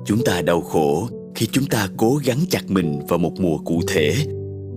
Chúng 0.06 0.24
ta 0.24 0.42
đau 0.42 0.60
khổ 0.60 1.08
khi 1.34 1.48
chúng 1.52 1.66
ta 1.66 1.88
cố 1.96 2.20
gắng 2.24 2.38
chặt 2.50 2.70
mình 2.70 3.00
vào 3.08 3.18
một 3.18 3.32
mùa 3.40 3.58
cụ 3.58 3.80
thể, 3.88 4.14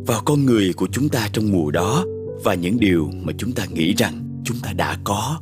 vào 0.07 0.21
con 0.25 0.45
người 0.45 0.73
của 0.73 0.87
chúng 0.91 1.09
ta 1.09 1.29
trong 1.33 1.51
mùa 1.51 1.71
đó 1.71 2.05
và 2.43 2.53
những 2.53 2.79
điều 2.79 3.09
mà 3.21 3.33
chúng 3.37 3.51
ta 3.51 3.65
nghĩ 3.73 3.93
rằng 3.93 4.41
chúng 4.43 4.57
ta 4.63 4.73
đã 4.73 4.97
có. 5.03 5.41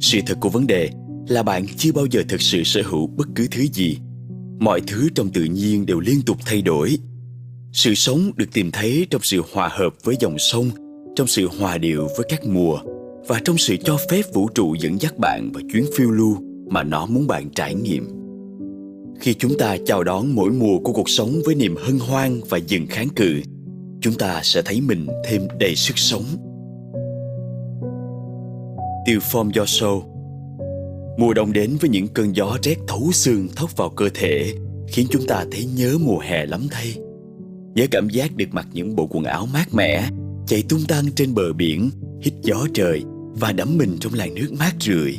Sự 0.00 0.18
thật 0.26 0.38
của 0.40 0.48
vấn 0.48 0.66
đề 0.66 0.90
là 1.28 1.42
bạn 1.42 1.66
chưa 1.76 1.92
bao 1.92 2.06
giờ 2.10 2.22
thực 2.28 2.40
sự 2.40 2.62
sở 2.64 2.82
hữu 2.84 3.06
bất 3.06 3.28
cứ 3.34 3.46
thứ 3.50 3.62
gì 3.72 3.98
mọi 4.60 4.80
thứ 4.86 5.08
trong 5.14 5.30
tự 5.30 5.44
nhiên 5.44 5.86
đều 5.86 6.00
liên 6.00 6.22
tục 6.26 6.36
thay 6.46 6.62
đổi. 6.62 6.98
Sự 7.72 7.94
sống 7.94 8.30
được 8.36 8.46
tìm 8.52 8.70
thấy 8.70 9.06
trong 9.10 9.22
sự 9.22 9.42
hòa 9.52 9.68
hợp 9.72 9.94
với 10.04 10.16
dòng 10.20 10.38
sông, 10.38 10.70
trong 11.16 11.26
sự 11.26 11.48
hòa 11.58 11.78
điệu 11.78 12.08
với 12.16 12.26
các 12.28 12.44
mùa, 12.44 12.78
và 13.28 13.40
trong 13.44 13.58
sự 13.58 13.76
cho 13.84 13.96
phép 14.10 14.22
vũ 14.34 14.48
trụ 14.48 14.74
dẫn 14.74 15.00
dắt 15.00 15.18
bạn 15.18 15.52
vào 15.52 15.62
chuyến 15.72 15.84
phiêu 15.96 16.10
lưu 16.10 16.36
mà 16.70 16.82
nó 16.82 17.06
muốn 17.06 17.26
bạn 17.26 17.50
trải 17.50 17.74
nghiệm. 17.74 18.08
Khi 19.20 19.34
chúng 19.34 19.58
ta 19.58 19.76
chào 19.86 20.04
đón 20.04 20.34
mỗi 20.34 20.50
mùa 20.50 20.78
của 20.78 20.92
cuộc 20.92 21.08
sống 21.08 21.40
với 21.44 21.54
niềm 21.54 21.74
hân 21.76 21.98
hoan 21.98 22.40
và 22.48 22.58
dừng 22.58 22.86
kháng 22.86 23.08
cự, 23.16 23.40
chúng 24.00 24.14
ta 24.14 24.40
sẽ 24.42 24.62
thấy 24.62 24.80
mình 24.80 25.06
thêm 25.24 25.42
đầy 25.60 25.74
sức 25.76 25.98
sống. 25.98 26.24
Tiêu 29.06 29.20
form 29.32 29.50
your 29.56 29.68
soul 29.68 30.17
Mùa 31.18 31.34
đông 31.34 31.52
đến 31.52 31.76
với 31.80 31.90
những 31.90 32.08
cơn 32.08 32.36
gió 32.36 32.56
rét 32.62 32.76
thấu 32.88 33.12
xương 33.12 33.48
thốc 33.56 33.76
vào 33.76 33.90
cơ 33.90 34.08
thể 34.14 34.54
khiến 34.88 35.06
chúng 35.10 35.26
ta 35.26 35.44
thấy 35.50 35.64
nhớ 35.76 35.98
mùa 36.00 36.18
hè 36.18 36.46
lắm 36.46 36.66
thay. 36.70 36.94
Nhớ 37.74 37.86
cảm 37.90 38.08
giác 38.08 38.36
được 38.36 38.48
mặc 38.52 38.66
những 38.72 38.96
bộ 38.96 39.06
quần 39.10 39.24
áo 39.24 39.46
mát 39.52 39.74
mẻ, 39.74 40.10
chạy 40.46 40.62
tung 40.68 40.80
tăng 40.88 41.04
trên 41.16 41.34
bờ 41.34 41.52
biển, 41.52 41.90
hít 42.22 42.34
gió 42.42 42.66
trời 42.74 43.02
và 43.32 43.52
đắm 43.52 43.78
mình 43.78 43.96
trong 44.00 44.14
làn 44.14 44.34
nước 44.34 44.52
mát 44.58 44.74
rượi. 44.80 45.18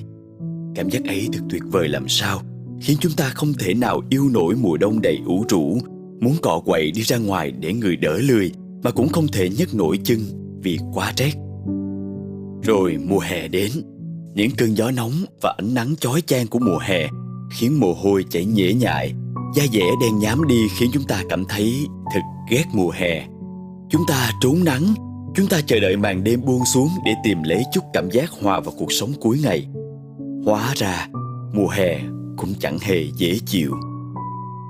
Cảm 0.76 0.89
giác 0.89 1.05
ấy 1.05 1.27
thật 1.34 1.41
tuyệt 1.49 1.61
vời 1.71 1.88
làm 1.88 2.07
sao, 2.07 2.41
khiến 2.81 2.97
chúng 2.99 3.13
ta 3.13 3.30
không 3.30 3.53
thể 3.59 3.73
nào 3.73 4.01
yêu 4.09 4.30
nổi 4.30 4.55
mùa 4.55 4.77
đông 4.77 5.01
đầy 5.01 5.17
ủ 5.26 5.45
rũ, 5.49 5.77
muốn 6.19 6.35
cọ 6.41 6.61
quậy 6.65 6.91
đi 6.91 7.01
ra 7.01 7.17
ngoài 7.17 7.51
để 7.51 7.73
người 7.73 7.95
đỡ 7.95 8.17
lười 8.17 8.51
mà 8.84 8.91
cũng 8.91 9.09
không 9.09 9.27
thể 9.27 9.49
nhấc 9.49 9.76
nổi 9.76 9.99
chân 10.03 10.19
vì 10.63 10.80
quá 10.93 11.13
rét. 11.17 11.31
Rồi 12.63 12.97
mùa 12.97 13.19
hè 13.19 13.47
đến, 13.47 13.71
những 14.34 14.51
cơn 14.57 14.77
gió 14.77 14.91
nóng 14.91 15.11
và 15.41 15.56
ánh 15.57 15.73
nắng 15.73 15.95
chói 15.99 16.22
chang 16.22 16.47
của 16.47 16.60
mùa 16.60 16.77
hè 16.77 17.07
khiến 17.51 17.80
mồ 17.80 17.93
hôi 17.93 18.26
chảy 18.30 18.45
nhễ 18.45 18.73
nhại, 18.73 19.14
da 19.56 19.64
dẻ 19.73 19.91
đen 20.01 20.19
nhám 20.19 20.47
đi 20.47 20.68
khiến 20.77 20.89
chúng 20.93 21.03
ta 21.03 21.23
cảm 21.30 21.45
thấy 21.45 21.88
thật 22.14 22.22
ghét 22.49 22.64
mùa 22.73 22.89
hè. 22.89 23.27
Chúng 23.89 24.01
ta 24.07 24.31
trốn 24.41 24.64
nắng, 24.64 24.93
chúng 25.35 25.47
ta 25.47 25.61
chờ 25.68 25.80
đợi 25.80 25.97
màn 25.97 26.23
đêm 26.23 26.41
buông 26.45 26.65
xuống 26.65 26.89
để 27.06 27.14
tìm 27.23 27.43
lấy 27.43 27.64
chút 27.73 27.84
cảm 27.93 28.10
giác 28.11 28.30
hòa 28.41 28.60
vào 28.60 28.73
cuộc 28.77 28.91
sống 28.91 29.14
cuối 29.19 29.39
ngày. 29.43 29.68
Hóa 30.45 30.73
ra, 30.76 31.07
mùa 31.53 31.68
hè 31.68 31.99
cũng 32.38 32.53
chẳng 32.60 32.77
hề 32.81 33.06
dễ 33.18 33.39
chịu. 33.45 33.76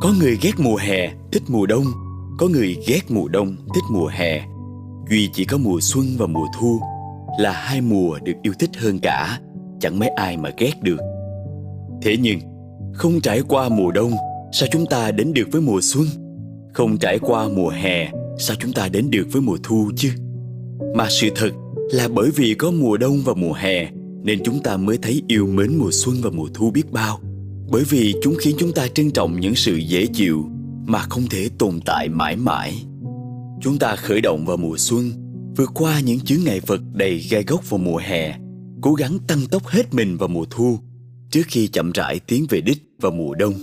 Có 0.01 0.13
người 0.19 0.37
ghét 0.41 0.53
mùa 0.57 0.75
hè, 0.75 1.13
thích 1.31 1.43
mùa 1.47 1.65
đông, 1.65 1.85
có 2.37 2.47
người 2.47 2.77
ghét 2.87 3.11
mùa 3.11 3.27
đông, 3.27 3.55
thích 3.75 3.83
mùa 3.91 4.07
hè. 4.07 4.45
Duy 5.09 5.29
chỉ 5.33 5.45
có 5.45 5.57
mùa 5.57 5.79
xuân 5.81 6.05
và 6.17 6.27
mùa 6.27 6.45
thu 6.59 6.81
là 7.39 7.51
hai 7.51 7.81
mùa 7.81 8.19
được 8.23 8.33
yêu 8.41 8.53
thích 8.59 8.69
hơn 8.77 8.99
cả 8.99 9.39
chẳng 9.79 9.99
mấy 9.99 10.09
ai 10.09 10.37
mà 10.37 10.51
ghét 10.57 10.73
được. 10.81 10.97
Thế 12.01 12.17
nhưng, 12.21 12.39
không 12.93 13.21
trải 13.21 13.41
qua 13.47 13.69
mùa 13.69 13.91
đông, 13.91 14.11
sao 14.51 14.69
chúng 14.71 14.85
ta 14.85 15.11
đến 15.11 15.33
được 15.33 15.47
với 15.51 15.61
mùa 15.61 15.79
xuân? 15.81 16.05
Không 16.73 16.97
trải 16.97 17.19
qua 17.19 17.47
mùa 17.47 17.69
hè, 17.69 18.11
sao 18.37 18.57
chúng 18.59 18.73
ta 18.73 18.87
đến 18.87 19.09
được 19.09 19.27
với 19.31 19.41
mùa 19.41 19.57
thu 19.63 19.91
chứ? 19.95 20.09
Mà 20.95 21.07
sự 21.09 21.29
thật 21.35 21.51
là 21.91 22.07
bởi 22.07 22.29
vì 22.35 22.53
có 22.53 22.71
mùa 22.71 22.97
đông 22.97 23.21
và 23.25 23.33
mùa 23.33 23.53
hè, 23.53 23.91
nên 24.23 24.39
chúng 24.43 24.63
ta 24.63 24.77
mới 24.77 24.97
thấy 25.01 25.21
yêu 25.27 25.47
mến 25.47 25.77
mùa 25.77 25.91
xuân 25.91 26.15
và 26.21 26.29
mùa 26.29 26.47
thu 26.53 26.71
biết 26.71 26.91
bao. 26.91 27.19
Bởi 27.71 27.83
vì 27.89 28.15
chúng 28.21 28.35
khiến 28.39 28.55
chúng 28.59 28.71
ta 28.71 28.87
trân 28.87 29.11
trọng 29.11 29.39
những 29.39 29.55
sự 29.55 29.75
dễ 29.75 30.05
chịu 30.05 30.45
mà 30.85 30.99
không 30.99 31.23
thể 31.29 31.49
tồn 31.57 31.79
tại 31.85 32.09
mãi 32.09 32.35
mãi. 32.35 32.73
Chúng 33.61 33.77
ta 33.79 33.95
khởi 33.95 34.21
động 34.21 34.45
vào 34.45 34.57
mùa 34.57 34.77
xuân, 34.77 35.11
vượt 35.57 35.71
qua 35.73 35.99
những 35.99 36.19
chướng 36.19 36.43
ngại 36.45 36.59
vật 36.67 36.81
đầy 36.93 37.17
gai 37.29 37.43
góc 37.47 37.69
vào 37.69 37.77
mùa 37.77 37.97
hè 37.97 38.35
cố 38.81 38.93
gắng 38.93 39.17
tăng 39.27 39.39
tốc 39.51 39.67
hết 39.67 39.93
mình 39.93 40.17
vào 40.17 40.29
mùa 40.29 40.45
thu, 40.49 40.77
trước 41.31 41.41
khi 41.47 41.67
chậm 41.67 41.91
rãi 41.91 42.19
tiến 42.19 42.45
về 42.49 42.61
đích 42.61 42.83
vào 43.01 43.11
mùa 43.11 43.35
đông. 43.35 43.53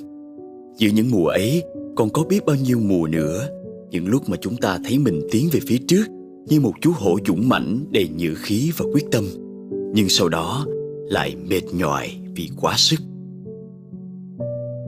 Giữa 0.79 0.89
những 0.89 1.11
mùa 1.11 1.27
ấy, 1.27 1.63
còn 1.97 2.11
có 2.11 2.25
biết 2.25 2.45
bao 2.45 2.57
nhiêu 2.57 2.79
mùa 2.79 3.07
nữa, 3.07 3.49
những 3.91 4.09
lúc 4.09 4.29
mà 4.29 4.37
chúng 4.41 4.57
ta 4.57 4.79
thấy 4.85 4.99
mình 4.99 5.21
tiến 5.31 5.49
về 5.53 5.61
phía 5.67 5.79
trước 5.89 6.05
như 6.49 6.61
một 6.61 6.73
chú 6.81 6.93
hổ 6.95 7.19
dũng 7.27 7.49
mãnh 7.49 7.85
đầy 7.91 8.09
nhựa 8.09 8.35
khí 8.35 8.71
và 8.77 8.87
quyết 8.93 9.05
tâm, 9.13 9.25
nhưng 9.95 10.09
sau 10.09 10.29
đó 10.29 10.67
lại 11.09 11.37
mệt 11.49 11.63
nhoài 11.73 12.19
vì 12.35 12.51
quá 12.57 12.75
sức. 12.77 13.01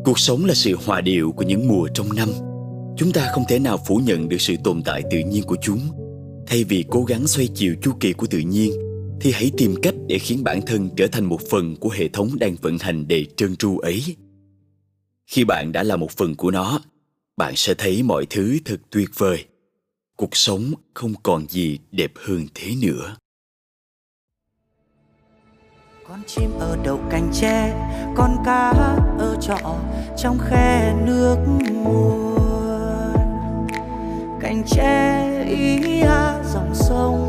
Cuộc 0.05 0.19
sống 0.19 0.45
là 0.45 0.55
sự 0.55 0.75
hòa 0.87 1.01
điệu 1.01 1.33
của 1.33 1.45
những 1.45 1.69
mùa 1.69 1.89
trong 1.95 2.07
năm. 2.17 2.29
Chúng 2.97 3.13
ta 3.13 3.31
không 3.35 3.45
thể 3.49 3.59
nào 3.59 3.79
phủ 3.87 3.97
nhận 3.97 4.29
được 4.29 4.41
sự 4.41 4.55
tồn 4.65 4.83
tại 4.83 5.03
tự 5.11 5.19
nhiên 5.19 5.43
của 5.43 5.57
chúng, 5.63 5.81
thay 6.47 6.65
vì 6.65 6.85
cố 6.91 7.05
gắng 7.05 7.27
xoay 7.27 7.49
chiều 7.55 7.75
chu 7.83 7.93
kỳ 8.01 8.13
của 8.13 8.27
tự 8.27 8.39
nhiên 8.39 8.73
thì 9.21 9.33
hãy 9.33 9.51
tìm 9.57 9.75
cách 9.83 9.95
để 10.07 10.19
khiến 10.19 10.45
bản 10.45 10.61
thân 10.67 10.91
trở 10.97 11.07
thành 11.07 11.25
một 11.25 11.41
phần 11.51 11.77
của 11.77 11.91
hệ 11.91 12.09
thống 12.09 12.31
đang 12.39 12.55
vận 12.63 12.79
hành 12.79 13.09
đầy 13.09 13.27
trơn 13.37 13.57
tru 13.57 13.79
ấy. 13.79 14.17
Khi 15.27 15.45
bạn 15.45 15.73
đã 15.73 15.83
là 15.83 15.97
một 15.97 16.11
phần 16.11 16.35
của 16.35 16.51
nó, 16.51 16.81
bạn 17.37 17.57
sẽ 17.57 17.75
thấy 17.75 18.03
mọi 18.03 18.27
thứ 18.31 18.59
thật 18.65 18.81
tuyệt 18.91 19.11
vời. 19.17 19.45
Cuộc 20.17 20.37
sống 20.37 20.73
không 20.95 21.15
còn 21.23 21.47
gì 21.49 21.79
đẹp 21.93 22.13
hơn 22.15 22.47
thế 22.55 22.75
nữa. 22.83 23.17
Con 26.09 26.23
chim 26.27 26.51
ở 26.59 26.79
đậu 26.85 27.01
cành 27.11 27.31
tre, 27.35 27.75
con 28.17 28.37
cá 28.45 28.71
ở 29.19 29.37
trọ, 29.41 29.79
trong 30.23 30.39
khe 30.39 30.95
nước 31.07 31.37
nguồn 31.73 32.39
cành 34.41 34.63
tre 34.67 35.45
ý 35.49 36.01
ha 36.01 36.43
dòng 36.55 36.75
sông 36.75 37.28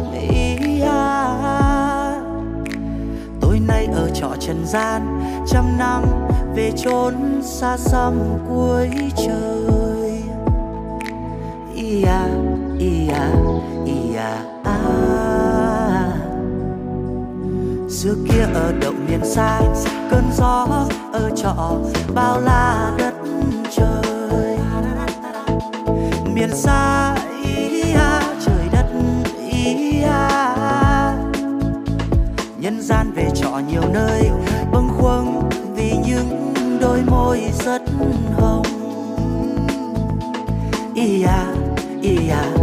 trần 4.49 4.65
gian, 4.65 5.21
trăm 5.47 5.77
năm 5.77 6.03
về 6.55 6.71
chốn 6.77 7.41
xa 7.43 7.77
xăm 7.77 8.13
cuối 8.49 8.89
trời. 9.15 10.23
Ia 11.75 12.09
ia 12.79 13.13
ia, 13.85 14.21
a. 14.63 14.79
Xưa 17.89 18.15
kia 18.29 18.45
ở 18.53 18.73
đậu 18.81 18.93
miền 19.07 19.25
xa 19.25 19.61
cơn 20.11 20.23
gió 20.37 20.67
ở 21.13 21.29
trọ 21.35 21.77
bao 22.13 22.41
la 22.41 22.91
đất 22.97 23.13
trời. 23.71 24.57
Miền 26.33 26.49
xa 26.55 27.15
nhân 32.69 32.81
gian 32.81 33.11
về 33.11 33.29
trọ 33.35 33.61
nhiều 33.67 33.81
nơi, 33.93 34.29
bâng 34.71 34.89
khuâng 34.97 35.49
vì 35.75 35.91
những 36.07 36.53
đôi 36.81 37.01
môi 37.07 37.41
rất 37.65 37.81
hồng. 38.37 38.63
Ý 40.95 41.23
a 41.23 41.53
ý 42.01 42.29
a 42.29 42.58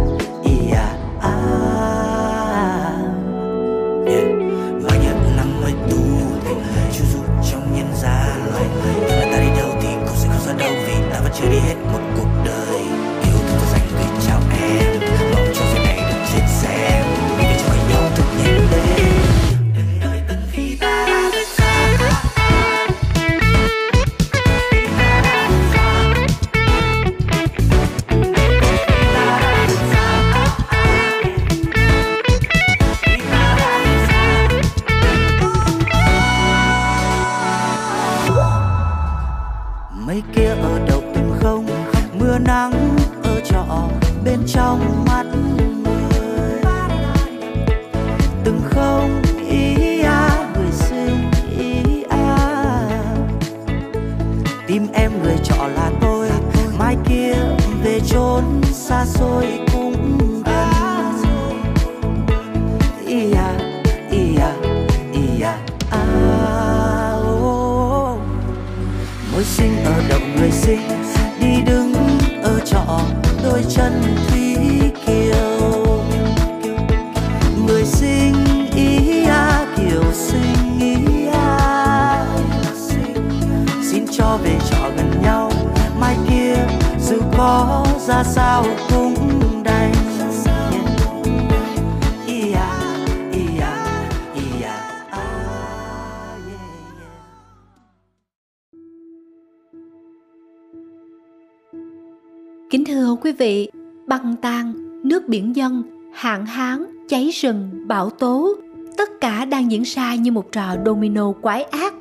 Kính 102.69 102.85
thưa 102.85 103.15
quý 103.21 103.31
vị, 103.31 103.69
băng 104.07 104.35
tan, 104.41 104.73
nước 105.03 105.27
biển 105.27 105.55
dân, 105.55 105.83
hạn 106.13 106.45
hán, 106.45 106.85
cháy 107.09 107.29
rừng, 107.33 107.69
bão 107.87 108.09
tố, 108.09 108.55
tất 108.97 109.09
cả 109.21 109.45
đang 109.45 109.71
diễn 109.71 109.83
ra 109.83 110.15
như 110.15 110.31
một 110.31 110.51
trò 110.51 110.75
domino 110.85 111.31
quái 111.31 111.63
ác. 111.63 111.93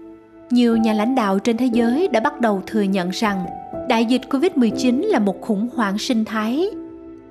Nhiều 0.51 0.77
nhà 0.77 0.93
lãnh 0.93 1.15
đạo 1.15 1.39
trên 1.39 1.57
thế 1.57 1.67
giới 1.67 2.09
đã 2.09 2.21
bắt 2.21 2.41
đầu 2.41 2.63
thừa 2.67 2.83
nhận 2.83 3.11
rằng 3.11 3.47
đại 3.89 4.05
dịch 4.05 4.23
Covid-19 4.31 5.03
là 5.03 5.19
một 5.19 5.41
khủng 5.41 5.69
hoảng 5.75 5.99
sinh 5.99 6.25
thái. 6.25 6.67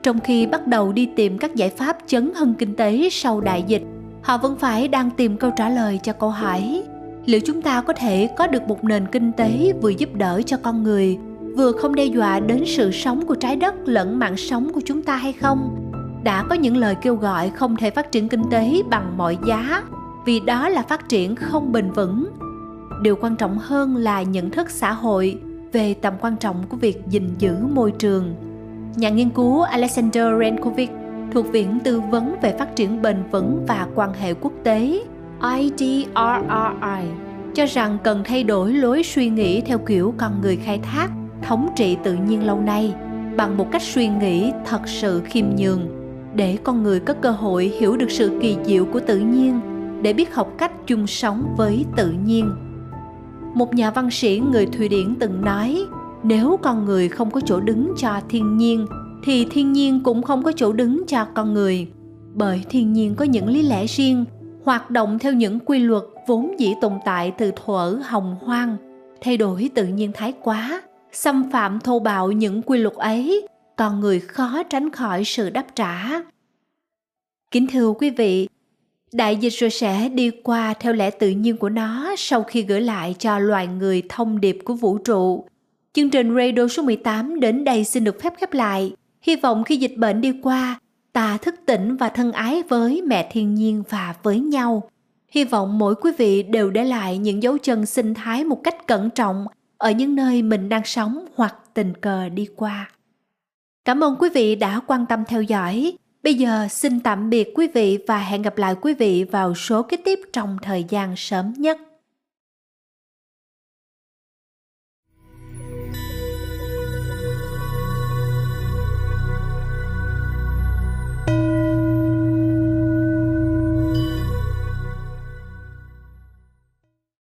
Trong 0.04 0.20
khi 0.20 0.46
bắt 0.46 0.68
đầu 0.68 0.92
đi 0.92 1.10
tìm 1.16 1.38
các 1.38 1.56
giải 1.56 1.70
pháp 1.70 1.98
chấn 2.08 2.32
hưng 2.36 2.54
kinh 2.54 2.76
tế 2.76 3.10
sau 3.12 3.42
đại 3.42 3.64
dịch, 3.68 3.84
họ 4.22 4.38
vẫn 4.38 4.56
phải 4.56 4.88
đang 4.88 5.10
tìm 5.12 5.38
câu 5.38 5.52
trả 5.58 5.70
lời 5.70 6.00
cho 6.04 6.14
câu 6.14 6.30
hỏi 6.30 6.84
liệu 7.26 7.40
chúng 7.46 7.62
ta 7.62 7.82
có 7.82 7.94
thể 7.94 8.30
có 8.38 8.48
được 8.48 8.68
một 8.68 8.84
nền 8.84 9.06
kinh 9.12 9.32
tế 9.32 9.74
vừa 9.82 9.90
giúp 9.90 10.16
đỡ 10.16 10.42
cho 10.46 10.58
con 10.58 10.84
người 10.84 11.18
vừa 11.56 11.72
không 11.72 11.96
đe 11.96 12.06
dọa 12.06 12.40
đến 12.40 12.64
sự 12.66 12.92
sống 12.92 13.26
của 13.26 13.36
trái 13.36 13.56
đất 13.56 13.76
lẫn 13.86 14.20
mạng 14.20 14.38
sống 14.38 14.74
của 14.74 14.82
chúng 14.86 15.02
ta 15.02 15.16
hay 15.16 15.34
không? 15.34 15.92
Đã 16.24 16.44
có 16.50 16.56
những 16.56 16.78
lời 16.78 16.96
kêu 17.02 17.16
gọi 17.16 17.50
không 17.50 17.76
thể 17.76 17.90
phát 17.90 18.12
triển 18.12 18.30
kinh 18.30 18.44
tế 18.52 18.82
bằng 18.90 19.18
mọi 19.18 19.38
giá, 19.48 19.84
vì 20.26 20.40
đó 20.40 20.70
là 20.70 20.82
phát 20.82 21.10
triển 21.10 21.36
không 21.36 21.72
bền 21.72 21.92
vững. 21.92 22.30
Điều 23.02 23.16
quan 23.16 23.36
trọng 23.36 23.58
hơn 23.58 23.96
là 23.96 24.24
nhận 24.24 24.50
thức 24.50 24.70
xã 24.70 24.94
hội 24.94 25.40
về 25.72 25.94
tầm 25.94 26.14
quan 26.22 26.38
trọng 26.38 26.64
của 26.70 26.78
việc 26.78 27.02
gìn 27.10 27.36
giữ 27.40 27.56
môi 27.74 27.92
trường. 27.92 28.36
Nhà 28.96 29.10
nghiên 29.10 29.30
cứu 29.30 29.62
alexander 29.62 30.26
renkovic 30.40 30.90
thuộc 31.32 31.52
viện 31.52 31.80
tư 31.84 32.02
vấn 32.12 32.36
về 32.42 32.56
phát 32.60 32.76
triển 32.76 33.02
bền 33.02 33.18
vững 33.32 33.66
và 33.68 33.88
quan 33.96 34.14
hệ 34.14 34.34
quốc 34.34 34.54
tế 34.64 35.00
idrri 35.58 36.08
cho 37.54 37.66
rằng 37.66 37.98
cần 38.04 38.22
thay 38.26 38.44
đổi 38.44 38.74
lối 38.74 39.04
suy 39.04 39.30
nghĩ 39.30 39.62
theo 39.62 39.78
kiểu 39.78 40.14
con 40.18 40.42
người 40.42 40.56
khai 40.56 40.80
thác 40.84 41.10
thống 41.46 41.70
trị 41.76 41.98
tự 42.04 42.14
nhiên 42.14 42.46
lâu 42.46 42.62
nay 42.62 42.94
bằng 43.38 43.58
một 43.58 43.72
cách 43.72 43.82
suy 43.82 44.08
nghĩ 44.08 44.52
thật 44.66 44.82
sự 44.86 45.22
khiêm 45.26 45.46
nhường, 45.58 45.82
để 46.36 46.58
con 46.64 46.84
người 46.84 47.00
có 47.00 47.14
cơ 47.14 47.32
hội 47.32 47.66
hiểu 47.80 47.98
được 47.98 48.12
sự 48.12 48.40
kỳ 48.42 48.58
diệu 48.66 48.86
của 48.86 49.00
tự 49.00 49.18
nhiên, 49.18 49.60
để 50.02 50.14
biết 50.14 50.36
học 50.36 50.54
cách 50.58 50.72
chung 50.88 51.08
sống 51.08 51.56
với 51.58 51.86
tự 51.96 52.12
nhiên. 52.26 52.52
Một 53.54 53.74
nhà 53.74 53.92
văn 53.92 54.12
sĩ 54.12 54.42
người 54.52 54.66
thụy 54.66 54.90
điển 54.90 55.16
từng 55.20 55.42
nói, 55.42 55.86
nếu 56.24 56.60
con 56.64 56.86
người 56.86 57.10
không 57.10 57.32
có 57.32 57.42
chỗ 57.42 57.60
đứng 57.60 57.94
cho 57.98 58.22
thiên 58.30 58.58
nhiên, 58.58 58.86
thì 59.24 59.48
thiên 59.52 59.74
nhiên 59.74 60.02
cũng 60.04 60.22
không 60.22 60.44
có 60.44 60.52
chỗ 60.56 60.74
đứng 60.74 61.04
cho 61.08 61.26
con 61.36 61.54
người, 61.54 61.88
bởi 62.34 62.64
thiên 62.70 62.94
nhiên 62.94 63.16
có 63.16 63.26
những 63.26 63.48
lý 63.48 63.62
lẽ 63.62 63.86
riêng, 63.86 64.26
hoạt 64.64 64.92
động 64.92 65.20
theo 65.20 65.34
những 65.34 65.60
quy 65.60 65.80
luật 65.80 66.04
vốn 66.28 66.60
dĩ 66.60 66.74
tồn 66.82 66.94
tại 67.06 67.34
từ 67.38 67.52
thuở 67.66 68.00
hồng 68.04 68.36
hoang, 68.42 68.78
thay 69.22 69.38
đổi 69.38 69.70
tự 69.76 69.86
nhiên 69.86 70.12
thái 70.14 70.34
quá 70.44 70.82
xâm 71.16 71.52
phạm 71.52 71.80
thô 71.80 72.00
bạo 72.00 72.32
những 72.32 72.62
quy 72.62 72.78
luật 72.78 72.96
ấy 72.96 73.48
con 73.76 74.00
người 74.00 74.20
khó 74.20 74.64
tránh 74.64 74.92
khỏi 74.92 75.24
sự 75.26 75.50
đáp 75.50 75.66
trả. 75.76 76.22
Kính 77.52 77.68
thưa 77.68 77.92
quý 77.92 78.10
vị, 78.10 78.48
đại 79.14 79.36
dịch 79.36 79.54
rồi 79.54 79.70
sẽ 79.70 80.10
đi 80.10 80.32
qua 80.44 80.74
theo 80.80 80.94
lẽ 80.94 81.10
tự 81.10 81.30
nhiên 81.30 81.58
của 81.58 81.70
nó 81.70 82.16
sau 82.18 82.44
khi 82.44 82.62
gửi 82.62 82.82
lại 82.82 83.16
cho 83.20 83.40
loài 83.40 83.68
người 83.68 84.04
thông 84.10 84.42
điệp 84.42 84.58
của 84.66 84.74
vũ 84.74 84.98
trụ. 84.98 85.46
Chương 85.94 86.10
trình 86.10 86.36
radio 86.36 86.68
số 86.68 86.84
18 86.84 87.40
đến 87.40 87.64
đây 87.64 87.84
xin 87.84 88.04
được 88.04 88.22
phép 88.22 88.34
khép 88.38 88.54
lại. 88.54 88.94
Hy 89.22 89.36
vọng 89.36 89.64
khi 89.64 89.78
dịch 89.78 89.98
bệnh 89.98 90.22
đi 90.22 90.32
qua, 90.44 90.80
ta 91.14 91.38
thức 91.38 91.56
tỉnh 91.66 91.96
và 91.96 92.10
thân 92.10 92.32
ái 92.32 92.64
với 92.70 93.02
mẹ 93.02 93.30
thiên 93.32 93.56
nhiên 93.56 93.84
và 93.90 94.16
với 94.24 94.40
nhau. 94.40 94.90
Hy 95.30 95.44
vọng 95.44 95.80
mỗi 95.80 95.96
quý 95.96 96.12
vị 96.18 96.44
đều 96.44 96.70
để 96.70 96.84
lại 96.84 97.18
những 97.18 97.44
dấu 97.44 97.58
chân 97.58 97.86
sinh 97.86 98.14
thái 98.14 98.44
một 98.44 98.64
cách 98.64 98.88
cẩn 98.88 99.10
trọng 99.10 99.46
ở 99.78 99.92
những 99.92 100.16
nơi 100.16 100.42
mình 100.42 100.70
đang 100.70 100.86
sống 100.86 101.26
hoặc 101.36 101.56
tình 101.74 101.94
cờ 101.94 102.30
đi 102.30 102.48
qua. 102.56 102.90
Cảm 103.86 104.04
ơn 104.04 104.16
quý 104.20 104.30
vị 104.34 104.56
đã 104.56 104.80
quan 104.88 105.06
tâm 105.06 105.24
theo 105.28 105.42
dõi. 105.42 105.98
Bây 106.24 106.34
giờ, 106.34 106.68
xin 106.70 107.00
tạm 107.00 107.30
biệt 107.30 107.52
quý 107.56 107.68
vị 107.74 108.00
và 108.08 108.20
hẹn 108.20 108.42
gặp 108.42 108.58
lại 108.58 108.76
quý 108.82 108.94
vị 108.94 109.24
vào 109.24 109.56
số 109.56 109.84
kế 109.84 109.98
tiếp 109.98 110.20
trong 110.34 110.58
thời 110.62 110.86
gian 110.90 111.16
sớm 111.16 111.54
nhất. 111.58 111.78